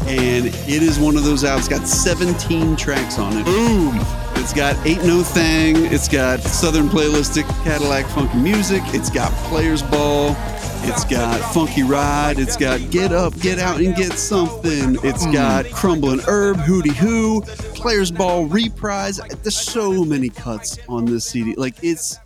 and 0.08 0.46
it 0.46 0.82
is 0.82 0.98
one 1.00 1.18
of 1.18 1.26
those 1.26 1.44
albums. 1.44 1.68
Got 1.68 1.86
17 1.86 2.78
tracks 2.78 3.20
on 3.20 3.36
it. 3.36 3.44
Boom! 3.44 4.25
It's 4.46 4.54
got 4.54 4.86
Ain't 4.86 5.04
No 5.04 5.24
Thing. 5.24 5.76
It's 5.92 6.08
got 6.08 6.40
Southern 6.40 6.88
Playlistic 6.88 7.48
Cadillac 7.64 8.06
funky 8.06 8.38
music. 8.38 8.84
It's 8.94 9.10
got 9.10 9.32
Players 9.50 9.82
Ball. 9.82 10.36
It's 10.84 11.04
got 11.04 11.40
Funky 11.52 11.82
Ride. 11.82 12.38
It's 12.38 12.56
got 12.56 12.92
Get 12.92 13.12
Up, 13.12 13.36
Get 13.40 13.58
Out, 13.58 13.80
and 13.80 13.96
Get 13.96 14.14
Something. 14.14 15.00
It's 15.02 15.26
hmm. 15.26 15.32
got 15.32 15.66
Crumbling 15.72 16.20
Herb, 16.28 16.58
Hootie 16.58 16.94
Hoo, 16.94 17.42
Players 17.74 18.12
Ball 18.12 18.46
Reprise. 18.46 19.18
There's 19.18 19.58
so 19.60 20.06
many 20.06 20.30
cuts 20.30 20.78
on 20.88 21.06
this 21.06 21.26
CD. 21.26 21.56
Like 21.56 21.78
it's 21.82 22.20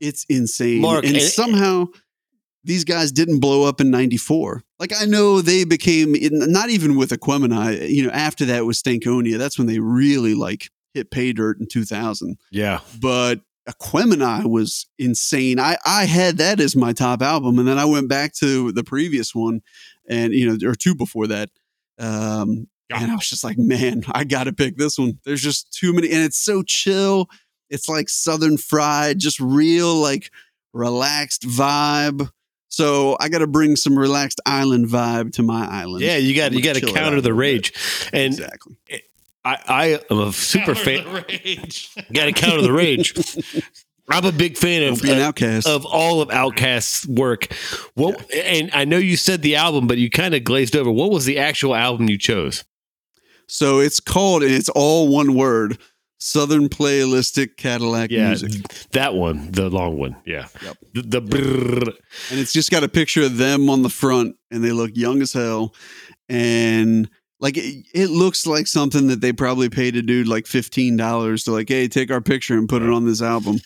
it's 0.00 0.26
insane. 0.28 0.82
Mark, 0.82 1.06
and 1.06 1.16
and- 1.16 1.24
somehow 1.24 1.86
these 2.62 2.84
guys 2.84 3.10
didn't 3.10 3.40
blow 3.40 3.66
up 3.66 3.80
in 3.80 3.90
94. 3.90 4.64
Like 4.78 4.92
I 4.94 5.06
know 5.06 5.40
they 5.40 5.64
became 5.64 6.14
not 6.20 6.68
even 6.68 6.94
with 6.94 7.08
Aquemini, 7.08 7.88
you 7.88 8.04
know, 8.04 8.12
after 8.12 8.44
that 8.44 8.66
was 8.66 8.82
Stankonia. 8.82 9.38
That's 9.38 9.56
when 9.56 9.66
they 9.66 9.78
really 9.78 10.34
like 10.34 10.68
hit 10.94 11.10
pay 11.10 11.32
dirt 11.32 11.58
in 11.60 11.66
2000 11.66 12.38
yeah. 12.50 12.80
but 13.00 13.40
Aquemini 13.68 14.46
was 14.46 14.86
insane. 14.98 15.60
I, 15.60 15.76
I 15.84 16.06
had 16.06 16.38
that 16.38 16.58
as 16.58 16.74
my 16.74 16.92
top 16.94 17.20
album, 17.20 17.58
and 17.58 17.68
then 17.68 17.78
I 17.78 17.84
went 17.84 18.08
back 18.08 18.32
to 18.36 18.72
the 18.72 18.82
previous 18.82 19.34
one, 19.34 19.60
and 20.08 20.32
you 20.32 20.48
know, 20.48 20.68
or 20.68 20.74
two 20.74 20.94
before 20.94 21.26
that, 21.26 21.50
um, 21.98 22.68
and 22.90 23.10
I 23.10 23.14
was 23.14 23.28
just 23.28 23.44
like, 23.44 23.58
man, 23.58 24.04
I 24.12 24.24
got 24.24 24.44
to 24.44 24.52
pick 24.52 24.76
this 24.76 24.98
one. 24.98 25.18
There's 25.24 25.42
just 25.42 25.72
too 25.72 25.92
many, 25.92 26.10
and 26.10 26.22
it's 26.22 26.38
so 26.38 26.62
chill. 26.62 27.28
It's 27.68 27.88
like 27.88 28.08
Southern 28.08 28.56
fried, 28.56 29.18
just 29.18 29.38
real 29.38 29.94
like 29.94 30.30
relaxed 30.72 31.42
vibe. 31.42 32.30
So 32.68 33.16
I 33.20 33.28
got 33.28 33.38
to 33.38 33.46
bring 33.46 33.76
some 33.76 33.98
relaxed 33.98 34.40
island 34.46 34.86
vibe 34.86 35.32
to 35.32 35.42
my 35.42 35.66
island. 35.66 36.02
Yeah, 36.02 36.16
you 36.16 36.34
got 36.34 36.52
you 36.52 36.62
got 36.62 36.76
to 36.76 36.80
counter 36.80 37.20
the 37.20 37.30
a 37.30 37.32
little 37.32 37.32
bit. 37.32 37.34
rage, 37.34 38.08
and 38.12 38.32
exactly. 38.32 38.76
I, 39.48 39.58
I 39.68 40.00
am 40.10 40.18
a 40.20 40.32
super 40.32 40.74
fan. 40.74 41.04
Got 42.12 42.24
to 42.26 42.32
counter 42.32 42.62
the 42.62 42.72
rage. 42.72 43.14
I'm 44.10 44.24
a 44.24 44.32
big 44.32 44.56
fan 44.56 44.90
of 44.92 45.02
an 45.04 45.18
outcast. 45.20 45.66
of 45.66 45.84
all 45.84 46.20
of 46.22 46.28
Outkast's 46.30 47.06
work. 47.06 47.52
What 47.94 48.32
and 48.34 48.70
I 48.72 48.84
know 48.84 48.96
you 48.98 49.16
said 49.16 49.42
the 49.42 49.56
album, 49.56 49.86
but 49.86 49.98
you 49.98 50.10
kind 50.10 50.34
of 50.34 50.44
glazed 50.44 50.74
over. 50.76 50.90
What 50.90 51.10
was 51.10 51.24
the 51.24 51.38
actual 51.38 51.74
album 51.74 52.08
you 52.08 52.18
chose? 52.18 52.64
So 53.46 53.80
it's 53.80 54.00
called, 54.00 54.42
and 54.42 54.52
it's 54.52 54.68
all 54.70 55.08
one 55.08 55.34
word 55.34 55.78
Southern 56.18 56.68
Playlistic 56.68 57.56
Cadillac 57.56 58.10
Yeah, 58.10 58.28
Music. 58.28 58.62
that 58.92 59.14
one, 59.14 59.52
the 59.52 59.70
long 59.70 59.98
one. 59.98 60.16
Yeah, 60.26 60.48
Yep. 60.62 60.76
the, 60.94 61.02
the 61.02 61.22
brrrr. 61.22 61.88
And 62.30 62.40
it's 62.40 62.52
just 62.52 62.70
got 62.70 62.82
a 62.84 62.88
picture 62.88 63.22
of 63.22 63.36
them 63.38 63.70
on 63.70 63.82
the 63.82 63.88
front, 63.90 64.36
and 64.50 64.62
they 64.64 64.72
look 64.72 64.90
young 64.94 65.22
as 65.22 65.32
hell. 65.32 65.74
And 66.28 67.08
like 67.40 67.56
it, 67.56 67.86
it 67.94 68.10
looks 68.10 68.46
like 68.46 68.66
something 68.66 69.08
that 69.08 69.20
they 69.20 69.32
probably 69.32 69.68
paid 69.68 69.96
a 69.96 70.02
dude 70.02 70.28
like 70.28 70.44
$15 70.44 71.44
to, 71.44 71.52
like, 71.52 71.68
hey, 71.68 71.88
take 71.88 72.10
our 72.10 72.20
picture 72.20 72.54
and 72.54 72.68
put 72.68 72.82
it 72.82 72.90
on 72.90 73.06
this 73.06 73.22
album. 73.22 73.60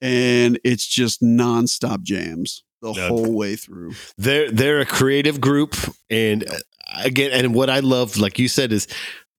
And 0.00 0.58
it's 0.64 0.86
just 0.86 1.22
nonstop 1.22 2.02
jams 2.02 2.62
the 2.82 2.92
whole 2.92 3.32
way 3.32 3.56
through. 3.56 3.92
they're 4.18 4.50
they're 4.50 4.80
a 4.80 4.86
creative 4.86 5.40
group, 5.40 5.74
and 6.10 6.46
uh, 6.48 6.56
again, 7.02 7.30
and 7.32 7.54
what 7.54 7.70
I 7.70 7.80
love, 7.80 8.18
like 8.18 8.38
you 8.38 8.48
said, 8.48 8.72
is 8.72 8.86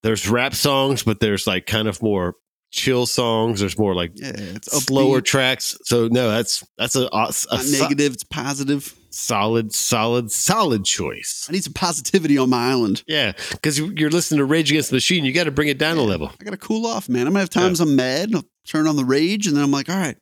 there's 0.03 0.27
rap 0.27 0.55
songs, 0.55 1.03
but 1.03 1.19
there's 1.19 1.47
like 1.47 1.65
kind 1.65 1.87
of 1.87 2.01
more 2.01 2.33
chill 2.71 3.05
songs. 3.05 3.59
There's 3.59 3.77
more 3.77 3.95
like 3.95 4.11
Yeah, 4.15 4.31
it's 4.35 4.85
slower 4.85 5.19
upbeat, 5.19 5.25
tracks. 5.25 5.77
So 5.83 6.07
no, 6.07 6.29
that's 6.29 6.63
that's 6.77 6.95
a, 6.95 7.07
a, 7.11 7.31
a 7.51 7.63
negative, 7.71 8.13
it's 8.13 8.23
positive. 8.23 8.93
Solid, 9.17 9.73
solid, 9.73 10.31
solid 10.31 10.85
choice. 10.85 11.47
I 11.49 11.53
need 11.53 11.63
some 11.63 11.73
positivity 11.73 12.37
on 12.37 12.49
my 12.49 12.69
island. 12.69 13.03
Yeah, 13.07 13.33
because 13.51 13.79
you're 13.79 14.09
listening 14.09 14.39
to 14.39 14.45
Rage 14.45 14.71
Against 14.71 14.89
the 14.89 14.95
Machine, 14.95 15.25
you 15.25 15.33
got 15.33 15.45
to 15.45 15.51
bring 15.51 15.67
it 15.67 15.77
down 15.77 15.97
a 15.97 16.03
level. 16.03 16.31
I 16.39 16.43
gotta 16.43 16.57
cool 16.57 16.85
off, 16.85 17.09
man. 17.09 17.21
I'm 17.27 17.33
gonna 17.33 17.39
have 17.39 17.49
times 17.49 17.79
I'm 17.79 17.95
mad, 17.95 18.33
I'll 18.33 18.45
turn 18.65 18.87
on 18.87 18.95
the 18.95 19.05
rage, 19.05 19.47
and 19.47 19.55
then 19.55 19.63
I'm 19.63 19.71
like, 19.71 19.89
all 19.89 19.97
right, 19.97 20.17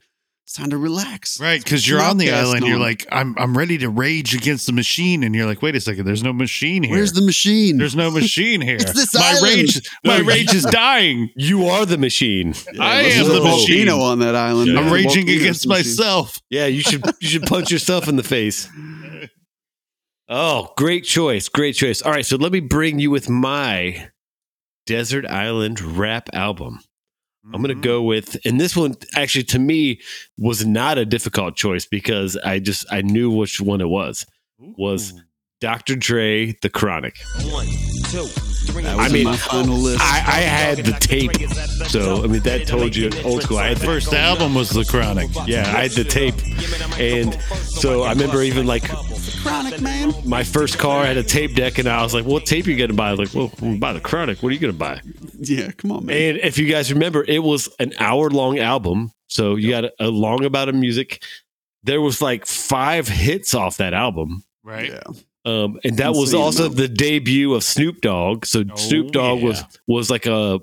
it's 0.45 0.53
time 0.53 0.69
to 0.69 0.77
relax. 0.77 1.39
Right, 1.39 1.63
because 1.63 1.87
you're 1.87 1.99
on 2.03 2.19
the 2.19 2.27
Outkast 2.27 2.43
island, 2.43 2.67
you're 2.67 2.77
like, 2.77 3.07
I'm 3.11 3.33
I'm 3.39 3.57
ready 3.57 3.79
to 3.79 3.89
rage 3.89 4.35
against 4.35 4.67
the 4.67 4.73
machine, 4.73 5.23
and 5.23 5.33
you're 5.33 5.47
like, 5.47 5.63
wait 5.63 5.75
a 5.75 5.81
second, 5.81 6.05
there's 6.05 6.21
no 6.21 6.33
machine 6.33 6.83
here. 6.83 6.95
Where's 6.95 7.13
the 7.13 7.25
machine? 7.25 7.79
there's 7.79 7.95
no 7.95 8.11
machine 8.21 8.61
here. 8.61 8.75
It's 8.75 8.93
this 8.93 9.15
my 9.15 9.33
island. 9.37 9.43
rage, 9.43 9.89
my 10.03 10.19
rage 10.19 10.53
is 10.53 10.63
dying. 10.71 11.31
You 11.35 11.65
are 11.65 11.87
the 11.87 11.97
machine. 11.97 12.53
I 12.79 13.01
am 13.01 13.27
the 13.27 13.41
machine. 13.41 13.87
volcano 13.87 13.99
on 14.01 14.19
that 14.19 14.35
island. 14.35 14.71
Yeah. 14.71 14.81
I'm 14.81 14.93
raging 14.93 15.27
against 15.31 15.65
machine. 15.65 15.89
myself. 15.89 16.39
Yeah, 16.51 16.67
you 16.67 16.81
should 16.81 17.03
you 17.19 17.27
should 17.27 17.43
punch 17.47 17.71
yourself 17.71 18.07
in 18.07 18.15
the 18.15 18.23
face. 18.23 18.69
Oh, 20.29 20.73
great 20.77 21.05
choice, 21.05 21.49
great 21.49 21.73
choice. 21.73 22.03
All 22.03 22.11
right, 22.11 22.25
so 22.25 22.35
let 22.37 22.51
me 22.51 22.59
bring 22.59 22.99
you 22.99 23.09
with 23.09 23.29
my 23.29 24.09
desert 24.85 25.25
island 25.25 25.81
rap 25.81 26.29
album. 26.33 26.81
I'm 27.53 27.61
going 27.61 27.75
to 27.75 27.81
go 27.81 27.99
mm-hmm. 27.99 28.07
with, 28.07 28.37
and 28.45 28.59
this 28.59 28.75
one 28.75 28.95
actually 29.15 29.43
to 29.45 29.59
me 29.59 29.99
was 30.37 30.65
not 30.65 30.97
a 30.97 31.05
difficult 31.05 31.55
choice 31.55 31.85
because 31.85 32.37
I 32.37 32.59
just 32.59 32.85
I 32.91 33.01
knew 33.01 33.29
which 33.29 33.61
one 33.61 33.81
it 33.81 33.89
was. 33.89 34.25
Was 34.77 35.13
Dr. 35.59 35.95
Dre, 35.95 36.53
The 36.61 36.69
Chronic. 36.69 37.17
One, 37.51 37.65
two, 38.09 38.25
three. 38.65 38.85
I 38.85 39.09
mean, 39.09 39.25
my 39.25 39.37
final 39.37 39.77
list. 39.77 40.01
I, 40.01 40.17
I 40.17 40.41
had 40.41 40.79
the 40.79 40.93
tape, 40.93 41.31
so 41.87 42.23
I 42.23 42.27
mean 42.27 42.41
that 42.41 42.67
told 42.67 42.95
you 42.95 43.09
old 43.23 43.43
school. 43.43 43.57
I 43.57 43.69
had 43.69 43.77
the 43.77 43.85
First 43.85 44.13
album 44.13 44.53
was 44.55 44.69
The 44.69 44.85
Chronic. 44.85 45.29
Yeah, 45.45 45.61
I 45.61 45.83
had 45.83 45.91
the 45.91 46.03
tape, 46.03 46.35
and 46.99 47.33
so 47.63 48.03
I 48.03 48.11
remember 48.11 48.41
even 48.41 48.65
like 48.65 48.83
Chronic, 49.41 49.81
man. 49.81 50.13
My 50.25 50.43
first 50.43 50.77
car 50.77 51.05
had 51.05 51.17
a 51.17 51.23
tape 51.23 51.55
deck, 51.55 51.77
and 51.77 51.87
I 51.87 52.01
was 52.03 52.13
like, 52.13 52.25
"What 52.25 52.45
tape 52.45 52.67
are 52.67 52.71
you 52.71 52.77
gonna 52.77 52.93
buy?" 52.93 53.11
Like, 53.11 53.33
well, 53.33 53.51
I'm 53.61 53.67
gonna 53.67 53.79
buy 53.79 53.93
the 53.93 53.99
Chronic. 53.99 54.41
What 54.43 54.49
are 54.49 54.53
you 54.53 54.59
gonna 54.59 54.73
buy? 54.73 55.01
Yeah, 55.39 55.71
come 55.71 55.91
on, 55.91 56.05
man. 56.05 56.17
And 56.17 56.37
if 56.39 56.57
you 56.57 56.67
guys 56.67 56.91
remember, 56.91 57.23
it 57.27 57.43
was 57.43 57.69
an 57.79 57.93
hour 57.99 58.29
long 58.29 58.59
album. 58.59 59.11
So 59.27 59.55
you 59.55 59.69
got 59.71 59.85
a, 59.85 59.93
a 59.99 60.07
long 60.09 60.43
amount 60.45 60.69
of 60.69 60.75
music. 60.75 61.23
There 61.83 62.01
was 62.01 62.21
like 62.21 62.45
five 62.45 63.07
hits 63.07 63.53
off 63.53 63.77
that 63.77 63.93
album. 63.93 64.43
Right. 64.63 64.91
yeah. 64.91 65.03
Um, 65.45 65.79
and 65.83 65.97
that 65.97 66.13
was 66.13 66.33
also 66.33 66.63
amount. 66.65 66.77
the 66.77 66.87
debut 66.87 67.53
of 67.53 67.63
Snoop 67.63 68.01
Dogg. 68.01 68.45
So 68.47 68.63
Oh, 68.71 68.75
Snoop 68.75 69.11
Dogg 69.11 69.43
was 69.43 69.59
yeah. 69.59 69.67
was 69.87 70.09
like 70.09 70.25
a 70.25 70.59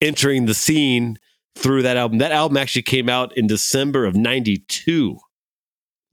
entering 0.00 0.46
the 0.46 0.54
scene 0.54 1.18
through 1.56 1.82
that 1.82 1.96
album. 1.96 2.18
That 2.18 2.32
album 2.32 2.56
actually 2.56 2.82
came 2.82 3.08
out 3.08 3.36
in 3.36 3.46
December 3.46 4.04
of 4.04 4.16
'92. 4.16 5.18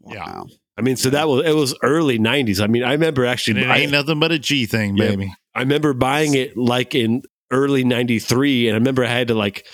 Yeah. 0.08 0.44
Wow. 0.78 0.82
I 0.82 0.86
mean, 0.86 0.96
so 0.96 1.10
that 1.12 1.28
was 1.28 1.46
it 1.46 1.56
was 1.56 1.76
early 1.84 2.20
'90s. 2.20 2.62
I 2.62 2.68
mean, 2.68 2.84
I 2.84 2.94
remember 2.94 3.26
actually, 3.26 3.62
it 3.62 3.68
I, 3.70 3.80
ain't 3.80 3.92
nothing 3.92 4.20
but 4.20 4.32
a 4.32 4.40
G 4.40 4.66
thing, 4.66 4.98
Yeah. 4.98 5.10
baby. 5.10 5.34
I 5.56 5.60
remember 5.60 5.94
buying 5.94 6.34
it 6.34 6.58
like 6.58 6.96
in 6.96 7.24
early 7.52 7.84
'93, 7.84 8.68
and 8.70 8.76
I 8.76 8.78
remember 8.80 9.04
I 9.04 9.10
had 9.10 9.28
to 9.28 9.36
like 9.36 9.66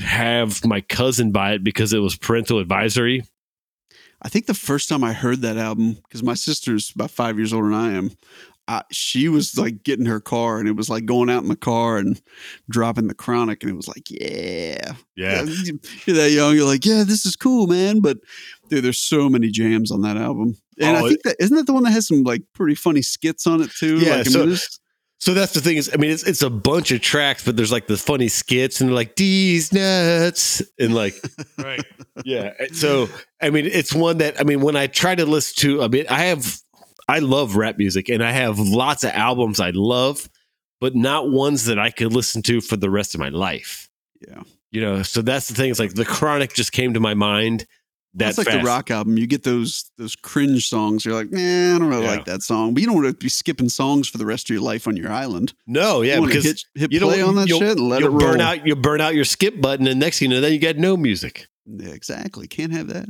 have 0.00 0.64
my 0.64 0.80
cousin 0.82 1.32
buy 1.32 1.52
it 1.54 1.64
because 1.64 1.92
it 1.92 1.98
was 1.98 2.16
parental 2.16 2.58
advisory. 2.58 3.24
I 4.20 4.28
think 4.28 4.46
the 4.46 4.54
first 4.54 4.88
time 4.88 5.04
I 5.04 5.12
heard 5.12 5.42
that 5.42 5.56
album, 5.56 5.94
because 5.94 6.22
my 6.22 6.34
sister's 6.34 6.90
about 6.94 7.10
five 7.10 7.38
years 7.38 7.52
older 7.52 7.68
than 7.68 7.74
I 7.78 7.92
am, 7.92 8.10
I, 8.66 8.82
she 8.90 9.28
was 9.28 9.56
like 9.56 9.82
getting 9.84 10.06
her 10.06 10.20
car 10.20 10.58
and 10.58 10.68
it 10.68 10.76
was 10.76 10.90
like 10.90 11.04
going 11.06 11.30
out 11.30 11.42
in 11.44 11.48
the 11.48 11.56
car 11.56 11.98
and 11.98 12.20
dropping 12.68 13.06
the 13.06 13.14
chronic. 13.14 13.62
And 13.62 13.70
it 13.70 13.76
was 13.76 13.88
like, 13.88 14.10
yeah. 14.10 14.92
Yeah, 15.16 15.44
You're 16.04 16.16
that 16.16 16.32
young. 16.32 16.54
You're 16.54 16.66
like, 16.66 16.84
yeah, 16.84 17.04
this 17.04 17.24
is 17.24 17.36
cool, 17.36 17.66
man. 17.68 18.00
But 18.00 18.18
dude, 18.68 18.84
there's 18.84 18.98
so 18.98 19.28
many 19.28 19.50
jams 19.50 19.90
on 19.90 20.02
that 20.02 20.16
album. 20.16 20.56
And 20.80 20.96
Oh, 20.96 21.04
I 21.04 21.08
think 21.08 21.22
that, 21.22 21.36
isn't 21.40 21.56
that 21.56 21.66
the 21.66 21.72
one 21.72 21.82
that 21.84 21.90
has 21.92 22.06
some 22.08 22.22
like 22.22 22.42
pretty 22.54 22.74
funny 22.74 23.02
skits 23.02 23.46
on 23.46 23.60
it 23.62 23.70
too? 23.70 23.98
Yeah, 23.98 24.16
Like, 24.16 24.26
I 24.26 24.30
so- 24.30 24.46
mean, 24.46 24.56
So 25.20 25.34
that's 25.34 25.52
the 25.52 25.60
thing 25.60 25.76
is, 25.78 25.90
I 25.92 25.96
mean, 25.96 26.10
it's 26.12 26.22
it's 26.22 26.42
a 26.42 26.50
bunch 26.50 26.92
of 26.92 27.00
tracks, 27.00 27.44
but 27.44 27.56
there's 27.56 27.72
like 27.72 27.88
the 27.88 27.96
funny 27.96 28.28
skits 28.28 28.80
and 28.80 28.88
they're 28.88 28.94
like 28.94 29.16
these 29.16 29.72
nuts 29.72 30.62
and 30.78 30.94
like 30.94 31.14
Right. 31.58 31.84
yeah. 32.24 32.52
Eh, 32.60 32.68
so 32.72 33.08
I 33.42 33.50
mean, 33.50 33.66
it's 33.66 33.92
one 33.92 34.18
that 34.18 34.40
I 34.40 34.44
mean, 34.44 34.60
when 34.60 34.76
I 34.76 34.86
try 34.86 35.14
to 35.16 35.26
listen 35.26 35.54
to, 35.62 35.82
I 35.82 35.88
mean, 35.88 36.04
I 36.08 36.24
have 36.26 36.58
I 37.08 37.18
love 37.18 37.56
rap 37.56 37.78
music 37.78 38.08
and 38.08 38.22
I 38.22 38.30
have 38.30 38.58
lots 38.60 39.02
of 39.02 39.10
albums 39.10 39.58
I 39.60 39.70
love, 39.70 40.28
but 40.80 40.94
not 40.94 41.30
ones 41.30 41.64
that 41.64 41.78
I 41.80 41.90
could 41.90 42.12
listen 42.12 42.40
to 42.42 42.60
for 42.60 42.76
the 42.76 42.90
rest 42.90 43.14
of 43.14 43.20
my 43.20 43.30
life. 43.30 43.88
yeah. 44.26 44.42
You 44.70 44.82
know, 44.82 45.02
so 45.02 45.22
that's 45.22 45.48
the 45.48 45.54
thing. 45.54 45.70
It's 45.70 45.80
like 45.80 45.94
the 45.94 46.04
Chronic 46.04 46.52
just 46.52 46.72
came 46.72 46.92
to 46.92 47.00
my 47.00 47.14
mind. 47.14 47.64
That 48.14 48.24
That's 48.34 48.38
like 48.38 48.46
fast. 48.48 48.58
the 48.60 48.64
rock 48.66 48.90
album. 48.90 49.18
You 49.18 49.26
get 49.26 49.42
those 49.44 49.90
those 49.98 50.16
cringe 50.16 50.68
songs. 50.68 51.04
You're 51.04 51.14
like, 51.14 51.30
nah, 51.30 51.38
I 51.38 51.78
don't 51.78 51.88
really 51.88 52.04
Yeah. 52.04 52.10
like 52.10 52.24
that 52.24 52.42
song. 52.42 52.72
But 52.74 52.80
you 52.80 52.86
don't 52.86 52.96
want 52.96 53.08
to 53.08 53.12
be 53.14 53.28
skipping 53.28 53.68
songs 53.68 54.08
for 54.08 54.16
the 54.18 54.24
rest 54.26 54.48
of 54.48 54.54
your 54.54 54.62
life 54.62 54.88
on 54.88 54.96
your 54.96 55.12
island. 55.12 55.52
No, 55.66 56.00
yeah, 56.02 56.14
you 56.14 56.20
want 56.22 56.32
to 56.32 56.38
because 56.38 56.50
hit, 56.50 56.64
hit 56.74 56.92
you 56.92 57.00
don't 57.00 57.10
play 57.10 57.22
on 57.22 57.34
that 57.36 57.48
shit 57.48 57.62
and 57.78 57.88
let 57.88 58.02
it 58.02 58.08
roll. 58.08 58.18
burn 58.18 58.40
out 58.40 58.66
you'll 58.66 58.76
burn 58.76 59.00
out 59.00 59.14
your 59.14 59.24
skip 59.26 59.60
button, 59.60 59.86
and 59.86 60.00
next 60.00 60.18
thing 60.18 60.30
you 60.30 60.36
know, 60.36 60.40
then 60.40 60.52
you 60.52 60.58
got 60.58 60.76
no 60.76 60.96
music. 60.96 61.46
Yeah, 61.66 61.90
exactly. 61.90 62.46
Can't 62.48 62.72
have 62.72 62.88
that. 62.88 63.06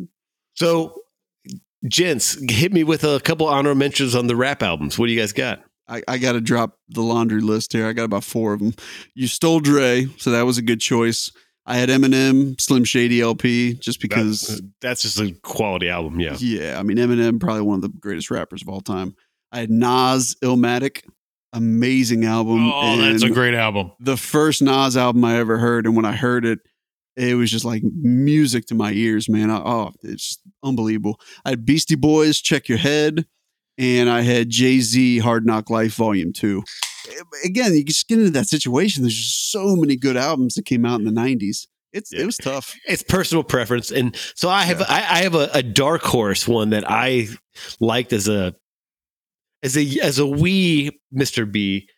So, 0.54 1.02
gents, 1.87 2.37
hit 2.50 2.72
me 2.72 2.84
with 2.84 3.04
a 3.04 3.20
couple 3.20 3.46
honorable 3.46 3.78
mentions 3.78 4.14
on 4.14 4.26
the 4.26 4.37
rap 4.37 4.62
albums. 4.62 4.98
What 4.98 5.06
do 5.06 5.12
you 5.12 5.20
guys 5.20 5.32
got? 5.32 5.62
I, 5.87 6.02
I 6.06 6.18
got 6.18 6.32
to 6.32 6.40
drop 6.40 6.76
the 6.88 7.00
laundry 7.02 7.40
list 7.40 7.72
here. 7.72 7.87
I 7.87 7.92
got 7.94 8.04
about 8.04 8.24
four 8.24 8.52
of 8.52 8.58
them. 8.61 8.74
You 9.14 9.26
stole 9.26 9.61
Dre, 9.61 10.06
so 10.18 10.30
that 10.32 10.42
was 10.42 10.58
a 10.58 10.62
good 10.62 10.80
choice. 10.80 11.30
I 11.68 11.76
had 11.76 11.90
Eminem, 11.90 12.59
Slim 12.59 12.83
Shady 12.85 13.20
LP, 13.20 13.74
just 13.74 14.00
because. 14.00 14.40
that's, 14.40 14.62
that's 14.81 15.02
just 15.02 15.20
a 15.20 15.33
quality 15.42 15.90
album. 15.90 16.18
Yeah. 16.18 16.37
yeah, 16.40 16.78
I 16.78 16.83
mean 16.83 16.96
Eminem, 16.96 17.38
probably 17.38 17.61
one 17.61 17.76
of 17.76 17.83
the 17.83 17.90
greatest 17.90 18.31
rappers 18.31 18.62
of 18.62 18.70
all 18.70 18.81
time. 18.81 19.14
I 19.52 19.61
had 19.61 19.70
Nas, 19.70 20.35
Illmatic, 20.42 21.02
amazing 21.52 22.24
album. 22.24 22.72
Oh, 22.72 22.96
that's 22.96 23.22
a 23.22 23.28
great 23.28 23.54
album. 23.54 23.92
the 24.00 24.16
first 24.16 24.62
Nas 24.62 24.96
album 24.96 25.22
I 25.26 25.37
ever 25.37 25.59
heard, 25.59 25.85
and 25.85 25.94
when 25.94 26.07
I 26.07 26.12
heard 26.12 26.46
it, 26.46 26.61
it 27.16 27.35
was 27.35 27.50
just 27.50 27.66
like 27.66 27.83
music 27.83 28.64
to 28.66 28.74
my 28.74 28.92
ears, 28.92 29.28
man. 29.28 29.50
I, 29.50 29.59
oh, 29.59 29.92
it's 30.02 30.38
unbelievable. 30.62 31.20
I 31.44 31.50
had 31.50 31.66
Beastie 31.66 31.96
Boys, 31.96 32.40
Check 32.40 32.68
Your 32.70 32.78
Head, 32.78 33.26
and 33.78 34.10
I 34.10 34.22
had 34.22 34.50
Jay 34.50 34.80
Z, 34.80 35.18
Hard 35.18 35.46
Knock 35.46 35.70
Life, 35.70 35.94
Volume 35.94 36.32
Two. 36.32 36.62
Again, 37.44 37.74
you 37.74 37.84
just 37.84 38.06
get 38.08 38.18
into 38.18 38.30
that 38.32 38.48
situation. 38.48 39.02
There's 39.02 39.16
just 39.16 39.50
so 39.50 39.76
many 39.76 39.96
good 39.96 40.16
albums 40.16 40.54
that 40.54 40.66
came 40.66 40.84
out 40.84 41.00
in 41.00 41.06
the 41.06 41.12
'90s. 41.12 41.66
It's 41.92 42.12
Yeah. 42.12 42.20
it 42.22 42.26
was 42.26 42.36
tough. 42.36 42.74
It's 42.86 43.02
personal 43.02 43.42
preference, 43.44 43.90
and 43.90 44.14
so 44.34 44.48
I 44.50 44.62
have 44.64 44.82
I, 44.82 45.06
I 45.08 45.22
have 45.22 45.34
a, 45.34 45.48
a 45.54 45.62
dark 45.62 46.02
horse 46.02 46.46
one 46.46 46.70
that 46.70 46.84
I 46.90 47.28
liked 47.80 48.12
as 48.12 48.28
a 48.28 48.54
as 49.62 49.76
a 49.76 49.98
as 50.02 50.18
a 50.18 50.26
wee 50.26 50.90
Mister 51.10 51.46
B, 51.46 51.88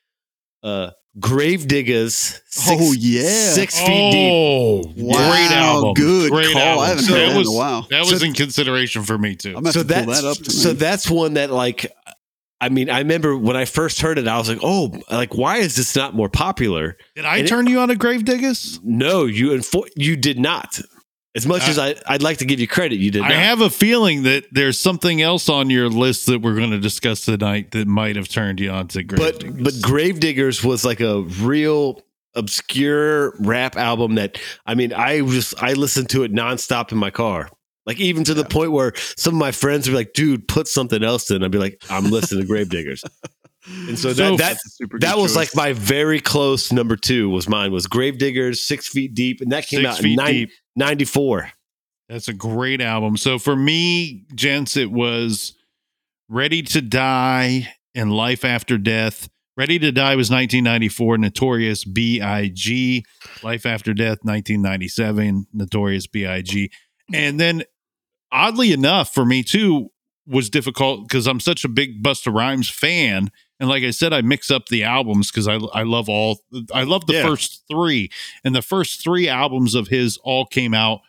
uh, 0.63 0.91
Gravediggaz. 1.19 2.41
Six, 2.49 2.69
Oh, 2.81 2.93
yeah. 2.93 3.53
six 3.53 3.79
feet 3.79 4.11
deep. 4.13 4.31
Oh, 4.33 4.83
Wow, 4.97 5.31
great 5.31 5.51
album. 5.51 5.95
good 5.95 6.31
great 6.31 6.53
call. 6.53 6.63
Album. 6.63 6.85
I 6.85 6.89
haven't 6.89 7.05
So 7.05 7.13
heard 7.15 7.21
that 7.21 7.27
that 7.27 7.33
in 7.33 7.39
was 7.39 7.49
a 7.49 7.53
while. 7.53 7.87
that 7.91 8.01
was 8.07 8.21
So- 8.21 8.27
in 8.27 8.33
consideration 8.33 9.03
for 9.03 9.19
me 9.19 9.35
too. 9.37 9.51
I'm 9.57 9.63
gonna 9.63 9.73
So 9.73 9.83
to 9.83 9.89
pull 9.95 10.07
that's 10.07 10.23
that 10.23 10.29
up 10.29 10.37
tonight. 10.37 10.53
so 10.53 10.73
that's 10.73 11.11
one 11.11 11.35
that 11.35 11.51
like. 11.51 11.91
I 12.63 12.69
mean, 12.69 12.91
I 12.91 12.99
remember 12.99 13.35
when 13.39 13.57
I 13.57 13.65
first 13.65 14.03
heard 14.03 14.19
it, 14.19 14.29
I 14.29 14.37
was 14.37 14.47
like, 14.51 14.59
"Oh, 14.63 14.93
like 15.11 15.35
why 15.35 15.57
is 15.57 15.77
this 15.77 15.97
not 15.97 16.15
more 16.15 16.29
popular?" 16.29 16.99
Did 17.17 17.25
I 17.25 17.39
and 17.39 17.47
it- 17.47 17.49
turn 17.49 17.67
you 17.67 17.79
on 17.81 17.89
to 17.89 17.95
Gravediggaz? 17.95 18.81
No, 18.85 19.25
you 19.25 19.55
info- 19.55 19.87
you 19.97 20.15
did 20.15 20.39
not. 20.39 20.79
As 21.37 21.47
much 21.47 21.63
as 21.69 21.79
I, 21.79 21.95
I'd 22.09 22.23
like 22.23 22.39
to 22.39 22.45
give 22.45 22.59
you 22.59 22.67
credit, 22.67 22.97
you 22.99 23.13
did 23.13 23.23
I 23.23 23.29
not. 23.29 23.37
have 23.39 23.61
a 23.61 23.71
feeling 23.71 24.25
that 24.25 24.47
there's 24.51 24.79
something 24.81 25.23
else 25.23 25.49
on 25.49 25.71
your 25.71 25.89
list 25.89 26.27
that 26.27 26.41
we're 26.43 26.57
going 26.57 26.73
to 26.73 26.81
discuss 26.81 27.25
tonight 27.25 27.71
that 27.71 27.87
might 27.87 28.17
have 28.17 28.29
turned 28.29 28.59
you 28.59 28.71
on 28.71 28.89
to 28.89 29.05
but 29.05 29.39
Gravediggaz. 29.39 29.63
but 29.65 29.75
Gravediggaz 29.75 30.65
was 30.65 30.85
like 30.85 31.01
a 31.01 31.21
real 31.23 32.03
obscure 32.35 33.35
rap 33.41 33.77
album 33.77 34.17
that 34.17 34.39
I 34.67 34.75
mean 34.75 34.93
I 34.93 35.21
just 35.21 35.61
I 35.63 35.75
listened 35.75 36.09
to 36.11 36.25
it 36.25 36.33
nonstop 36.33 36.91
in 36.93 36.99
my 36.99 37.11
car. 37.11 37.49
Like 37.87 37.99
even 38.01 38.25
to 38.25 38.35
the 38.35 38.45
point 38.45 38.73
where 38.73 38.93
some 39.17 39.35
of 39.35 39.39
my 39.41 39.53
friends 39.53 39.89
were 39.89 39.95
like, 39.97 40.13
"Dude, 40.13 40.47
put 40.49 40.69
something 40.69 41.03
else 41.03 41.31
in." 41.31 41.43
I'd 41.43 41.51
be 41.51 41.59
like, 41.59 41.83
"I'm 41.89 42.11
listening 42.11 42.47
to 42.47 42.53
Gravediggaz," 42.53 43.03
and 43.89 43.99
so, 43.99 44.13
So 44.13 44.37
that 44.37 44.39
that 44.39 44.57
super 44.65 44.99
that 45.01 45.17
was 45.17 45.33
choice. 45.33 45.37
like 45.37 45.57
my 45.57 45.73
very 45.73 46.21
close 46.21 46.71
number 46.73 46.95
two. 46.97 47.31
Was 47.31 47.49
mine 47.49 47.73
was 47.73 47.87
Gravediggaz, 47.87 48.57
Six 48.57 48.89
Feet 48.89 49.15
Deep, 49.15 49.41
and 49.41 49.51
that 49.53 49.67
came 49.67 49.81
Six 49.81 49.89
out 49.89 49.99
in 49.99 50.03
Feet 50.05 50.17
nine- 50.17 50.33
Deep. 50.35 50.51
94. 50.77 51.53
That's 52.09 52.29
a 52.29 52.33
great 52.33 52.81
album. 52.81 53.17
So 53.17 53.39
for 53.39 53.55
me, 53.55 54.25
gents, 54.35 54.77
it 54.77 54.91
was 54.91 55.55
Ready 56.29 56.63
to 56.63 56.81
Die 56.81 57.69
and 57.95 58.13
Life 58.13 58.45
After 58.45 58.79
Death. 58.79 59.29
Ready 59.57 59.79
to 59.81 59.93
Die 59.93 60.15
was 60.15 60.31
1994, 60.31 61.19
Notorious 61.19 61.85
B.I.G. 61.85 63.05
Life 63.43 63.67
After 63.67 63.93
Death, 63.93 64.19
1997, 64.23 65.47
Notorious 65.53 66.07
B.I.G. 66.07 66.71
And 67.13 67.39
then, 67.39 67.65
oddly 68.33 68.73
enough, 68.73 69.13
for 69.13 69.25
me 69.25 69.43
too, 69.43 69.91
was 70.27 70.51
difficult 70.51 71.09
because 71.09 71.27
I'm 71.27 71.41
such 71.41 71.65
a 71.65 71.69
big 71.69 72.03
Busta 72.03 72.33
Rhymes 72.33 72.71
fan. 72.71 73.31
And 73.61 73.69
like 73.69 73.85
I 73.85 73.91
said, 73.91 74.13
I 74.13 74.23
mix 74.23 74.51
up 74.51 74.67
the 74.69 74.83
albums 74.85 75.31
because 75.31 75.47
I, 75.47 75.57
I 75.75 75.83
love 75.85 76.09
all, 76.09 76.41
I 76.75 76.83
love 76.83 77.07
the 77.07 77.13
Yeah. 77.13 77.23
first 77.23 77.63
three. 77.71 78.11
And 78.43 78.55
the 78.57 78.63
first 78.63 79.03
three 79.05 79.29
albums 79.29 79.75
of 79.75 79.89
his 79.89 80.17
all 80.25 80.47
came 80.47 80.73
out 80.75 81.01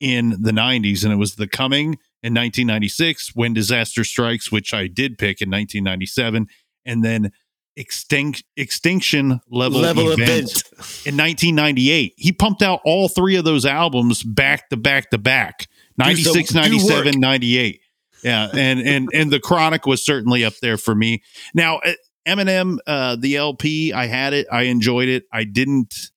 in 0.00 0.30
the 0.42 0.50
90s 0.50 1.04
and 1.04 1.12
it 1.12 1.16
was 1.16 1.36
the 1.36 1.46
coming 1.46 1.90
in 2.24 2.34
1996 2.34 3.36
when 3.36 3.54
disaster 3.54 4.02
strikes 4.02 4.50
which 4.50 4.74
i 4.74 4.88
did 4.88 5.16
pick 5.16 5.40
in 5.40 5.48
1997 5.48 6.48
and 6.84 7.04
then 7.04 7.30
extinct 7.76 8.42
extinction 8.56 9.40
level, 9.48 9.80
Level 9.80 10.10
event, 10.10 10.28
event. 10.28 10.62
in 11.06 11.16
1998 11.16 12.14
he 12.16 12.32
pumped 12.32 12.62
out 12.62 12.80
all 12.84 13.08
three 13.08 13.36
of 13.36 13.44
those 13.44 13.64
albums 13.64 14.24
back 14.24 14.68
to 14.70 14.76
back 14.76 15.08
to 15.10 15.18
back 15.18 15.68
96 15.98 16.48
Do 16.50 16.58
97 16.58 17.20
98 17.20 17.80
yeah 18.22 18.48
and 18.54 18.80
and 18.80 19.08
and 19.12 19.30
the 19.30 19.40
chronic 19.40 19.86
was 19.86 20.04
certainly 20.04 20.44
up 20.44 20.54
there 20.60 20.76
for 20.76 20.94
me 20.94 21.22
now 21.54 21.78
uh, 21.78 21.92
eminem 22.26 22.78
uh 22.86 23.16
the 23.16 23.36
lp 23.36 23.92
i 23.92 24.06
had 24.06 24.32
it 24.32 24.46
i 24.50 24.62
enjoyed 24.62 25.08
it 25.08 25.24
i 25.32 25.44
didn't 25.44 26.12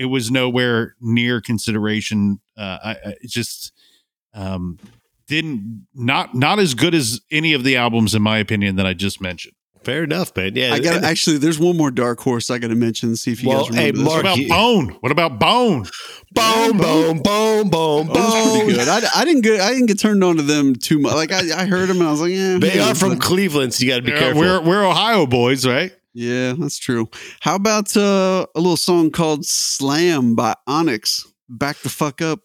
it 0.00 0.06
was 0.06 0.30
nowhere 0.30 0.96
near 0.98 1.42
consideration. 1.42 2.40
Uh, 2.56 2.78
I, 2.82 2.90
I 2.92 3.14
just 3.26 3.70
um, 4.32 4.78
didn't 5.26 5.86
not 5.94 6.34
not 6.34 6.58
as 6.58 6.72
good 6.72 6.94
as 6.94 7.20
any 7.30 7.52
of 7.52 7.64
the 7.64 7.76
albums 7.76 8.14
in 8.14 8.22
my 8.22 8.38
opinion 8.38 8.76
that 8.76 8.86
I 8.86 8.94
just 8.94 9.20
mentioned. 9.20 9.54
Fair 9.84 10.04
enough, 10.04 10.36
man. 10.36 10.54
Yeah, 10.56 10.74
I 10.74 10.78
got 10.80 11.04
actually. 11.04 11.38
There's 11.38 11.58
one 11.58 11.76
more 11.76 11.90
dark 11.90 12.20
horse 12.20 12.50
I 12.50 12.58
got 12.58 12.68
to 12.68 12.74
mention. 12.74 13.16
See 13.16 13.32
if 13.32 13.42
you 13.42 13.48
Well, 13.48 13.60
guys 13.64 13.70
remember 13.70 13.82
hey, 13.86 13.90
this. 13.92 14.06
What 14.08 14.20
about 14.20 14.36
you- 14.38 14.48
Bone? 14.48 14.88
What 15.00 15.10
about 15.12 15.38
Bone? 15.38 15.86
boom, 16.32 16.76
boom, 16.78 17.22
boom, 17.22 17.68
boom, 17.70 18.10
Oh, 18.10 18.12
that's 18.12 18.58
pretty 18.62 18.72
good. 18.74 18.88
I, 18.88 19.00
I 19.16 19.24
didn't 19.24 19.40
get 19.42 19.60
I 19.60 19.70
didn't 19.70 19.86
get 19.86 19.98
turned 19.98 20.22
on 20.22 20.36
to 20.36 20.42
them 20.42 20.74
too 20.74 20.98
much. 20.98 21.14
Like 21.14 21.32
I, 21.32 21.62
I 21.62 21.66
heard 21.66 21.88
them 21.88 21.98
and 22.00 22.08
I 22.08 22.10
was 22.10 22.20
like, 22.20 22.32
yeah, 22.32 22.58
They 22.58 22.74
yeah, 22.76 22.90
are 22.90 22.94
from 22.94 23.10
but- 23.14 23.20
Cleveland, 23.22 23.72
so 23.74 23.84
you 23.84 23.90
got 23.90 23.96
to 23.96 24.02
be 24.02 24.10
Yeah, 24.12 24.18
careful. 24.18 24.40
we're 24.42 24.60
we're 24.62 24.84
Ohio 24.86 25.26
boys, 25.26 25.66
right? 25.66 25.92
yeah, 26.12 26.52
that's 26.58 26.78
true. 26.78 27.08
How 27.40 27.54
about 27.54 27.96
uh, 27.96 28.46
a 28.54 28.60
little 28.60 28.76
song 28.76 29.10
called 29.10 29.46
"Slam" 29.46 30.34
by 30.34 30.54
Onyx? 30.66 31.26
Back 31.48 31.78
the 31.78 31.88
fuck 31.88 32.20
up. 32.20 32.40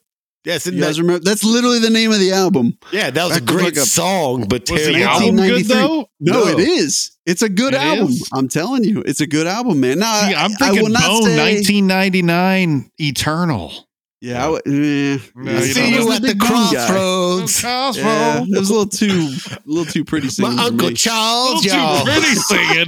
Yes, 0.46 0.68
and 0.68 0.76
You 0.78 0.84
guys 0.84 0.98
that, 0.98 1.02
remember? 1.02 1.24
That's 1.24 1.44
literally 1.44 1.80
the 1.80 1.90
name 1.90 2.12
of 2.12 2.20
the 2.20 2.32
album. 2.32 2.78
yeah, 2.92 3.10
that 3.10 3.24
was 3.24 3.38
a 3.38 3.40
Back 3.42 3.48
to 3.48 3.54
great 3.54 3.66
look 3.66 3.78
up. 3.80 3.88
song, 3.88 4.46
but 4.48 4.70
Was 4.70 4.86
the 4.86 5.04
album 5.04 5.36
good 5.38 5.66
1993. 5.66 5.76
though? 5.76 6.10
No, 6.20 6.44
No. 6.46 6.48
it 6.48 6.60
is. 6.60 7.12
It's 7.26 7.42
a 7.42 7.50
good 7.50 7.74
It 7.74 7.80
album. 7.82 8.10
is? 8.10 8.30
I'm 8.34 8.48
telling 8.48 8.84
you, 8.84 9.02
it's 9.06 9.20
a 9.22 9.28
good 9.28 9.48
album, 9.48 9.80
man. 9.80 10.00
Now, 10.00 10.28
See, 10.28 10.36
I'm 10.36 10.52
I, 10.52 10.54
I 10.54 10.58
thinking 10.58 10.84
will 10.84 10.92
not 10.92 11.02
Bone 11.08 11.24
say, 11.24 11.38
1999 11.38 12.92
Eternal. 13.00 13.85
Yeah, 14.26 14.46
I, 14.46 14.50
would- 14.50 14.62
eh. 14.66 15.18
No, 15.36 15.52
I 15.52 15.56
you 15.56 15.62
See 15.62 15.80
don't 15.82 15.94
you 15.94 16.12
at 16.12 16.18
a 16.18 16.22
the 16.22 16.28
big 16.30 16.40
Bone 16.40 16.50
guy. 16.74 16.88
crossroads. 16.88 17.64
Yeah, 17.98 18.42
it 18.44 18.60
was 18.60 18.70
a 18.70 18.74
little 18.74 18.88
too, 18.88 19.30
a 19.52 19.60
little 19.66 19.86
too 19.86 20.04
pretty 20.04 20.30
singing. 20.30 20.56
My 20.56 20.64
Uncle 20.66 20.88
me. 20.90 20.94
Charles, 20.96 21.64
Little 21.64 21.80
y'all. 21.80 22.06
too 22.06 22.12
pretty 22.12 22.36
singing. 22.50 22.88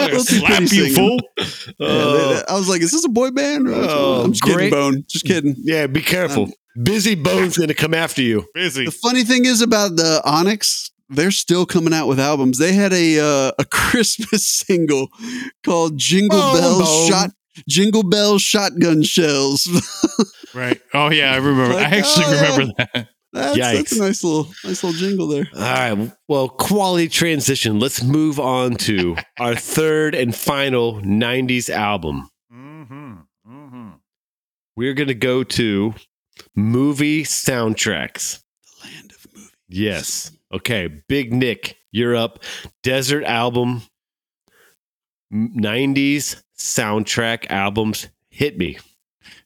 Little 0.00 0.24
too 0.24 0.36
Slap 0.38 0.56
pretty 0.56 0.76
you, 0.76 0.88
singing. 0.88 0.94
fool. 0.94 1.18
Yeah, 1.38 1.86
Oh. 1.86 2.42
I 2.48 2.54
was 2.54 2.68
like, 2.68 2.80
"Is 2.80 2.90
this 2.92 3.04
a 3.04 3.08
boy 3.08 3.30
band?" 3.30 3.68
Or 3.68 3.72
what's? 3.80 3.92
Oh, 3.92 4.22
I'm 4.24 4.32
just 4.32 4.42
great. 4.42 4.54
kidding, 4.56 4.70
Bone. 4.70 5.04
Just 5.08 5.24
kidding. 5.26 5.54
Yeah, 5.58 5.86
be 5.86 6.00
careful. 6.02 6.48
Bizzy 6.78 7.20
Bone's 7.22 7.56
going 7.58 7.68
to 7.68 7.74
come 7.74 7.92
after 7.94 8.22
you. 8.22 8.46
Bizzy. 8.56 8.86
The 8.86 8.90
funny 8.92 9.24
thing 9.24 9.44
is 9.44 9.60
about 9.60 9.96
the 9.96 10.22
Onyx, 10.24 10.90
they're 11.08 11.30
still 11.32 11.66
coming 11.66 11.92
out 11.92 12.06
with 12.06 12.20
albums. 12.20 12.58
They 12.58 12.72
had 12.72 12.92
a 12.92 13.18
uh, 13.20 13.52
a 13.58 13.64
Christmas 13.70 14.46
single 14.46 15.08
called 15.64 15.98
"Jingle 15.98 16.40
Boom, 16.40 16.54
Bells 16.54 16.78
boom. 16.88 17.08
Shot." 17.10 17.30
Jingle 17.68 18.02
Bells 18.02 18.42
Shotgun 18.42 19.02
Shells. 19.02 19.68
Right. 20.54 20.80
Oh 20.94 21.10
yeah, 21.10 21.32
I 21.32 21.36
remember. 21.36 21.74
Like, 21.74 21.92
I 21.92 21.96
actually 21.98 22.24
oh, 22.26 22.32
yeah. 22.32 22.52
remember 22.52 22.74
that. 22.76 23.08
that's, 23.32 23.56
that's 23.56 23.92
a 23.92 24.00
nice 24.00 24.24
little 24.24 24.52
nice 24.64 24.82
little 24.82 24.92
jingle 24.92 25.28
there. 25.28 25.46
All 25.54 25.60
right. 25.60 26.12
Well, 26.28 26.48
quality 26.48 27.08
transition. 27.08 27.78
Let's 27.78 28.02
move 28.02 28.40
on 28.40 28.74
to 28.76 29.16
our 29.38 29.54
third 29.54 30.14
and 30.14 30.34
final 30.34 30.94
90s 31.00 31.70
album. 31.70 32.30
Mm-hmm. 32.52 33.14
Mm-hmm. 33.48 33.88
We're 34.76 34.94
going 34.94 35.08
to 35.08 35.14
go 35.14 35.44
to 35.44 35.94
movie 36.56 37.22
soundtracks. 37.22 38.42
The 38.82 38.88
land 38.88 39.12
of 39.12 39.26
movies. 39.32 39.52
Yes. 39.68 40.32
Okay. 40.52 40.88
Big 41.08 41.32
Nick, 41.32 41.76
you're 41.92 42.16
up. 42.16 42.42
Desert 42.82 43.22
album, 43.22 43.82
90s 45.32 46.42
soundtrack 46.60 47.46
albums. 47.50 48.08
Hit 48.28 48.58
me. 48.58 48.78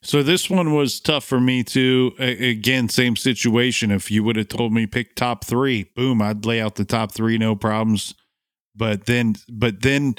So 0.01 0.21
this 0.21 0.49
one 0.49 0.75
was 0.75 0.99
tough 0.99 1.25
for 1.25 1.39
me 1.39 1.63
too. 1.63 2.13
Again, 2.19 2.89
same 2.89 3.15
situation. 3.15 3.89
If 3.89 4.11
you 4.11 4.23
would 4.23 4.35
have 4.35 4.49
told 4.49 4.71
me 4.71 4.85
pick 4.85 5.15
top 5.15 5.43
three, 5.43 5.91
boom, 5.95 6.21
I'd 6.21 6.45
lay 6.45 6.61
out 6.61 6.75
the 6.75 6.85
top 6.85 7.11
three, 7.11 7.37
no 7.37 7.55
problems. 7.55 8.13
But 8.75 9.05
then, 9.05 9.35
but 9.49 9.81
then, 9.81 10.15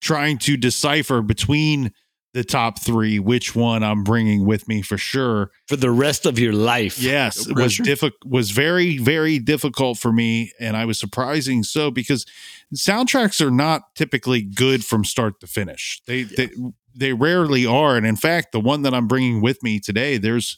trying 0.00 0.38
to 0.38 0.56
decipher 0.56 1.22
between 1.22 1.92
the 2.32 2.44
top 2.44 2.78
three, 2.80 3.18
which 3.18 3.56
one 3.56 3.82
I'm 3.82 4.04
bringing 4.04 4.46
with 4.46 4.68
me 4.68 4.82
for 4.82 4.96
sure. 4.96 5.50
For 5.68 5.76
the 5.76 5.90
rest 5.90 6.26
of 6.26 6.38
your 6.38 6.52
life. 6.52 6.98
Yes, 6.98 7.46
No 7.46 7.52
it 7.52 7.62
was 7.62 7.76
difficult. 7.76 8.24
Was 8.24 8.50
very, 8.50 8.98
very 8.98 9.38
difficult 9.38 9.98
for 9.98 10.12
me, 10.12 10.52
and 10.60 10.76
I 10.76 10.84
was 10.84 10.98
surprising 10.98 11.62
so 11.62 11.90
because 11.90 12.26
soundtracks 12.74 13.44
are 13.44 13.50
not 13.50 13.94
typically 13.96 14.42
good 14.42 14.84
from 14.84 15.04
start 15.04 15.40
to 15.40 15.46
finish. 15.46 16.00
They 16.06 16.22
they 16.22 16.50
they 16.94 17.12
rarely 17.12 17.66
are, 17.66 17.96
and 17.96 18.06
in 18.06 18.16
fact, 18.16 18.52
the 18.52 18.60
one 18.60 18.82
that 18.82 18.94
I'm 18.94 19.08
bringing 19.08 19.40
with 19.40 19.62
me 19.62 19.80
today, 19.80 20.16
there's 20.16 20.56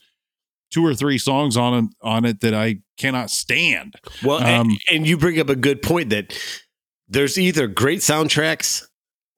two 0.70 0.84
or 0.84 0.94
three 0.94 1.18
songs 1.18 1.56
on 1.56 1.90
on 2.02 2.24
it 2.24 2.40
that 2.40 2.54
I 2.54 2.80
cannot 2.98 3.30
stand. 3.30 3.94
Well, 4.22 4.38
and, 4.40 4.70
Um, 4.70 4.78
and 4.90 5.06
you 5.06 5.16
bring 5.16 5.38
up 5.40 5.48
a 5.48 5.56
good 5.56 5.82
point 5.82 6.10
that 6.10 6.38
there's 7.08 7.38
either 7.38 7.66
great 7.66 8.00
soundtracks 8.00 8.84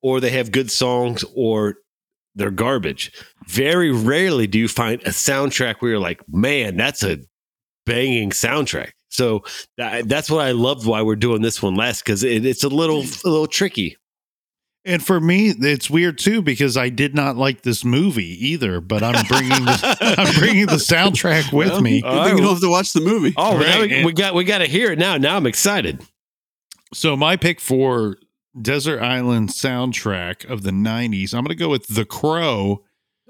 or 0.01 0.19
they 0.19 0.31
have 0.31 0.51
good 0.51 0.71
songs 0.71 1.23
or 1.35 1.75
they're 2.35 2.51
garbage. 2.51 3.11
Very 3.47 3.91
rarely 3.91 4.47
do 4.47 4.59
you 4.59 4.67
find 4.67 5.01
a 5.03 5.09
soundtrack 5.09 5.75
where 5.79 5.91
you're 5.91 5.99
like, 5.99 6.21
man, 6.27 6.77
that's 6.77 7.03
a 7.03 7.19
banging 7.85 8.31
soundtrack. 8.31 8.91
So 9.09 9.43
that, 9.77 10.09
that's 10.09 10.29
what 10.29 10.45
I 10.45 10.51
loved 10.51 10.85
why 10.85 11.01
we're 11.01 11.15
doing 11.15 11.41
this 11.41 11.61
one 11.61 11.75
last 11.75 12.03
because 12.03 12.23
it, 12.23 12.45
it's 12.45 12.63
a 12.63 12.69
little 12.69 13.03
mm. 13.03 13.25
a 13.25 13.29
little 13.29 13.47
tricky. 13.47 13.97
And 14.87 15.03
for 15.03 15.19
me, 15.19 15.49
it's 15.49 15.89
weird 15.89 16.19
too 16.19 16.43
because 16.43 16.77
I 16.77 16.89
did 16.89 17.15
not 17.15 17.37
like 17.37 17.63
this 17.63 17.83
movie 17.83 18.47
either. 18.47 18.81
But 18.81 19.01
I'm 19.01 19.25
bringing 19.25 19.49
the, 19.65 19.97
I'm 20.17 20.35
bringing 20.39 20.67
the 20.67 20.73
soundtrack 20.73 21.51
with 21.51 21.69
Well, 21.71 21.81
me. 21.81 22.01
Good 22.01 22.23
thing 22.25 22.37
you 22.37 22.43
don't 22.43 22.53
have 22.53 22.61
to 22.61 22.69
watch 22.69 22.93
the 22.93 23.01
movie. 23.01 23.33
Oh, 23.35 23.57
now 23.57 23.79
Right, 23.79 23.89
we, 23.89 24.05
we 24.05 24.13
got 24.13 24.35
we 24.35 24.43
got 24.43 24.59
to 24.59 24.67
hear 24.67 24.91
it 24.91 24.99
now. 24.99 25.17
Now 25.17 25.37
I'm 25.37 25.47
excited. 25.47 26.03
So 26.93 27.15
my 27.15 27.35
pick 27.35 27.59
for 27.59 28.17
Desert 28.59 29.01
Island 29.01 29.49
soundtrack 29.49 30.45
of 30.49 30.63
the 30.63 30.71
90s, 30.71 31.33
I'm 31.33 31.43
going 31.43 31.49
to 31.49 31.55
go 31.55 31.69
with 31.69 31.87
The 31.87 32.05
Crow 32.05 32.83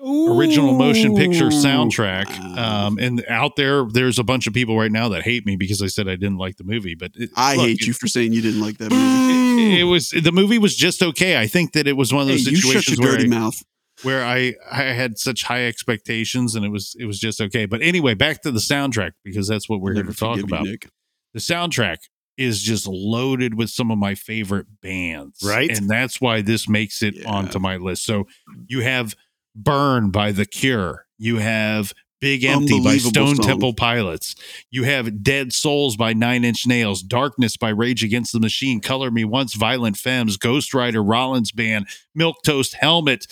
original 0.06 0.74
motion 0.74 1.16
picture 1.16 1.48
soundtrack. 1.48 2.28
Um, 2.40 2.98
and 3.00 3.26
out 3.28 3.56
there, 3.56 3.86
there's 3.86 4.20
a 4.20 4.24
bunch 4.24 4.48
of 4.48 4.54
people 4.54 4.78
right 4.78 4.92
now 4.92 5.10
that 5.10 5.24
hate 5.24 5.46
me 5.46 5.56
because 5.56 5.82
I 5.82 5.88
said 5.88 6.08
I 6.08 6.16
didn't 6.16 6.38
like 6.38 6.58
the 6.58 6.64
movie. 6.64 6.96
But 6.96 7.12
it, 7.16 7.32
I 7.36 7.56
look, 7.56 7.66
hate 7.66 7.88
you 7.88 7.94
for 7.94 8.08
saying 8.08 8.34
you 8.34 8.42
didn't 8.42 8.62
like 8.62 8.78
that 8.78 8.92
movie. 8.92 9.74
It, 9.74 9.82
it 9.82 9.84
was 9.86 10.10
the 10.10 10.32
movie 10.32 10.58
was 10.58 10.76
just 10.76 11.02
okay. 11.02 11.40
I 11.40 11.48
think 11.48 11.74
that 11.74 11.88
it 11.88 11.94
was 11.94 12.14
one 12.14 12.24
of 12.24 12.28
those 12.28 12.46
you 12.46 12.58
shut 12.58 12.84
situations 12.84 13.00
where 13.00 13.12
dirty 13.18 13.26
I, 13.26 13.40
mouth. 13.40 13.64
where 14.04 14.24
I 14.24 14.56
I 14.72 14.84
had 14.84 15.18
such 15.18 15.44
high 15.44 15.66
expectations 15.66 16.56
and 16.56 16.66
it 16.66 16.70
was 16.70 16.96
it 17.00 17.06
was 17.06 17.20
just 17.20 17.42
okay. 17.42 17.66
But 17.66 17.82
anyway, 17.82 18.14
back 18.14 18.42
to 18.44 18.52
the 18.52 18.60
soundtrack 18.60 19.12
because 19.24 19.48
that's 19.48 19.68
what 19.68 19.82
we're 19.82 19.94
here 19.94 20.04
to 20.04 20.14
talk 20.14 20.36
forgive 20.36 20.50
you, 20.50 20.56
about. 20.56 20.66
Nick. 20.66 20.90
the 21.34 21.40
soundtrack 21.40 21.98
is 22.38 22.62
just 22.62 22.88
loaded 22.88 23.56
with 23.56 23.70
some 23.70 23.92
of 23.92 23.98
my 23.98 24.16
favorite 24.16 24.68
bands. 24.82 25.42
Right. 25.44 25.70
And 25.70 25.90
that's 25.90 26.20
why 26.20 26.42
this 26.42 26.68
makes 26.68 27.02
it 27.02 27.16
Yeah. 27.16 27.30
onto 27.30 27.60
my 27.60 27.78
list. 27.78 28.04
So 28.06 28.28
you 28.68 28.82
have 28.82 29.16
Burn 29.56 30.12
by 30.12 30.32
The 30.32 30.46
Cure. 30.46 31.06
You 31.18 31.38
have 31.38 31.94
Big 32.20 32.44
Empty 32.44 32.82
by 32.84 32.98
Stone 32.98 33.36
song. 33.36 33.46
Temple 33.46 33.74
Pilots. 33.74 34.36
You 34.72 34.84
have 34.84 35.22
Dead 35.24 35.54
Souls 35.54 35.96
by 35.96 36.14
Nine 36.14 36.44
Inch 36.44 36.66
Nails, 36.66 37.02
Darkness 37.04 37.56
by 37.56 37.70
Rage 37.70 38.04
Against 38.04 38.34
the 38.34 38.40
Machine, 38.40 38.82
Color 38.82 39.12
Me 39.12 39.24
Once, 39.24 39.54
Violent 39.54 39.96
Femmes, 39.98 40.36
Ghost 40.38 40.74
Rider, 40.74 41.04
Rollins 41.04 41.52
Band, 41.52 41.88
Milktoast 42.18 42.74
Helmet, 42.74 43.28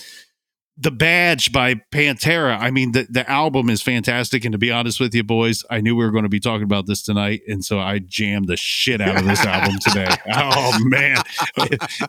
The 0.75 0.89
Badge 0.89 1.51
by 1.51 1.75
Pantera. 1.91 2.57
I 2.59 2.71
mean, 2.71 2.93
the, 2.93 3.05
the 3.07 3.29
album 3.29 3.69
is 3.69 3.83
fantastic. 3.83 4.43
And 4.43 4.53
to 4.53 4.57
be 4.57 4.71
honest 4.71 4.99
with 4.99 5.13
you, 5.13 5.23
boys, 5.23 5.63
I 5.69 5.81
knew 5.81 5.95
we 5.95 6.03
were 6.03 6.11
going 6.11 6.23
to 6.23 6.29
be 6.29 6.39
talking 6.39 6.63
about 6.63 6.87
this 6.87 7.03
tonight. 7.03 7.41
And 7.47 7.63
so 7.63 7.79
I 7.79 7.99
jammed 7.99 8.47
the 8.47 8.57
shit 8.57 8.99
out 8.99 9.17
of 9.17 9.25
this 9.25 9.45
album 9.45 9.77
today. 9.81 10.07
Oh, 10.35 10.77
man. 10.85 11.17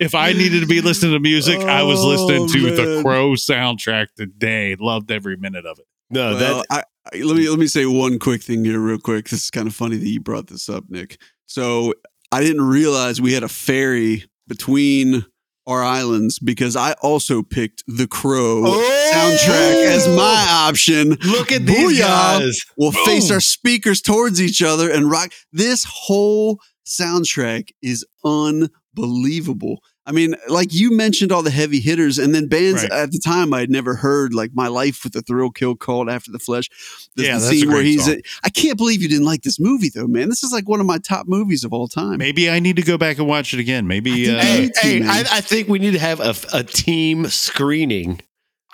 If 0.00 0.14
I 0.14 0.32
needed 0.32 0.60
to 0.60 0.66
be 0.66 0.80
listening 0.80 1.12
to 1.12 1.20
music, 1.20 1.60
I 1.60 1.82
was 1.82 2.00
oh, 2.00 2.08
listening 2.08 2.42
Oh, 2.42 2.48
to 2.48 2.70
the. 2.74 3.02
Crow 3.02 3.32
soundtrack 3.32 4.06
today. 4.16 4.76
Loved 4.80 5.10
every 5.10 5.36
minute 5.36 5.66
of 5.66 5.78
it. 5.78 5.86
No, 6.10 6.34
Well, 6.34 6.38
that 6.38 6.66
I, 6.70 6.82
I, 7.12 7.22
let 7.22 7.36
me 7.36 7.48
let 7.50 7.58
me 7.58 7.66
say 7.66 7.84
one 7.86 8.18
quick 8.18 8.42
thing 8.42 8.64
here, 8.64 8.78
real 8.80 8.98
quick. 8.98 9.28
This 9.28 9.44
is 9.44 9.50
kind 9.50 9.66
of 9.66 9.74
funny 9.74 9.96
that 9.96 10.08
you 10.08 10.20
brought 10.20 10.46
this 10.46 10.68
up, 10.68 10.84
Nick. 10.88 11.18
So 11.46 11.92
I 12.32 12.40
didn't 12.40 12.62
realize 12.66 13.20
we 13.20 13.32
had 13.34 13.42
a 13.42 13.48
ferry 13.48 14.24
between 14.48 15.24
our 15.66 15.82
islands 15.82 16.38
because 16.38 16.76
I 16.76 16.92
also 17.02 17.42
picked 17.42 17.82
the 17.86 18.06
Crow 18.06 18.62
Oh! 18.66 19.10
soundtrack 19.14 19.84
as 19.86 20.06
my 20.08 20.46
option. 20.50 21.10
look 21.24 21.52
at 21.52 21.64
these 21.66 21.98
Booyah. 21.98 22.00
guys. 22.00 22.60
We'll 22.76 22.92
face 22.92 23.30
our 23.30 23.40
speakers 23.40 24.00
towards 24.00 24.40
each 24.40 24.62
other 24.62 24.90
and 24.90 25.10
rock. 25.10 25.32
This 25.52 25.84
whole 25.88 26.60
soundtrack 26.86 27.70
is 27.82 28.04
unbelievable. 28.24 29.80
I 30.06 30.12
mean, 30.12 30.34
like 30.48 30.74
you 30.74 30.90
mentioned 30.90 31.32
all 31.32 31.42
the 31.42 31.50
heavy 31.50 31.80
hitters, 31.80 32.18
and 32.18 32.34
then 32.34 32.46
bands 32.46 32.82
Right. 32.82 32.92
at 32.92 33.10
the 33.12 33.18
time 33.18 33.54
I 33.54 33.60
had 33.60 33.70
never 33.70 33.94
heard, 33.94 34.34
like 34.34 34.50
My 34.54 34.68
Life 34.68 35.02
with 35.02 35.14
the 35.14 35.22
Thrill 35.22 35.50
Kill 35.50 35.74
Kult 35.76 36.10
After 36.12 36.30
the 36.30 36.38
Flesh. 36.38 36.68
There's 37.16 37.26
Yeah, 37.28 37.34
the 37.36 37.40
that's 37.40 37.52
a 37.54 37.60
scene 37.60 37.70
where 37.72 37.82
he's. 37.82 38.04
song. 38.04 38.20
I 38.44 38.50
can't 38.50 38.76
believe 38.76 39.00
you 39.00 39.08
didn't 39.08 39.24
like 39.24 39.42
this 39.42 39.58
movie, 39.58 39.90
though, 39.94 40.06
man. 40.06 40.28
This 40.28 40.42
is 40.42 40.52
like 40.52 40.68
one 40.68 40.78
of 40.80 40.84
my 40.86 40.98
top 40.98 41.26
movies 41.26 41.64
of 41.64 41.72
all 41.72 41.88
time. 41.88 42.18
Maybe 42.18 42.50
I 42.50 42.58
need 42.60 42.76
to 42.76 42.82
go 42.82 42.98
back 42.98 43.16
and 43.18 43.26
watch 43.26 43.54
it 43.54 43.60
again. 43.60 43.86
Maybe. 43.86 44.30
I 44.30 44.34
Uh, 44.38 44.42
think 44.42 44.72
Hey, 44.76 44.88
Me 44.88 44.92
hey, 44.92 45.00
man. 45.00 45.10
I, 45.10 45.38
I 45.38 45.40
think 45.40 45.68
we 45.68 45.78
need 45.78 45.92
to 45.92 45.98
have 45.98 46.20
a, 46.20 46.34
a 46.52 46.62
team 46.64 47.26
screening. 47.28 48.20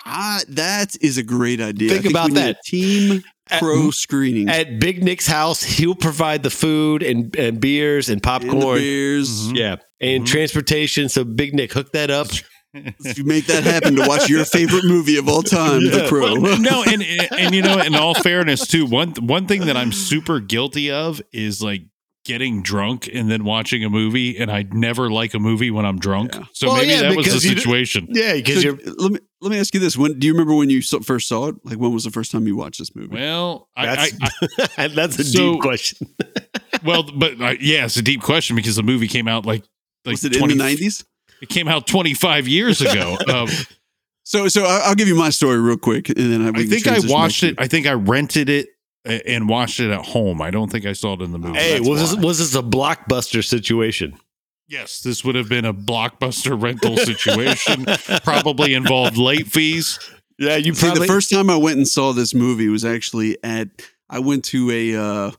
Ah, 0.05 0.41
that 0.49 0.97
is 0.99 1.17
a 1.17 1.23
great 1.23 1.61
idea. 1.61 1.89
Think 1.91 2.01
think 2.03 2.13
about 2.13 2.31
that. 2.33 2.57
a 2.57 2.69
team 2.69 3.23
At- 3.49 3.59
pro 3.59 3.91
screening. 3.91 4.49
At 4.49 4.79
Big 4.79 5.01
Nick's 5.03 5.27
house, 5.27 5.63
he'll 5.63 5.95
provide 5.95 6.43
the 6.43 6.49
food 6.49 7.03
and, 7.03 7.33
and 7.37 7.61
beers 7.61 8.09
and 8.09 8.15
And 8.15 8.21
the 8.21 8.47
popcorn. 8.49 8.79
beers. 8.79 9.29
Mhm. 9.47 9.55
Yeah. 9.57 9.75
And 10.01 10.23
Mhm. 10.23 10.27
transportation. 10.27 11.09
So 11.09 11.23
Big 11.23 11.53
Nick, 11.53 11.73
hook 11.73 11.91
that 11.93 12.09
up. 12.09 12.27
If 12.73 13.17
you 13.17 13.23
make 13.23 13.45
that 13.47 13.63
happen 13.63 13.95
to 13.97 14.07
watch 14.07 14.29
your 14.29 14.45
favorite 14.45 14.85
movie 14.85 15.17
of 15.17 15.27
all 15.29 15.43
time, 15.43 15.85
The 15.85 15.97
Yeah. 16.03 16.07
Crow. 16.07 16.33
no, 16.35 16.83
and 16.83 17.03
and 17.37 17.53
you 17.53 17.61
know, 17.61 17.79
in 17.79 17.95
all 17.95 18.13
fairness, 18.15 18.65
too, 18.67 18.85
one 18.85 19.11
one 19.19 19.45
thing 19.47 19.65
that 19.65 19.77
I'm 19.77 19.91
super 19.91 20.39
guilty 20.39 20.89
of 20.89 21.21
is 21.33 21.61
like 21.61 21.83
getting 22.23 22.61
drunk 22.61 23.09
and 23.11 23.31
then 23.31 23.43
watching 23.43 23.83
a 23.83 23.89
movie, 23.89 24.37
and 24.37 24.51
I 24.51 24.63
never 24.71 25.11
like 25.11 25.33
a 25.33 25.39
movie 25.39 25.71
when 25.71 25.85
I'm 25.85 25.97
drunk. 25.99 26.35
Yeah. 26.35 26.43
So 26.53 26.67
Well, 26.67 26.77
maybe 26.77 26.91
yeah, 26.91 27.01
that 27.01 27.15
was 27.17 27.25
the 27.25 27.31
because 27.31 27.45
you 27.45 27.55
situation. 27.57 28.07
Yeah, 28.11 28.33
because 28.35 28.55
So, 28.55 28.61
you're 28.61 28.79
let 28.97 29.11
me 29.11 29.19
let 29.41 29.51
me 29.51 29.57
ask 29.59 29.73
you 29.73 29.79
this: 29.79 29.97
When 29.97 30.17
do 30.19 30.27
you 30.27 30.33
remember 30.33 30.53
when 30.55 30.69
you 30.69 30.81
first 30.81 31.27
saw 31.27 31.47
it? 31.49 31.55
Like, 31.65 31.77
when 31.77 31.91
was 31.93 32.03
the 32.05 32.11
first 32.11 32.31
time 32.31 32.47
you 32.47 32.55
watched 32.55 32.79
this 32.79 32.95
movie? 32.95 33.15
Well, 33.15 33.67
I, 33.75 33.85
that's, 33.87 34.13
I, 34.77 34.87
that's 34.95 35.19
a 35.19 35.23
So- 35.25 35.53
deep 35.53 35.61
question. 35.61 36.07
Well, 36.83 37.03
but 37.03 37.39
uh, 37.39 37.53
yeah, 37.59 37.85
it's 37.85 37.97
a 37.97 38.01
deep 38.01 38.21
question 38.21 38.55
because 38.55 38.75
the 38.75 38.81
movie 38.81 39.07
came 39.07 39.27
out 39.27 39.45
like 39.45 39.63
like 40.05 40.13
was 40.13 40.25
it 40.25 40.33
20 40.33 40.53
in 40.53 40.57
the 40.57 40.63
nineties? 40.63 41.03
It 41.41 41.49
came 41.49 41.67
out 41.67 41.87
25 41.87 42.47
years 42.47 42.81
ago. 42.81 43.17
um, 43.33 43.47
So, 44.23 44.47
so 44.47 44.65
I- 44.65 44.83
I'll 44.85 44.95
give 44.95 45.07
you 45.07 45.15
my 45.15 45.29
story 45.31 45.59
real 45.59 45.77
quick, 45.77 46.09
and 46.09 46.17
then 46.17 46.41
I, 46.43 46.59
I 46.59 46.65
think 46.65 46.87
I 46.87 46.99
watched 47.05 47.43
it. 47.43 47.55
I 47.57 47.67
think 47.67 47.87
I 47.87 47.93
rented 47.93 48.49
it 48.49 48.69
and 49.05 49.49
watched 49.49 49.79
it 49.79 49.89
at 49.91 50.05
home. 50.05 50.41
I 50.41 50.51
don't 50.51 50.71
think 50.71 50.85
I 50.85 50.93
saw 50.93 51.13
it 51.13 51.21
in 51.21 51.31
the 51.31 51.39
movie. 51.39 51.57
Hey, 51.57 51.77
that's 51.77 51.87
was 51.89 52.11
this, 52.11 52.23
was 52.23 52.37
this 52.39 52.55
a 52.55 52.61
blockbuster 52.61 53.43
situation? 53.43 54.17
yes, 54.67 55.01
this 55.01 55.25
would 55.25 55.35
have 55.35 55.49
been 55.49 55.65
a 55.65 55.73
blockbuster 55.73 56.61
rental 56.61 56.95
situation. 56.95 57.85
Probably 58.23 58.73
involved 58.73 59.17
late 59.17 59.47
fees. 59.47 59.99
Yeah, 60.39 60.55
you 60.55 60.73
See, 60.73 60.89
the 60.91 61.05
first 61.07 61.29
time 61.29 61.49
I 61.49 61.57
went 61.57 61.75
and 61.77 61.87
saw 61.87 62.13
this 62.13 62.33
movie 62.33 62.69
was 62.69 62.85
actually 62.85 63.37
at 63.43 63.67
I 64.09 64.19
went 64.19 64.45
to 64.45 64.71
a 64.71 64.95
uh, 64.95 65.31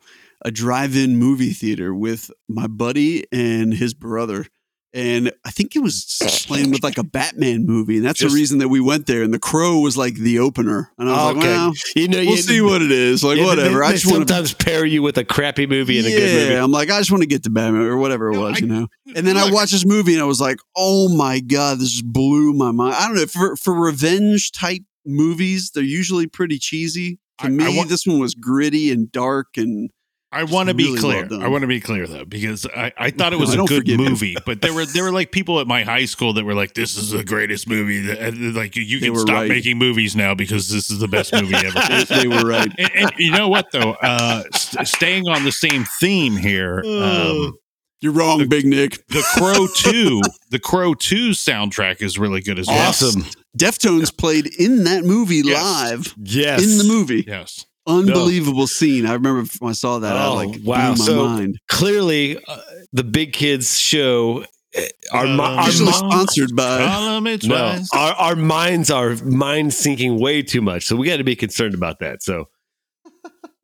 a 0.45 0.51
drive-in 0.51 1.17
movie 1.17 1.53
theater 1.53 1.95
with 1.95 2.31
my 2.49 2.67
buddy 2.67 3.25
and 3.33 3.73
his 3.73 3.95
brother. 3.95 4.47
And 4.95 5.33
I 5.43 5.51
think 5.51 5.75
it 5.75 5.79
was 5.79 6.19
playing 6.47 6.71
with 6.71 6.83
like 6.83 6.99
a 6.99 7.03
Batman 7.03 7.65
movie, 7.65 7.97
and 7.97 8.05
that's 8.05 8.19
Just- 8.19 8.31
the 8.35 8.39
reason 8.39 8.59
that 8.59 8.69
we 8.69 8.79
went 8.79 9.07
there. 9.07 9.23
And 9.23 9.33
The 9.33 9.39
Crow 9.39 9.79
was 9.81 9.97
like 9.97 10.17
the 10.17 10.39
opener, 10.39 10.93
and 10.99 11.09
I 11.09 11.13
was 11.13 11.35
like, 11.37 11.37
Okay. 11.45 11.55
"Well, 11.55 11.73
you 11.97 12.09
know 12.09 12.19
we'll 12.19 12.37
you, 12.37 12.43
see 12.43 12.61
what 12.61 12.83
it 12.83 12.93
is." 12.93 13.25
Like, 13.25 13.39
yeah, 13.39 13.47
whatever. 13.47 13.79
They, 13.79 13.85
I 13.87 13.89
they 13.89 13.95
just 13.97 14.05
want 14.13 14.29
to, 14.29 14.35
sometimes 14.35 14.53
pair 14.53 14.85
you 14.85 15.01
with 15.01 15.17
a 15.17 15.25
crappy 15.25 15.67
movie 15.67 15.97
and 15.99 16.07
a 16.07 16.11
good 16.11 16.35
movie. 16.49 16.55
I'm 16.57 16.71
like, 16.73 16.91
I 16.91 16.99
just 16.99 17.11
want 17.11 17.23
to 17.23 17.27
get 17.27 17.43
to 17.45 17.51
Batman 17.51 17.83
or 17.83 17.97
whatever 17.97 18.31
it 18.33 18.39
was, 18.39 18.57
I- 18.57 18.59
you 18.61 18.67
know. 18.67 18.89
And 19.17 19.27
then 19.27 19.39
I 19.39 19.51
watched 19.51 19.73
this 19.73 19.87
movie, 19.87 20.13
and 20.13 20.21
I 20.21 20.27
was 20.27 20.43
like, 20.43 20.59
"Oh 20.77 21.09
my 21.09 21.41
god, 21.41 21.79
this 21.81 22.03
blew 22.03 22.53
my 22.53 22.71
mind." 22.71 22.95
I 22.95 23.07
don't 23.07 23.17
know 23.17 23.25
for 23.27 23.57
for 23.57 23.73
revenge 23.75 24.53
type 24.53 24.83
movies, 25.07 25.71
they're 25.75 25.83
usually 25.83 26.27
pretty 26.27 26.59
cheesy. 26.59 27.19
To 27.39 27.45
I- 27.45 27.47
I 27.47 27.51
me, 27.51 27.77
wa- 27.79 27.85
this 27.85 28.07
one 28.07 28.19
was 28.19 28.35
gritty 28.35 28.91
and 28.91 29.11
dark, 29.11 29.57
and 29.57 29.91
I 30.33 30.45
want 30.45 30.71
to 30.71 30.75
be 30.75 30.85
really 30.85 30.99
clear. 30.99 31.29
I 31.43 31.49
want 31.49 31.61
to 31.63 31.69
be 31.69 31.81
clear 31.81 32.07
though, 32.07 32.25
because 32.25 32.67
I, 32.67 32.91
I 32.97 33.11
thought 33.11 33.33
it 33.35 33.39
was 33.39 33.55
I 33.55 33.63
a 33.63 33.67
good 33.67 33.87
movie, 33.99 34.37
but 34.47 34.63
there 34.63 34.73
were 34.73 34.87
there 34.87 35.05
were 35.05 35.13
like 35.13 35.31
people 35.31 35.61
at 35.61 35.67
my 35.67 35.85
high 35.85 36.07
school 36.07 36.33
that 36.33 36.45
were 36.45 36.55
like, 36.55 36.73
"This 36.75 36.97
is 36.97 37.11
the 37.11 37.23
greatest 37.23 37.69
movie." 37.69 38.01
That, 38.01 38.35
like 38.55 38.75
you 38.75 38.99
can 38.99 39.15
stop 39.17 39.35
right. 39.35 39.49
making 39.49 39.79
movies 39.79 40.17
now 40.17 40.35
because 40.35 40.71
this 40.71 40.91
is 40.91 40.99
the 40.99 41.09
best 41.09 41.33
movie 41.35 41.55
ever. 41.55 41.79
they, 42.09 42.23
they 42.23 42.29
were 42.29 42.49
right. 42.49 42.73
and, 42.79 42.91
and 42.95 43.13
you 43.19 43.31
know 43.31 43.49
what 43.49 43.71
though? 43.73 43.93
Uh, 44.01 44.43
st- 44.55 44.89
staying 44.89 45.29
on 45.29 45.45
the 45.45 45.53
same 45.53 45.85
theme 46.01 46.37
here, 46.37 46.83
um, 46.87 47.55
You're 48.01 48.13
wrong, 48.13 48.49
Big 48.49 48.65
Nick. 48.65 49.07
the 49.09 49.23
Crow 49.37 49.67
Two, 49.77 50.23
the 50.51 50.59
Crow 50.59 50.95
Two 50.95 51.31
soundtrack 51.31 52.01
is 52.01 52.19
really 52.19 52.41
good 52.41 52.59
as 52.59 52.67
well. 52.69 52.89
Awesome. 52.89 53.25
Deftones 53.59 54.17
played 54.17 54.47
in 54.59 54.85
that 54.85 55.05
movie 55.05 55.43
Yes. 55.45 55.63
live 55.63 56.15
Yes. 56.17 56.63
in 56.63 56.79
the 56.79 56.85
movie. 56.85 57.23
Yes, 57.29 57.67
Unbelievable 57.87 58.67
scene. 58.67 59.07
I 59.07 59.15
remember 59.15 59.45
when 59.59 59.71
I 59.71 59.75
saw 59.75 59.99
that. 59.99 60.17
I 60.17 60.27
Oh, 60.27 60.35
like 60.35 60.61
wow. 60.63 60.95
blew 60.95 61.05
my 61.05 61.07
So- 61.07 61.25
mind. 61.29 61.59
Clearly, 61.69 62.39
uh, 62.47 62.57
the 62.93 63.05
big 63.05 63.33
kids 63.33 63.79
show. 63.79 64.45
uh, 64.77 64.81
Our, 65.13 65.27
Um, 65.27 65.41
our, 65.41 65.67
Usually 65.67 65.91
mi- 65.91 65.93
sponsored 65.97 66.57
by. 66.57 66.79
Call 66.87 67.17
'em 67.17 67.27
it's 67.27 67.45
no, 67.45 67.79
our 67.93 68.13
our 68.15 68.37
minds 68.37 68.91
are 68.91 69.17
mind 69.25 69.73
syncing 69.73 70.19
way 70.19 70.41
too 70.43 70.63
much, 70.63 70.87
so 70.87 70.97
we 70.97 71.07
got 71.07 71.19
to 71.19 71.25
be 71.25 71.37
concerned 71.37 71.75
about 71.75 71.99
that. 71.99 72.23
So, 72.23 72.47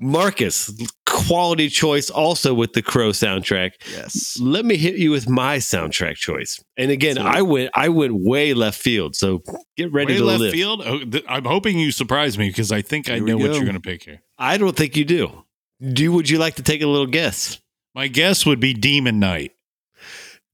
Marcus, 0.00 0.72
quality 1.06 1.68
choice 1.68 2.08
also 2.08 2.54
with 2.54 2.72
the 2.72 2.82
Crow 2.82 3.10
soundtrack. 3.10 3.72
Yes. 3.92 4.38
Let 4.40 4.64
me 4.64 4.76
hit 4.76 4.96
you 4.96 5.10
with 5.10 5.28
my 5.28 5.56
soundtrack 5.56 6.14
choice. 6.14 6.62
And 6.76 6.90
again, 6.90 7.16
So- 7.16 7.22
I 7.22 7.42
went 7.42 7.70
I 7.74 7.88
went 7.88 8.14
way 8.14 8.54
left 8.54 8.80
field. 8.80 9.16
So 9.16 9.42
get 9.76 9.92
ready 9.92 10.12
Way 10.14 10.18
to 10.20 10.24
left 10.24 10.40
live. 10.40 10.52
field. 10.52 10.82
Oh, 10.84 11.00
th- 11.00 11.24
I'm 11.28 11.44
hoping 11.44 11.78
you 11.78 11.90
surprise 11.90 12.38
me 12.38 12.48
because 12.48 12.70
I 12.70 12.80
think 12.82 13.10
I 13.10 13.14
Here 13.14 13.24
we 13.24 13.30
know 13.32 13.38
what 13.38 13.54
you're 13.54 13.64
going 13.64 13.74
to 13.74 13.80
pick 13.80 14.04
here. 14.04 14.22
I 14.38 14.56
don't 14.56 14.76
think 14.76 14.96
you 14.96 15.04
do. 15.04 15.44
Do 15.92 16.12
would 16.12 16.30
you 16.30 16.38
like 16.38 16.54
to 16.56 16.62
take 16.62 16.82
a 16.82 16.86
little 16.86 17.06
guess? 17.06 17.60
My 17.94 18.06
guess 18.06 18.46
would 18.46 18.60
be 18.60 18.74
Demon 18.74 19.18
Knight, 19.18 19.52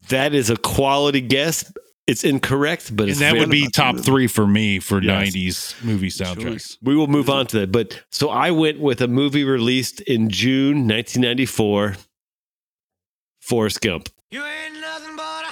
That 0.09 0.34
is 0.34 0.49
a 0.51 0.57
quality 0.57 1.20
guess. 1.20 1.70
It's 2.07 2.22
incorrect, 2.22 2.94
but 2.94 3.05
and 3.05 3.11
it's 3.12 3.20
that 3.20 3.34
would 3.36 3.50
be 3.50 3.66
top 3.68 3.98
three 3.98 4.26
for 4.26 4.46
me 4.46 4.78
for 4.78 5.02
Yes. 5.02 5.34
'90s 5.34 5.74
movie 5.84 6.11
soundtracks. 6.11 6.42
choice. 6.42 6.78
we 6.82 6.94
will 6.94 7.07
move 7.07 7.30
on 7.30 7.46
to 7.48 7.61
that. 7.61 7.72
But 7.72 8.02
so 8.11 8.28
I 8.28 8.50
went 8.50 8.78
with 8.78 9.00
a 9.00 9.09
movie 9.09 9.42
released 9.44 10.00
in 10.02 10.28
June 10.28 10.86
1994, 10.86 11.96
Forrest 13.40 13.80
Gump. 13.80 14.11
You 14.30 14.42
ain't 14.44 14.80
nothing 14.80 15.16
but 15.16 15.44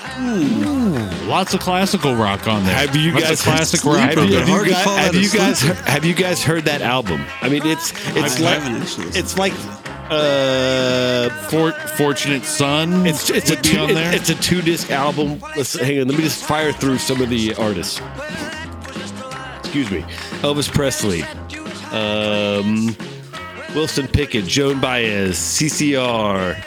a 1.24 1.26
Lots 1.26 1.54
of 1.54 1.60
classical 1.60 2.14
rock 2.16 2.46
on 2.46 2.64
there. 2.66 2.74
Have 2.74 2.94
you 2.96 3.12
Lots 3.12 3.22
of 3.24 3.28
guys 3.30 3.42
classic 3.42 3.84
rock 3.84 3.96
Have 3.96 4.18
you, 4.28 4.36
have 4.38 4.48
you 4.48 4.64
guys, 4.70 4.84
have 4.84 5.14
you 5.14 5.30
guys 5.30 5.60
have 5.62 6.04
you 6.04 6.14
guys 6.14 6.42
heard 6.44 6.64
that 6.64 6.82
album? 6.82 7.24
I 7.40 7.48
mean, 7.48 7.64
it's 7.64 7.92
it's 8.16 8.40
I 8.40 8.44
like 8.44 9.16
it's 9.16 9.38
like 9.38 9.52
uh 10.12 11.28
For, 11.48 11.72
Fortunate 11.96 12.44
Son. 12.44 13.06
It's 13.06 13.30
it's 13.30 13.50
a 13.50 13.54
would 13.54 13.62
be 13.62 13.68
two, 13.70 13.78
on 13.78 13.94
there. 13.94 14.14
it's 14.14 14.30
a 14.30 14.34
two 14.34 14.62
disc 14.62 14.90
album. 14.90 15.40
Let's 15.56 15.78
hang 15.78 16.00
on. 16.00 16.08
Let 16.08 16.16
me 16.16 16.24
just 16.24 16.44
fire 16.44 16.72
through 16.72 16.98
some 16.98 17.20
of 17.20 17.28
the 17.28 17.54
artists. 17.54 18.00
Excuse 19.58 19.90
me, 19.90 20.02
Elvis 20.42 20.70
Presley, 20.70 21.22
um, 21.92 22.94
Wilson 23.74 24.06
Pickett, 24.06 24.44
Joan 24.44 24.80
Baez, 24.80 25.36
CCR, 25.38 26.62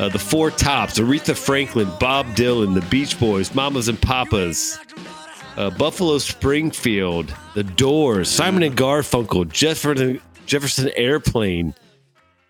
uh, 0.00 0.08
the 0.08 0.18
Four 0.18 0.50
Tops, 0.50 0.98
Aretha 0.98 1.36
Franklin, 1.36 1.88
Bob 2.00 2.26
Dylan, 2.34 2.74
the 2.74 2.80
Beach 2.90 3.18
Boys, 3.20 3.54
Mamas 3.54 3.86
and 3.86 4.00
Papas, 4.00 4.76
uh, 5.56 5.70
Buffalo 5.70 6.18
Springfield, 6.18 7.32
The 7.54 7.62
Doors, 7.62 8.28
Simon 8.28 8.64
and 8.64 8.76
Garfunkel, 8.76 9.48
Jefferson 9.52 10.20
Jefferson 10.44 10.90
Airplane, 10.96 11.74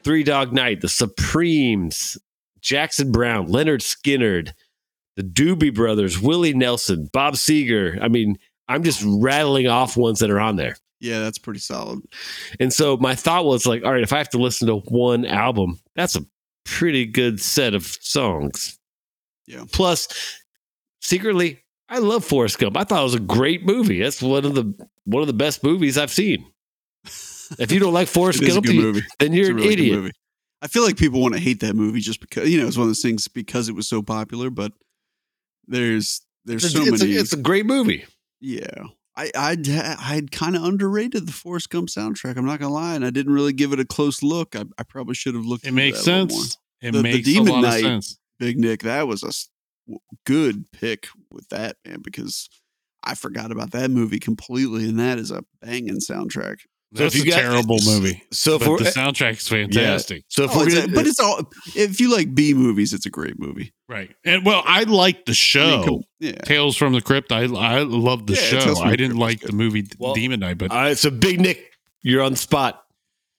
Three 0.05 0.23
Dog 0.25 0.53
Night, 0.53 0.81
The 0.81 0.89
Supremes, 0.89 2.19
Jackson 2.61 3.13
Browne, 3.13 3.49
Lynyrd 3.49 3.81
Skynyrd, 3.81 4.53
the 5.17 5.23
Doobie 5.23 5.75
Brothers, 5.75 6.21
Willie 6.21 6.55
Nelson, 6.55 7.09
Bob 7.13 7.35
Seger. 7.35 8.01
I 8.03 8.09
mean, 8.09 8.39
I'm 8.69 8.83
just 8.83 9.03
rattling 9.07 9.67
off 9.67 9.97
ones 9.97 10.21
that 10.21 10.31
are 10.31 10.41
on 10.41 10.57
there. 10.57 10.77
yeah, 11.01 11.21
that's 11.21 11.39
pretty 11.39 11.61
solid. 11.61 12.01
And 12.61 12.73
so 12.73 12.97
my 12.97 13.15
thought 13.15 13.45
was 13.45 13.67
like, 13.67 13.85
all 13.85 13.93
right, 13.93 14.03
if 14.03 14.13
I 14.13 14.19
have 14.19 14.31
to 14.31 14.39
listen 14.39 14.69
to 14.69 14.77
one 14.89 15.25
album, 15.25 15.81
that's 15.97 16.17
a 16.17 16.25
pretty 16.65 17.05
good 17.07 17.41
set 17.41 17.75
of 17.75 17.85
songs. 17.87 18.79
Yeah. 19.47 19.65
Plus, 19.73 20.09
secretly, 21.01 21.59
I 21.89 21.99
love 21.99 22.25
Forrest 22.25 22.59
Gump. 22.59 22.77
I 22.77 22.85
thought 22.85 23.01
it 23.01 23.05
was 23.05 23.15
a 23.15 23.21
great 23.21 23.67
movie. 23.67 24.01
That's 24.01 24.23
one 24.23 24.45
of 24.45 24.55
the 24.55 24.73
one 25.05 25.21
of 25.23 25.27
the 25.27 25.33
best 25.33 25.65
movies 25.65 25.99
I've 25.99 26.13
seen. 26.13 26.47
If 27.59 27.73
you 27.73 27.81
don't 27.81 27.93
like 27.93 28.09
Forrest 28.09 28.43
It 28.43 28.49
is 28.49 28.57
a 28.57 28.61
Gump, 28.61 28.67
good 28.67 28.77
movie. 28.77 29.03
then 29.19 29.33
you're 29.33 29.47
a 29.47 29.51
an 29.51 29.57
really 29.57 29.69
good 29.69 29.79
idiot. 29.81 29.99
movie. 29.99 30.13
I 30.61 30.69
feel 30.69 30.85
like 30.85 30.97
people 30.97 31.21
want 31.21 31.35
to 31.35 31.41
hate 31.41 31.61
that 31.61 31.75
movie 31.75 32.01
just 32.01 32.21
because 32.21 32.49
you 32.49 32.61
know 32.61 32.67
it's 32.67 32.77
one 32.77 32.85
of 32.85 32.89
those 32.89 33.03
things 33.03 33.27
because 33.29 33.69
it 33.69 33.75
was 33.75 33.89
so 33.89 34.01
popular. 34.03 34.49
But 34.51 34.73
there's 35.67 36.23
there's 36.45 36.65
It's, 36.65 36.75
so 36.75 36.83
a, 36.83 36.87
it's, 36.87 37.03
a, 37.03 37.05
many. 37.05 37.17
it's 37.17 37.33
a 37.33 37.37
great 37.37 37.67
movie. 37.67 38.05
yeah, 38.41 38.85
I 39.17 39.31
I'd 39.37 39.69
I'd 39.71 40.31
kind 40.33 40.57
of 40.57 40.65
underrated 40.65 41.27
the 41.27 41.33
Forrest 41.33 41.71
Gump 41.71 41.89
soundtrack. 41.89 42.37
I'm 42.37 42.47
not 42.47 42.61
gonna 42.61 42.73
lie, 42.75 42.95
and 42.95 43.05
I 43.05 43.11
didn't 43.11 43.33
really 43.33 43.53
give 43.53 43.73
it 43.73 43.81
a 43.81 43.85
close 43.85 44.23
look. 44.23 44.55
I, 44.57 44.65
I 44.79 44.83
probably 44.85 45.15
should 45.15 45.35
have 45.35 45.45
looked. 45.45 45.65
it 45.65 45.69
into 45.69 45.77
makes 45.77 46.05
that 46.05 46.13
a 46.13 46.27
more. 46.27 46.29
sense. 46.41 46.59
It 46.81 46.93
The- 46.93 46.99
the 46.99 47.03
makes 47.03 47.29
a 47.29 47.41
lot 47.41 47.61
Knight- 47.63 47.75
of 47.77 47.81
sense. 47.83 48.19
Big 48.39 48.59
Nick, 48.59 48.83
that 48.83 49.07
was 49.07 49.23
a 49.23 49.95
good 50.27 50.65
pick 50.73 51.07
with 51.31 51.49
that 51.51 51.77
man 51.87 52.01
because 52.03 52.49
I 53.05 53.15
forgot 53.15 53.53
about 53.53 53.71
that 53.73 53.91
movie 53.91 54.19
completely, 54.19 54.89
and 54.89 54.99
that 54.99 55.19
is 55.19 55.31
a 55.31 55.45
banging 55.61 55.99
soundtrack. 56.01 56.57
So 56.95 57.05
That's 57.05 57.15
if 57.17 57.25
you 57.25 57.33
a 57.33 57.35
got- 57.35 57.41
terrible 57.41 57.79
movie. 57.87 58.23
So 58.33 58.59
but 58.59 58.65
for 58.67 58.79
the 58.79 58.85
soundtrack's 58.85 59.49
fantastic. 59.49 60.25
so 60.29 60.45
if 60.45 60.51
Oh, 60.53 60.59
we're 60.59 60.67
it's 60.67 60.75
gonna, 60.81 60.93
but 60.95 61.07
it's 61.07 61.19
all 61.21 61.41
if 61.75 62.01
you 62.01 62.13
like 62.15 62.35
B 62.35 62.53
movies, 62.53 62.93
it's 62.93 63.07
a 63.07 63.11
great 63.11 63.39
movie. 63.39 63.73
Right. 63.89 64.11
And 64.27 64.45
well, 64.45 64.63
I 64.67 64.83
like 64.85 65.25
the 65.25 65.33
I 65.33 65.35
show. 65.35 65.77
mean, 65.79 65.85
come- 65.85 66.03
yeah, 66.21 66.33
Tales 66.33 66.77
from 66.77 66.93
the 66.93 67.01
Crypt. 67.01 67.33
I 67.33 67.45
I 67.45 67.81
love 67.83 68.27
the 68.27 68.35
Yeah, 68.35 68.41
show. 68.61 68.83
I 68.83 68.91
didn't 68.91 69.13
Crypt 69.13 69.21
like 69.21 69.41
the 69.41 69.53
movie 69.53 69.87
Well, 69.99 70.13
Demon 70.15 70.41
Knight, 70.41 70.59
but 70.59 70.71
all 70.71 70.77
right. 70.77 70.99
So 70.99 71.11
Big 71.11 71.41
Nick, 71.41 71.65
you're 72.03 72.23
on 72.23 72.33
the 72.33 72.39
spot. 72.39 72.83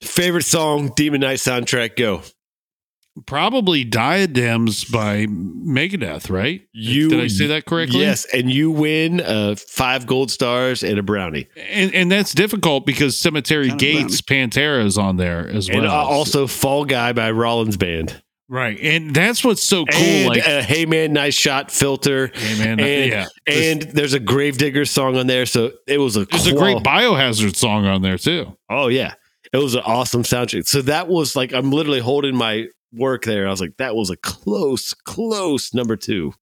Favorite 0.02 0.46
song, 0.46 0.92
Demon 0.96 1.22
Knight 1.22 1.38
soundtrack. 1.38 1.96
Go. 1.96 2.24
Probably 3.26 3.84
Diadems 3.84 4.86
by 4.86 5.26
Megadeth, 5.28 6.30
right? 6.30 6.62
You 6.74 7.10
Did 7.10 7.20
I 7.22 7.28
say 7.28 7.48
that 7.48 7.66
correctly? 7.66 8.02
Yes, 8.02 8.26
and 8.34 8.50
you 8.52 8.72
win 8.72 9.22
uh, 9.22 9.56
five 9.56 10.06
gold 10.08 10.32
stars 10.32 10.84
and 10.84 10.98
a 10.98 11.04
brownie, 11.04 11.48
And 11.56 11.94
and 11.94 12.12
that's 12.12 12.34
difficult 12.34 12.86
because 12.86 13.16
Cemetery 13.18 13.70
Kind 13.70 13.80
Gates 13.80 14.22
Pantera 14.22 14.84
is 14.86 14.98
on 14.98 15.18
there 15.18 15.48
as 15.48 15.70
well. 15.70 15.80
and 15.80 15.88
uh, 15.88 15.94
also 15.94 16.48
"Fall 16.48 16.86
Guy" 16.86 17.14
by 17.14 17.32
Rollins 17.32 17.78
Band, 17.78 18.22
right. 18.50 18.80
And 18.82 19.14
that's 19.16 19.44
what's 19.44 19.62
so 19.64 19.86
cool. 19.86 20.02
and 20.02 20.30
like 20.30 20.48
uh, 20.48 20.62
"Hey 20.64 20.86
Man, 20.86 21.14
Nice 21.14 21.36
Shot" 21.36 21.72
filter, 21.72 22.32
hey 22.34 22.58
man, 22.64 22.80
and- 22.80 23.12
yeah. 23.12 23.26
and 23.48 23.82
there's 23.84 24.14
a 24.14 24.20
Gravedigger 24.20 24.86
song 24.86 25.18
on 25.18 25.28
there. 25.28 25.46
So 25.46 25.72
it 25.88 26.00
was 26.00 26.18
a 26.18 26.26
There's 26.26 26.48
a 26.48 26.54
great 26.56 26.78
biohazard 26.78 27.56
song 27.56 27.86
on 27.86 28.02
there 28.02 28.18
too. 28.18 28.58
Oh 28.70 28.88
yeah, 28.88 29.14
it 29.54 29.58
was 29.58 29.76
an 29.76 29.84
awesome 29.86 30.24
soundtrack. 30.24 30.66
So 30.68 30.82
that 30.84 31.08
was 31.08 31.36
like 31.36 31.54
I'm 31.54 31.72
literally 31.72 32.00
holding 32.00 32.36
my 32.36 32.66
work 32.94 33.24
there. 33.26 33.48
I 33.48 33.50
was 33.50 33.62
like, 33.62 33.78
that 33.78 33.96
was 33.96 34.10
a 34.10 34.18
close, 34.18 34.94
close 34.94 35.74
number 35.74 35.96
two. 35.96 36.34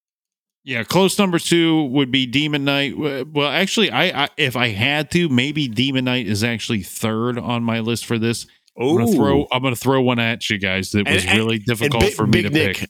Yeah, 0.64 0.84
close 0.84 1.18
number 1.18 1.40
two 1.40 1.86
would 1.86 2.12
be 2.12 2.28
Demon 2.28 2.66
Knight. 2.66 2.94
Well, 2.98 3.50
actually, 3.50 3.90
I, 3.92 4.26
I 4.26 4.30
if 4.38 4.56
I 4.56 4.68
had 4.70 5.10
to, 5.12 5.28
maybe 5.28 5.68
Demon 5.68 6.06
Knight 6.06 6.28
is 6.28 6.44
actually 6.44 6.84
third 6.84 7.40
on 7.40 7.64
my 7.64 7.80
list 7.80 8.06
for 8.06 8.20
this. 8.20 8.46
I'm 8.80 8.96
gonna 8.96 9.12
throw. 9.12 9.48
I'm 9.52 9.64
gonna 9.64 9.76
throw 9.76 10.02
one 10.02 10.20
at 10.20 10.48
you 10.50 10.60
guys 10.60 10.92
that 10.92 11.08
was 11.08 11.24
And- 11.24 11.30
and- 11.32 11.40
really 11.40 11.56
And 11.58 11.66
difficult 11.66 12.04
Big- 12.04 12.14
for 12.14 12.28
me 12.28 12.44
Big 12.44 12.44
to 12.44 12.50
Nick, 12.52 12.78
pick. 12.78 12.90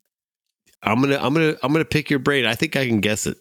I'm 0.84 1.00
gonna, 1.02 1.16
I'm 1.18 1.34
gonna, 1.34 1.56
I'm 1.64 1.72
gonna 1.72 1.86
pick 1.86 2.10
your 2.10 2.20
brain. 2.20 2.46
I 2.46 2.56
think 2.56 2.76
I 2.76 2.88
can 2.88 3.00
guess 3.00 3.26
it. 3.26 3.38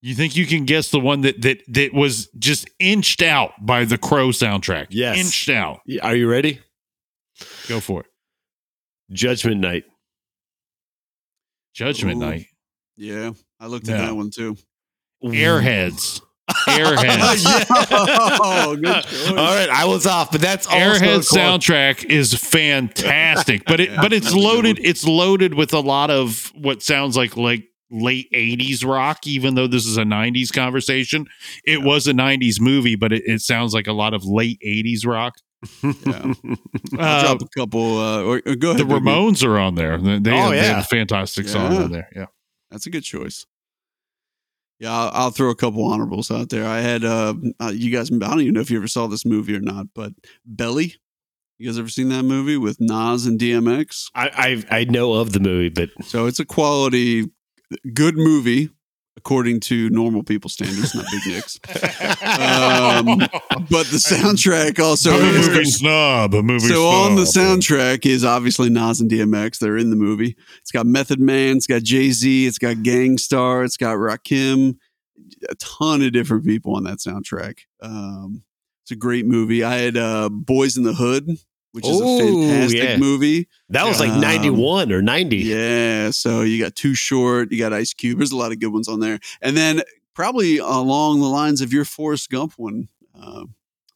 You 0.00 0.14
think 0.14 0.36
you 0.36 0.46
can 0.46 0.64
guess 0.64 0.90
the 0.90 1.00
one 1.00 1.22
that 1.22 1.42
that 1.42 1.62
that 1.68 1.92
was 1.92 2.28
just 2.38 2.68
inched 2.78 3.20
out 3.22 3.52
by 3.64 3.84
the 3.84 3.98
Crow 3.98 4.28
soundtrack? 4.28 4.88
Yes. 4.90 5.16
inched 5.18 5.48
out. 5.48 5.80
Are 6.02 6.14
you 6.14 6.28
ready? 6.28 6.60
Go 7.68 7.80
for 7.80 8.00
it. 8.00 8.06
Judgment 9.12 9.60
Night. 9.60 9.84
Judgment 11.74 12.16
Ooh. 12.18 12.20
Night. 12.26 12.46
Yeah, 12.96 13.32
I 13.58 13.66
looked 13.66 13.88
at 13.88 13.98
Yeah. 13.98 14.06
that 14.06 14.14
one 14.16 14.30
too. 14.30 14.56
Airheads. 15.24 16.20
Airheads. 16.66 17.44
oh. 17.90 18.76
All 19.30 19.34
right, 19.34 19.68
I 19.70 19.84
was 19.86 20.06
off, 20.06 20.30
but 20.32 20.40
that's 20.40 20.66
also 20.66 20.78
Airhead 20.78 21.18
soundtrack 21.20 22.04
is 22.04 22.34
fantastic, 22.34 23.64
but 23.64 23.80
it 23.80 23.90
Yeah, 23.92 24.00
but 24.02 24.12
it's 24.12 24.26
that's 24.26 24.34
a 24.34 24.38
good 24.38 24.44
loaded. 24.44 24.78
It's 24.82 25.04
loaded 25.06 25.54
with 25.54 25.72
a 25.72 25.80
lot 25.80 26.10
of 26.10 26.52
what 26.54 26.82
sounds 26.82 27.16
like 27.16 27.36
like 27.36 27.64
late 27.90 28.30
'80s 28.32 28.84
rock. 28.84 29.26
Even 29.26 29.54
though 29.54 29.66
this 29.66 29.86
is 29.86 29.96
a 29.96 30.02
'90s 30.04 30.52
conversation, 30.52 31.26
it 31.64 31.78
Yeah. 31.78 31.84
was 31.86 32.06
a 32.06 32.12
'90s 32.12 32.60
movie, 32.60 32.96
but 32.96 33.12
it, 33.12 33.22
it 33.24 33.40
sounds 33.40 33.72
like 33.72 33.86
a 33.86 33.92
lot 33.92 34.12
of 34.12 34.24
late 34.24 34.58
'80s 34.66 35.06
rock. 35.06 35.34
Yeah. 35.82 36.32
I'll 36.98 36.98
Uh, 36.98 37.22
drop 37.36 37.42
a 37.42 37.48
couple. 37.58 37.98
Uh, 37.98 38.22
or, 38.22 38.42
or 38.46 38.54
go 38.56 38.70
ahead. 38.70 38.80
the 38.80 38.84
Biggie. 38.84 39.00
Ramones 39.00 39.44
are 39.46 39.58
on 39.58 39.74
there. 39.74 39.98
They, 39.98 40.18
they 40.18 40.30
Oh, 40.32 40.36
have, 40.36 40.50
they 40.50 40.58
have 40.58 40.76
yeah. 40.76 40.80
a 40.80 40.84
fantastic 40.84 41.48
song 41.48 41.72
Yeah. 41.72 41.82
on 41.84 41.92
there. 41.92 42.08
Yeah. 42.14 42.26
That's 42.70 42.86
a 42.86 42.90
good 42.90 43.04
choice. 43.04 43.46
Yeah, 44.80 44.92
I'll, 44.92 45.10
I'll 45.14 45.30
throw 45.30 45.50
a 45.50 45.54
couple 45.54 45.84
honorables 45.84 46.30
out 46.30 46.48
there. 46.48 46.66
I 46.66 46.80
had 46.80 47.04
uh, 47.04 47.34
uh, 47.60 47.68
you 47.72 47.92
guys. 47.96 48.10
I 48.10 48.16
don't 48.18 48.40
even 48.40 48.54
know 48.54 48.60
if 48.60 48.70
you 48.70 48.78
ever 48.78 48.88
saw 48.88 49.06
this 49.06 49.24
movie 49.24 49.54
or 49.54 49.60
not, 49.60 49.86
but 49.94 50.12
Belly. 50.44 50.96
You 51.58 51.68
guys 51.68 51.78
ever 51.78 51.88
seen 51.88 52.08
that 52.08 52.24
movie 52.24 52.56
with 52.56 52.80
Nas 52.80 53.24
and 53.24 53.38
DMX? 53.38 54.10
I, 54.16 54.64
I 54.70 54.78
I 54.80 54.84
know 54.84 55.12
of 55.12 55.32
the 55.32 55.38
movie, 55.38 55.68
but 55.68 55.90
So 56.04 56.26
it's 56.26 56.40
a 56.40 56.44
quality, 56.44 57.30
good 57.94 58.16
movie 58.16 58.70
according 59.16 59.60
to 59.60 59.90
normal 59.90 60.22
people 60.22 60.48
standards, 60.50 60.94
not 60.94 61.04
Big 61.10 61.34
Nick's. 61.34 61.58
Um, 62.22 63.18
But 63.70 63.86
the 63.86 63.98
soundtrack 63.98 64.78
also 64.78 65.12
I'm 65.12 65.20
a 65.22 65.38
is 65.38 65.48
movie 65.48 65.64
snob. 65.64 66.34
A 66.34 66.42
movie 66.42 66.68
so 66.68 66.86
on 66.88 67.16
the 67.16 67.22
soundtrack 67.22 68.06
is 68.06 68.24
obviously 68.24 68.70
Nas 68.70 69.00
and 69.00 69.10
DMX. 69.10 69.58
They're 69.58 69.76
in 69.76 69.90
the 69.90 69.96
movie. 69.96 70.36
It's 70.60 70.70
got 70.70 70.86
Method 70.86 71.20
Man. 71.20 71.56
It's 71.56 71.66
got 71.66 71.82
Jay 71.82 72.10
Z. 72.10 72.46
It's 72.46 72.58
got 72.58 72.82
Gang 72.82 73.18
Starr. 73.18 73.64
It's 73.64 73.76
got 73.76 73.96
Rakim. 73.96 74.76
A 75.48 75.54
ton 75.56 76.02
of 76.02 76.12
different 76.12 76.44
people 76.44 76.74
on 76.76 76.84
that 76.84 76.98
soundtrack. 76.98 77.58
Um, 77.82 78.42
it's 78.84 78.90
a 78.92 78.96
great 78.96 79.26
movie. 79.26 79.62
I 79.64 79.76
had 79.76 79.96
uh, 79.96 80.28
Boys 80.30 80.76
in 80.76 80.84
the 80.84 80.94
Hood, 80.94 81.28
which 81.72 81.86
is 81.86 82.00
a 82.00 82.04
fantastic 82.04 82.78
yeah. 82.82 82.96
movie. 82.96 83.48
that 83.70 83.86
was 83.86 83.98
like 83.98 84.10
Um, 84.10 84.20
91 84.20 84.92
or 84.92 85.02
90. 85.02 85.36
Yeah. 85.38 86.10
So 86.10 86.42
you 86.42 86.62
got 86.62 86.74
Too 86.76 86.94
Short. 86.94 87.50
You 87.50 87.58
got 87.58 87.72
Ice 87.72 87.92
Cube. 87.94 88.18
There's 88.18 88.32
a 88.32 88.36
lot 88.36 88.52
of 88.52 88.60
good 88.60 88.72
ones 88.72 88.88
on 88.88 89.00
there. 89.00 89.18
And 89.40 89.56
then 89.56 89.82
probably 90.14 90.58
along 90.58 91.20
the 91.20 91.28
lines 91.28 91.60
of 91.60 91.72
your 91.72 91.84
Forrest 91.84 92.30
Gump 92.30 92.54
one, 92.56 92.88
uh, 93.20 93.44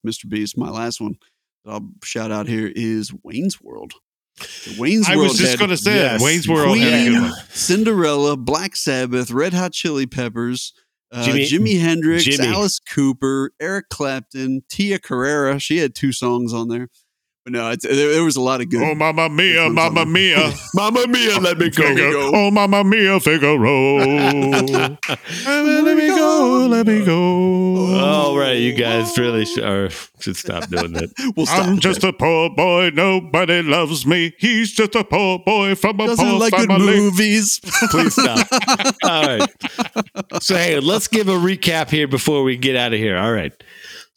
Mr. 0.06 0.28
Beast, 0.28 0.56
my 0.56 0.70
last 0.70 1.00
one 1.00 1.16
that 1.64 1.72
I'll 1.72 1.88
shout 2.02 2.30
out 2.32 2.46
here 2.48 2.70
is 2.74 3.12
Wayne's 3.22 3.60
World. 3.60 3.92
The 4.38 4.76
Wayne's 4.78 5.08
I 5.08 5.16
World 5.16 5.28
was 5.30 5.38
just 5.38 5.58
going 5.58 5.70
to 5.70 5.76
say 5.76 5.94
yes, 5.96 6.22
Wayne's 6.22 6.46
World 6.48 6.76
had 6.78 7.06
a 7.08 7.10
good 7.10 7.18
Queen. 7.20 7.32
Cinderella, 7.50 8.36
Black 8.36 8.76
Sabbath, 8.76 9.30
Red 9.30 9.54
Hot 9.54 9.72
Chili 9.72 10.06
Peppers, 10.06 10.74
uh, 11.10 11.24
Jimmy- 11.24 11.46
Jimi, 11.46 11.80
Hendrix, 11.80 12.24
Jimmy. 12.24 12.46
Alice 12.46 12.78
Cooper, 12.78 13.52
Eric 13.60 13.88
Clapton, 13.88 14.62
Tia 14.68 14.98
Carrere. 14.98 15.58
She 15.58 15.78
had 15.78 15.94
two 15.94 16.12
songs 16.12 16.52
on 16.52 16.68
there. 16.68 16.88
But 17.46 17.52
no, 17.52 17.70
it's, 17.70 17.84
there, 17.84 17.94
there 17.94 18.24
was 18.24 18.34
a 18.34 18.40
lot 18.40 18.60
of 18.60 18.68
good. 18.70 18.82
Oh, 18.82 18.96
Mamma 18.96 19.28
Mia, 19.28 19.68
Good 19.68 19.76
ones 19.76 19.78
on 19.78 19.94
Mamma. 19.94 20.06
Mia. 20.06 20.52
Mamma 20.74 21.06
mia, 21.06 21.38
let 21.38 21.56
me 21.56 21.70
go. 21.70 21.94
go. 21.94 22.30
Oh, 22.34 22.50
Mamma 22.50 22.82
Mia, 22.82 23.20
Figaro. 23.20 23.98
let 23.98 25.96
me 25.96 26.08
go, 26.08 26.66
let 26.68 26.86
me 26.88 27.04
go. 27.04 28.00
All 28.00 28.36
right, 28.36 28.56
you 28.56 28.72
guys 28.72 29.16
really 29.16 29.44
should, 29.44 29.62
or 29.62 29.90
should 30.18 30.34
stop 30.36 30.68
doing 30.68 30.92
that. 30.94 31.12
We'll 31.36 31.46
stop. 31.46 31.66
I'm 31.68 31.78
just 31.78 32.02
a 32.02 32.12
poor 32.12 32.50
boy, 32.50 32.90
nobody 32.92 33.62
loves 33.62 34.04
me. 34.04 34.34
He's 34.38 34.72
just 34.72 34.96
a 34.96 35.04
poor 35.04 35.38
boy 35.38 35.76
from 35.76 36.00
a 36.00 36.06
doesn't 36.06 36.26
poor 36.26 36.40
like 36.40 36.52
good 36.52 36.66
family. 36.68 36.96
movies. 36.98 37.60
Please 37.90 38.14
stop. 38.14 38.44
All 39.04 39.22
right. 39.24 39.48
So 40.42 40.56
hey, 40.56 40.80
let's 40.80 41.06
give 41.06 41.28
a 41.28 41.32
recap 41.32 41.90
here 41.90 42.08
before 42.08 42.42
we 42.42 42.56
get 42.56 42.74
out 42.74 42.92
of 42.92 42.98
here. 42.98 43.16
All 43.16 43.32
right. 43.32 43.52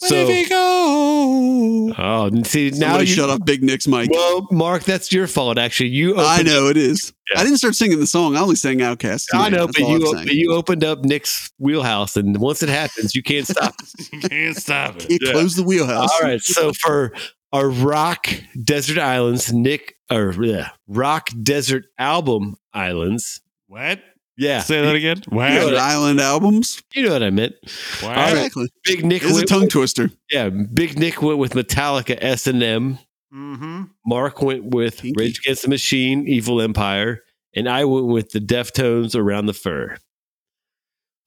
Let 0.02 0.10
So 0.10 0.28
me 0.28 0.47
go. 0.47 1.93
oh, 1.97 2.30
see 2.43 2.70
now 2.70 2.78
Somebody 2.89 3.10
you 3.10 3.16
shut 3.16 3.30
off 3.30 3.43
Big 3.45 3.62
Nick's 3.64 3.88
mic. 3.88 4.10
Well, 4.12 4.47
Mark, 4.52 4.84
that's 4.84 5.12
your 5.12 5.28
fault. 5.28 5.58
Actually, 5.58 5.89
you. 5.89 6.16
I 6.18 6.41
know 6.41 6.68
it 6.68 6.78
is. 6.78 7.12
Yeah. 7.34 7.41
I 7.41 7.43
didn't 7.43 7.58
start 7.58 7.76
singing 7.76 8.00
the 8.00 8.08
song. 8.08 8.36
I 8.38 8.39
only 8.39 8.56
sang 8.56 8.78
Outkast. 8.80 9.26
I 9.34 9.50
know, 9.50 9.66
That's 9.66 9.80
but 9.80 9.89
you 9.89 10.14
but 10.14 10.34
you 10.34 10.54
opened 10.54 10.84
up 10.84 11.04
Nick's 11.04 11.52
wheelhouse, 11.60 12.16
and 12.16 12.38
once 12.38 12.64
it 12.64 12.70
happens, 12.70 13.14
you 13.14 13.22
can't 13.24 13.45
stop. 13.47 13.76
You 14.14 14.20
can't 14.22 14.56
stop 14.56 14.95
it. 14.97 15.08
Can't 15.10 15.22
Yeah. 15.22 15.32
close 15.34 15.56
the 15.56 15.64
wheelhouse. 15.64 16.10
All 16.14 16.22
right. 16.28 16.41
So 16.41 16.72
for 16.74 17.14
our 17.52 17.70
rock 17.70 18.28
desert 18.64 18.97
islands, 18.97 19.52
Nick 19.54 19.95
or 20.10 20.32
yeah, 20.41 20.70
rock 20.88 21.30
desert 21.43 21.86
album 21.97 22.56
islands. 22.74 23.41
What? 23.68 24.00
Yeah, 24.40 24.62
Say 24.62 24.82
that 24.82 24.96
again. 24.96 25.22
What? 25.28 25.50
Desert 25.50 25.76
Island 25.78 26.22
albums. 26.22 26.82
you 26.94 27.04
know 27.04 27.12
what 27.12 27.22
I 27.24 27.30
meant. 27.30 27.56
What? 28.00 28.04
All 28.04 28.10
right. 28.16 28.32
Exactly. 28.38 28.70
Big 28.86 29.04
Nick 29.06 29.22
It's 29.24 29.38
a 29.38 29.46
tongue 29.46 29.68
twister. 29.68 30.10
yeah, 30.32 30.48
Big 30.50 30.98
Nick 30.98 31.22
went 31.22 31.38
with 31.40 31.54
Metallica 31.54 32.18
S 32.22 32.48
and 32.48 32.64
M. 32.64 32.98
Mm-hmm. 33.34 33.84
Mark 34.06 34.42
went 34.42 34.66
with 34.74 35.02
Kinky. 35.02 35.22
Rage 35.22 35.40
Against 35.40 35.64
the 35.64 35.68
Machine, 35.70 36.26
Evil 36.28 36.62
Empire, 36.62 37.22
and 37.54 37.68
I 37.70 37.84
went 37.86 38.08
with 38.08 38.32
the 38.32 38.40
Deftones 38.40 39.14
Around 39.16 39.46
the 39.48 39.54
Fur. 39.54 39.98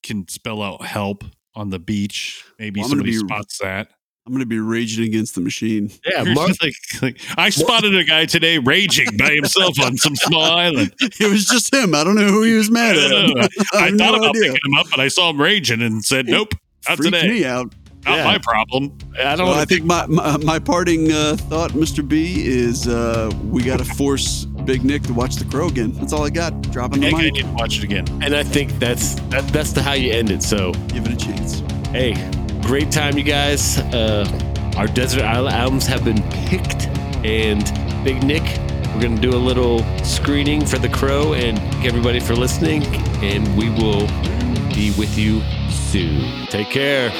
can 0.06 0.26
spell 0.28 0.62
out 0.62 0.82
help 0.84 1.24
on 1.54 1.70
the 1.70 1.78
beach. 1.78 2.44
Maybe 2.58 2.80
Well, 2.80 2.88
somebody 2.90 3.10
be- 3.12 3.18
spots 3.18 3.58
that. 3.58 3.88
I'm 4.26 4.32
going 4.32 4.40
to 4.40 4.46
be 4.46 4.58
raging 4.58 5.04
against 5.06 5.36
the 5.36 5.40
machine. 5.40 5.88
Yeah, 6.04 6.24
Mark. 6.34 6.50
like, 6.60 6.72
like, 7.00 7.20
I 7.36 7.48
spotted 7.48 7.94
a 7.94 8.02
guy 8.02 8.26
today 8.26 8.58
raging 8.58 9.16
by 9.16 9.30
himself 9.30 9.78
on 9.80 9.96
some 9.96 10.16
small 10.16 10.42
island. 10.58 10.92
it 11.00 11.30
was 11.30 11.46
just 11.46 11.72
him. 11.72 11.94
I 11.94 12.02
don't 12.02 12.16
know 12.16 12.26
who 12.26 12.42
he 12.42 12.54
was 12.54 12.68
mad 12.68 12.96
at. 12.96 13.08
don't 13.08 13.28
know. 13.36 13.48
I 13.74 13.90
thought 13.90 13.92
no 13.92 14.14
about 14.16 14.30
idea. 14.30 14.52
picking 14.52 14.60
him 14.72 14.74
up, 14.80 14.86
but 14.90 14.98
I 14.98 15.06
saw 15.06 15.30
him 15.30 15.40
raging 15.40 15.80
and 15.80 16.04
said, 16.04 16.26
"Nope, 16.26 16.54
not 16.88 16.96
Freaked 16.96 17.14
today. 17.14 17.28
me 17.28 17.44
out. 17.44 17.72
Not 18.06 18.16
Yeah. 18.18 18.24
my 18.24 18.38
problem." 18.38 18.92
I 19.18 19.34
don't 19.36 19.46
Well, 19.46 19.54
I 19.54 19.58
want 19.58 19.68
think 19.68 19.84
my, 19.84 20.06
my, 20.06 20.36
my 20.38 20.58
parting 20.58 21.10
uh, 21.12 21.36
thought, 21.36 21.72
Mr. 21.72 22.06
B, 22.06 22.44
is 22.46 22.86
uh, 22.86 23.30
we 23.50 23.62
got 23.62 23.78
to 23.78 23.84
force 23.84 24.44
Big 24.64 24.84
Nick 24.84 25.02
to 25.04 25.14
watch 25.14 25.36
The 25.36 25.44
Crow 25.44 25.68
again. 25.68 25.92
That's 25.92 26.12
all 26.12 26.24
I 26.24 26.30
got. 26.30 26.60
Dropping 26.72 27.00
the 27.00 27.06
I 27.08 27.10
think 27.10 27.20
I 27.20 27.24
mic. 27.24 27.32
need 27.34 27.44
to 27.44 27.52
watch 27.52 27.78
it 27.78 27.84
again. 27.84 28.06
and 28.22 28.34
I 28.34 28.42
think 28.42 28.78
that's 28.78 29.14
that, 29.30 29.46
that's 29.48 29.72
the 29.72 29.82
how 29.82 29.92
you 29.94 30.12
end 30.12 30.30
it. 30.30 30.42
So, 30.42 30.72
Give 30.88 31.04
it 31.06 31.12
a 31.12 31.16
chance. 31.16 31.60
hey, 31.90 32.14
great 32.62 32.90
time, 32.90 33.16
you 33.16 33.24
guys. 33.24 33.78
Uh, 33.78 34.26
our 34.76 34.86
desert 34.86 35.22
island 35.22 35.54
albums 35.54 35.86
have 35.86 36.04
been 36.04 36.22
picked, 36.46 36.86
and 37.24 37.64
Big 38.04 38.22
Nick, 38.22 38.42
we're 38.94 39.00
gonna 39.02 39.20
do 39.20 39.30
a 39.30 39.38
little 39.50 39.78
screening 40.04 40.64
for 40.66 40.78
The 40.78 40.88
Crow, 40.88 41.32
and 41.34 41.58
thank 41.58 41.84
everybody 41.86 42.20
for 42.20 42.34
listening, 42.36 42.84
and 43.24 43.56
we 43.56 43.70
will 43.70 44.06
be 44.74 44.92
with 44.98 45.16
you 45.16 45.40
soon. 45.70 46.46
Take 46.48 46.68
care. 46.70 47.10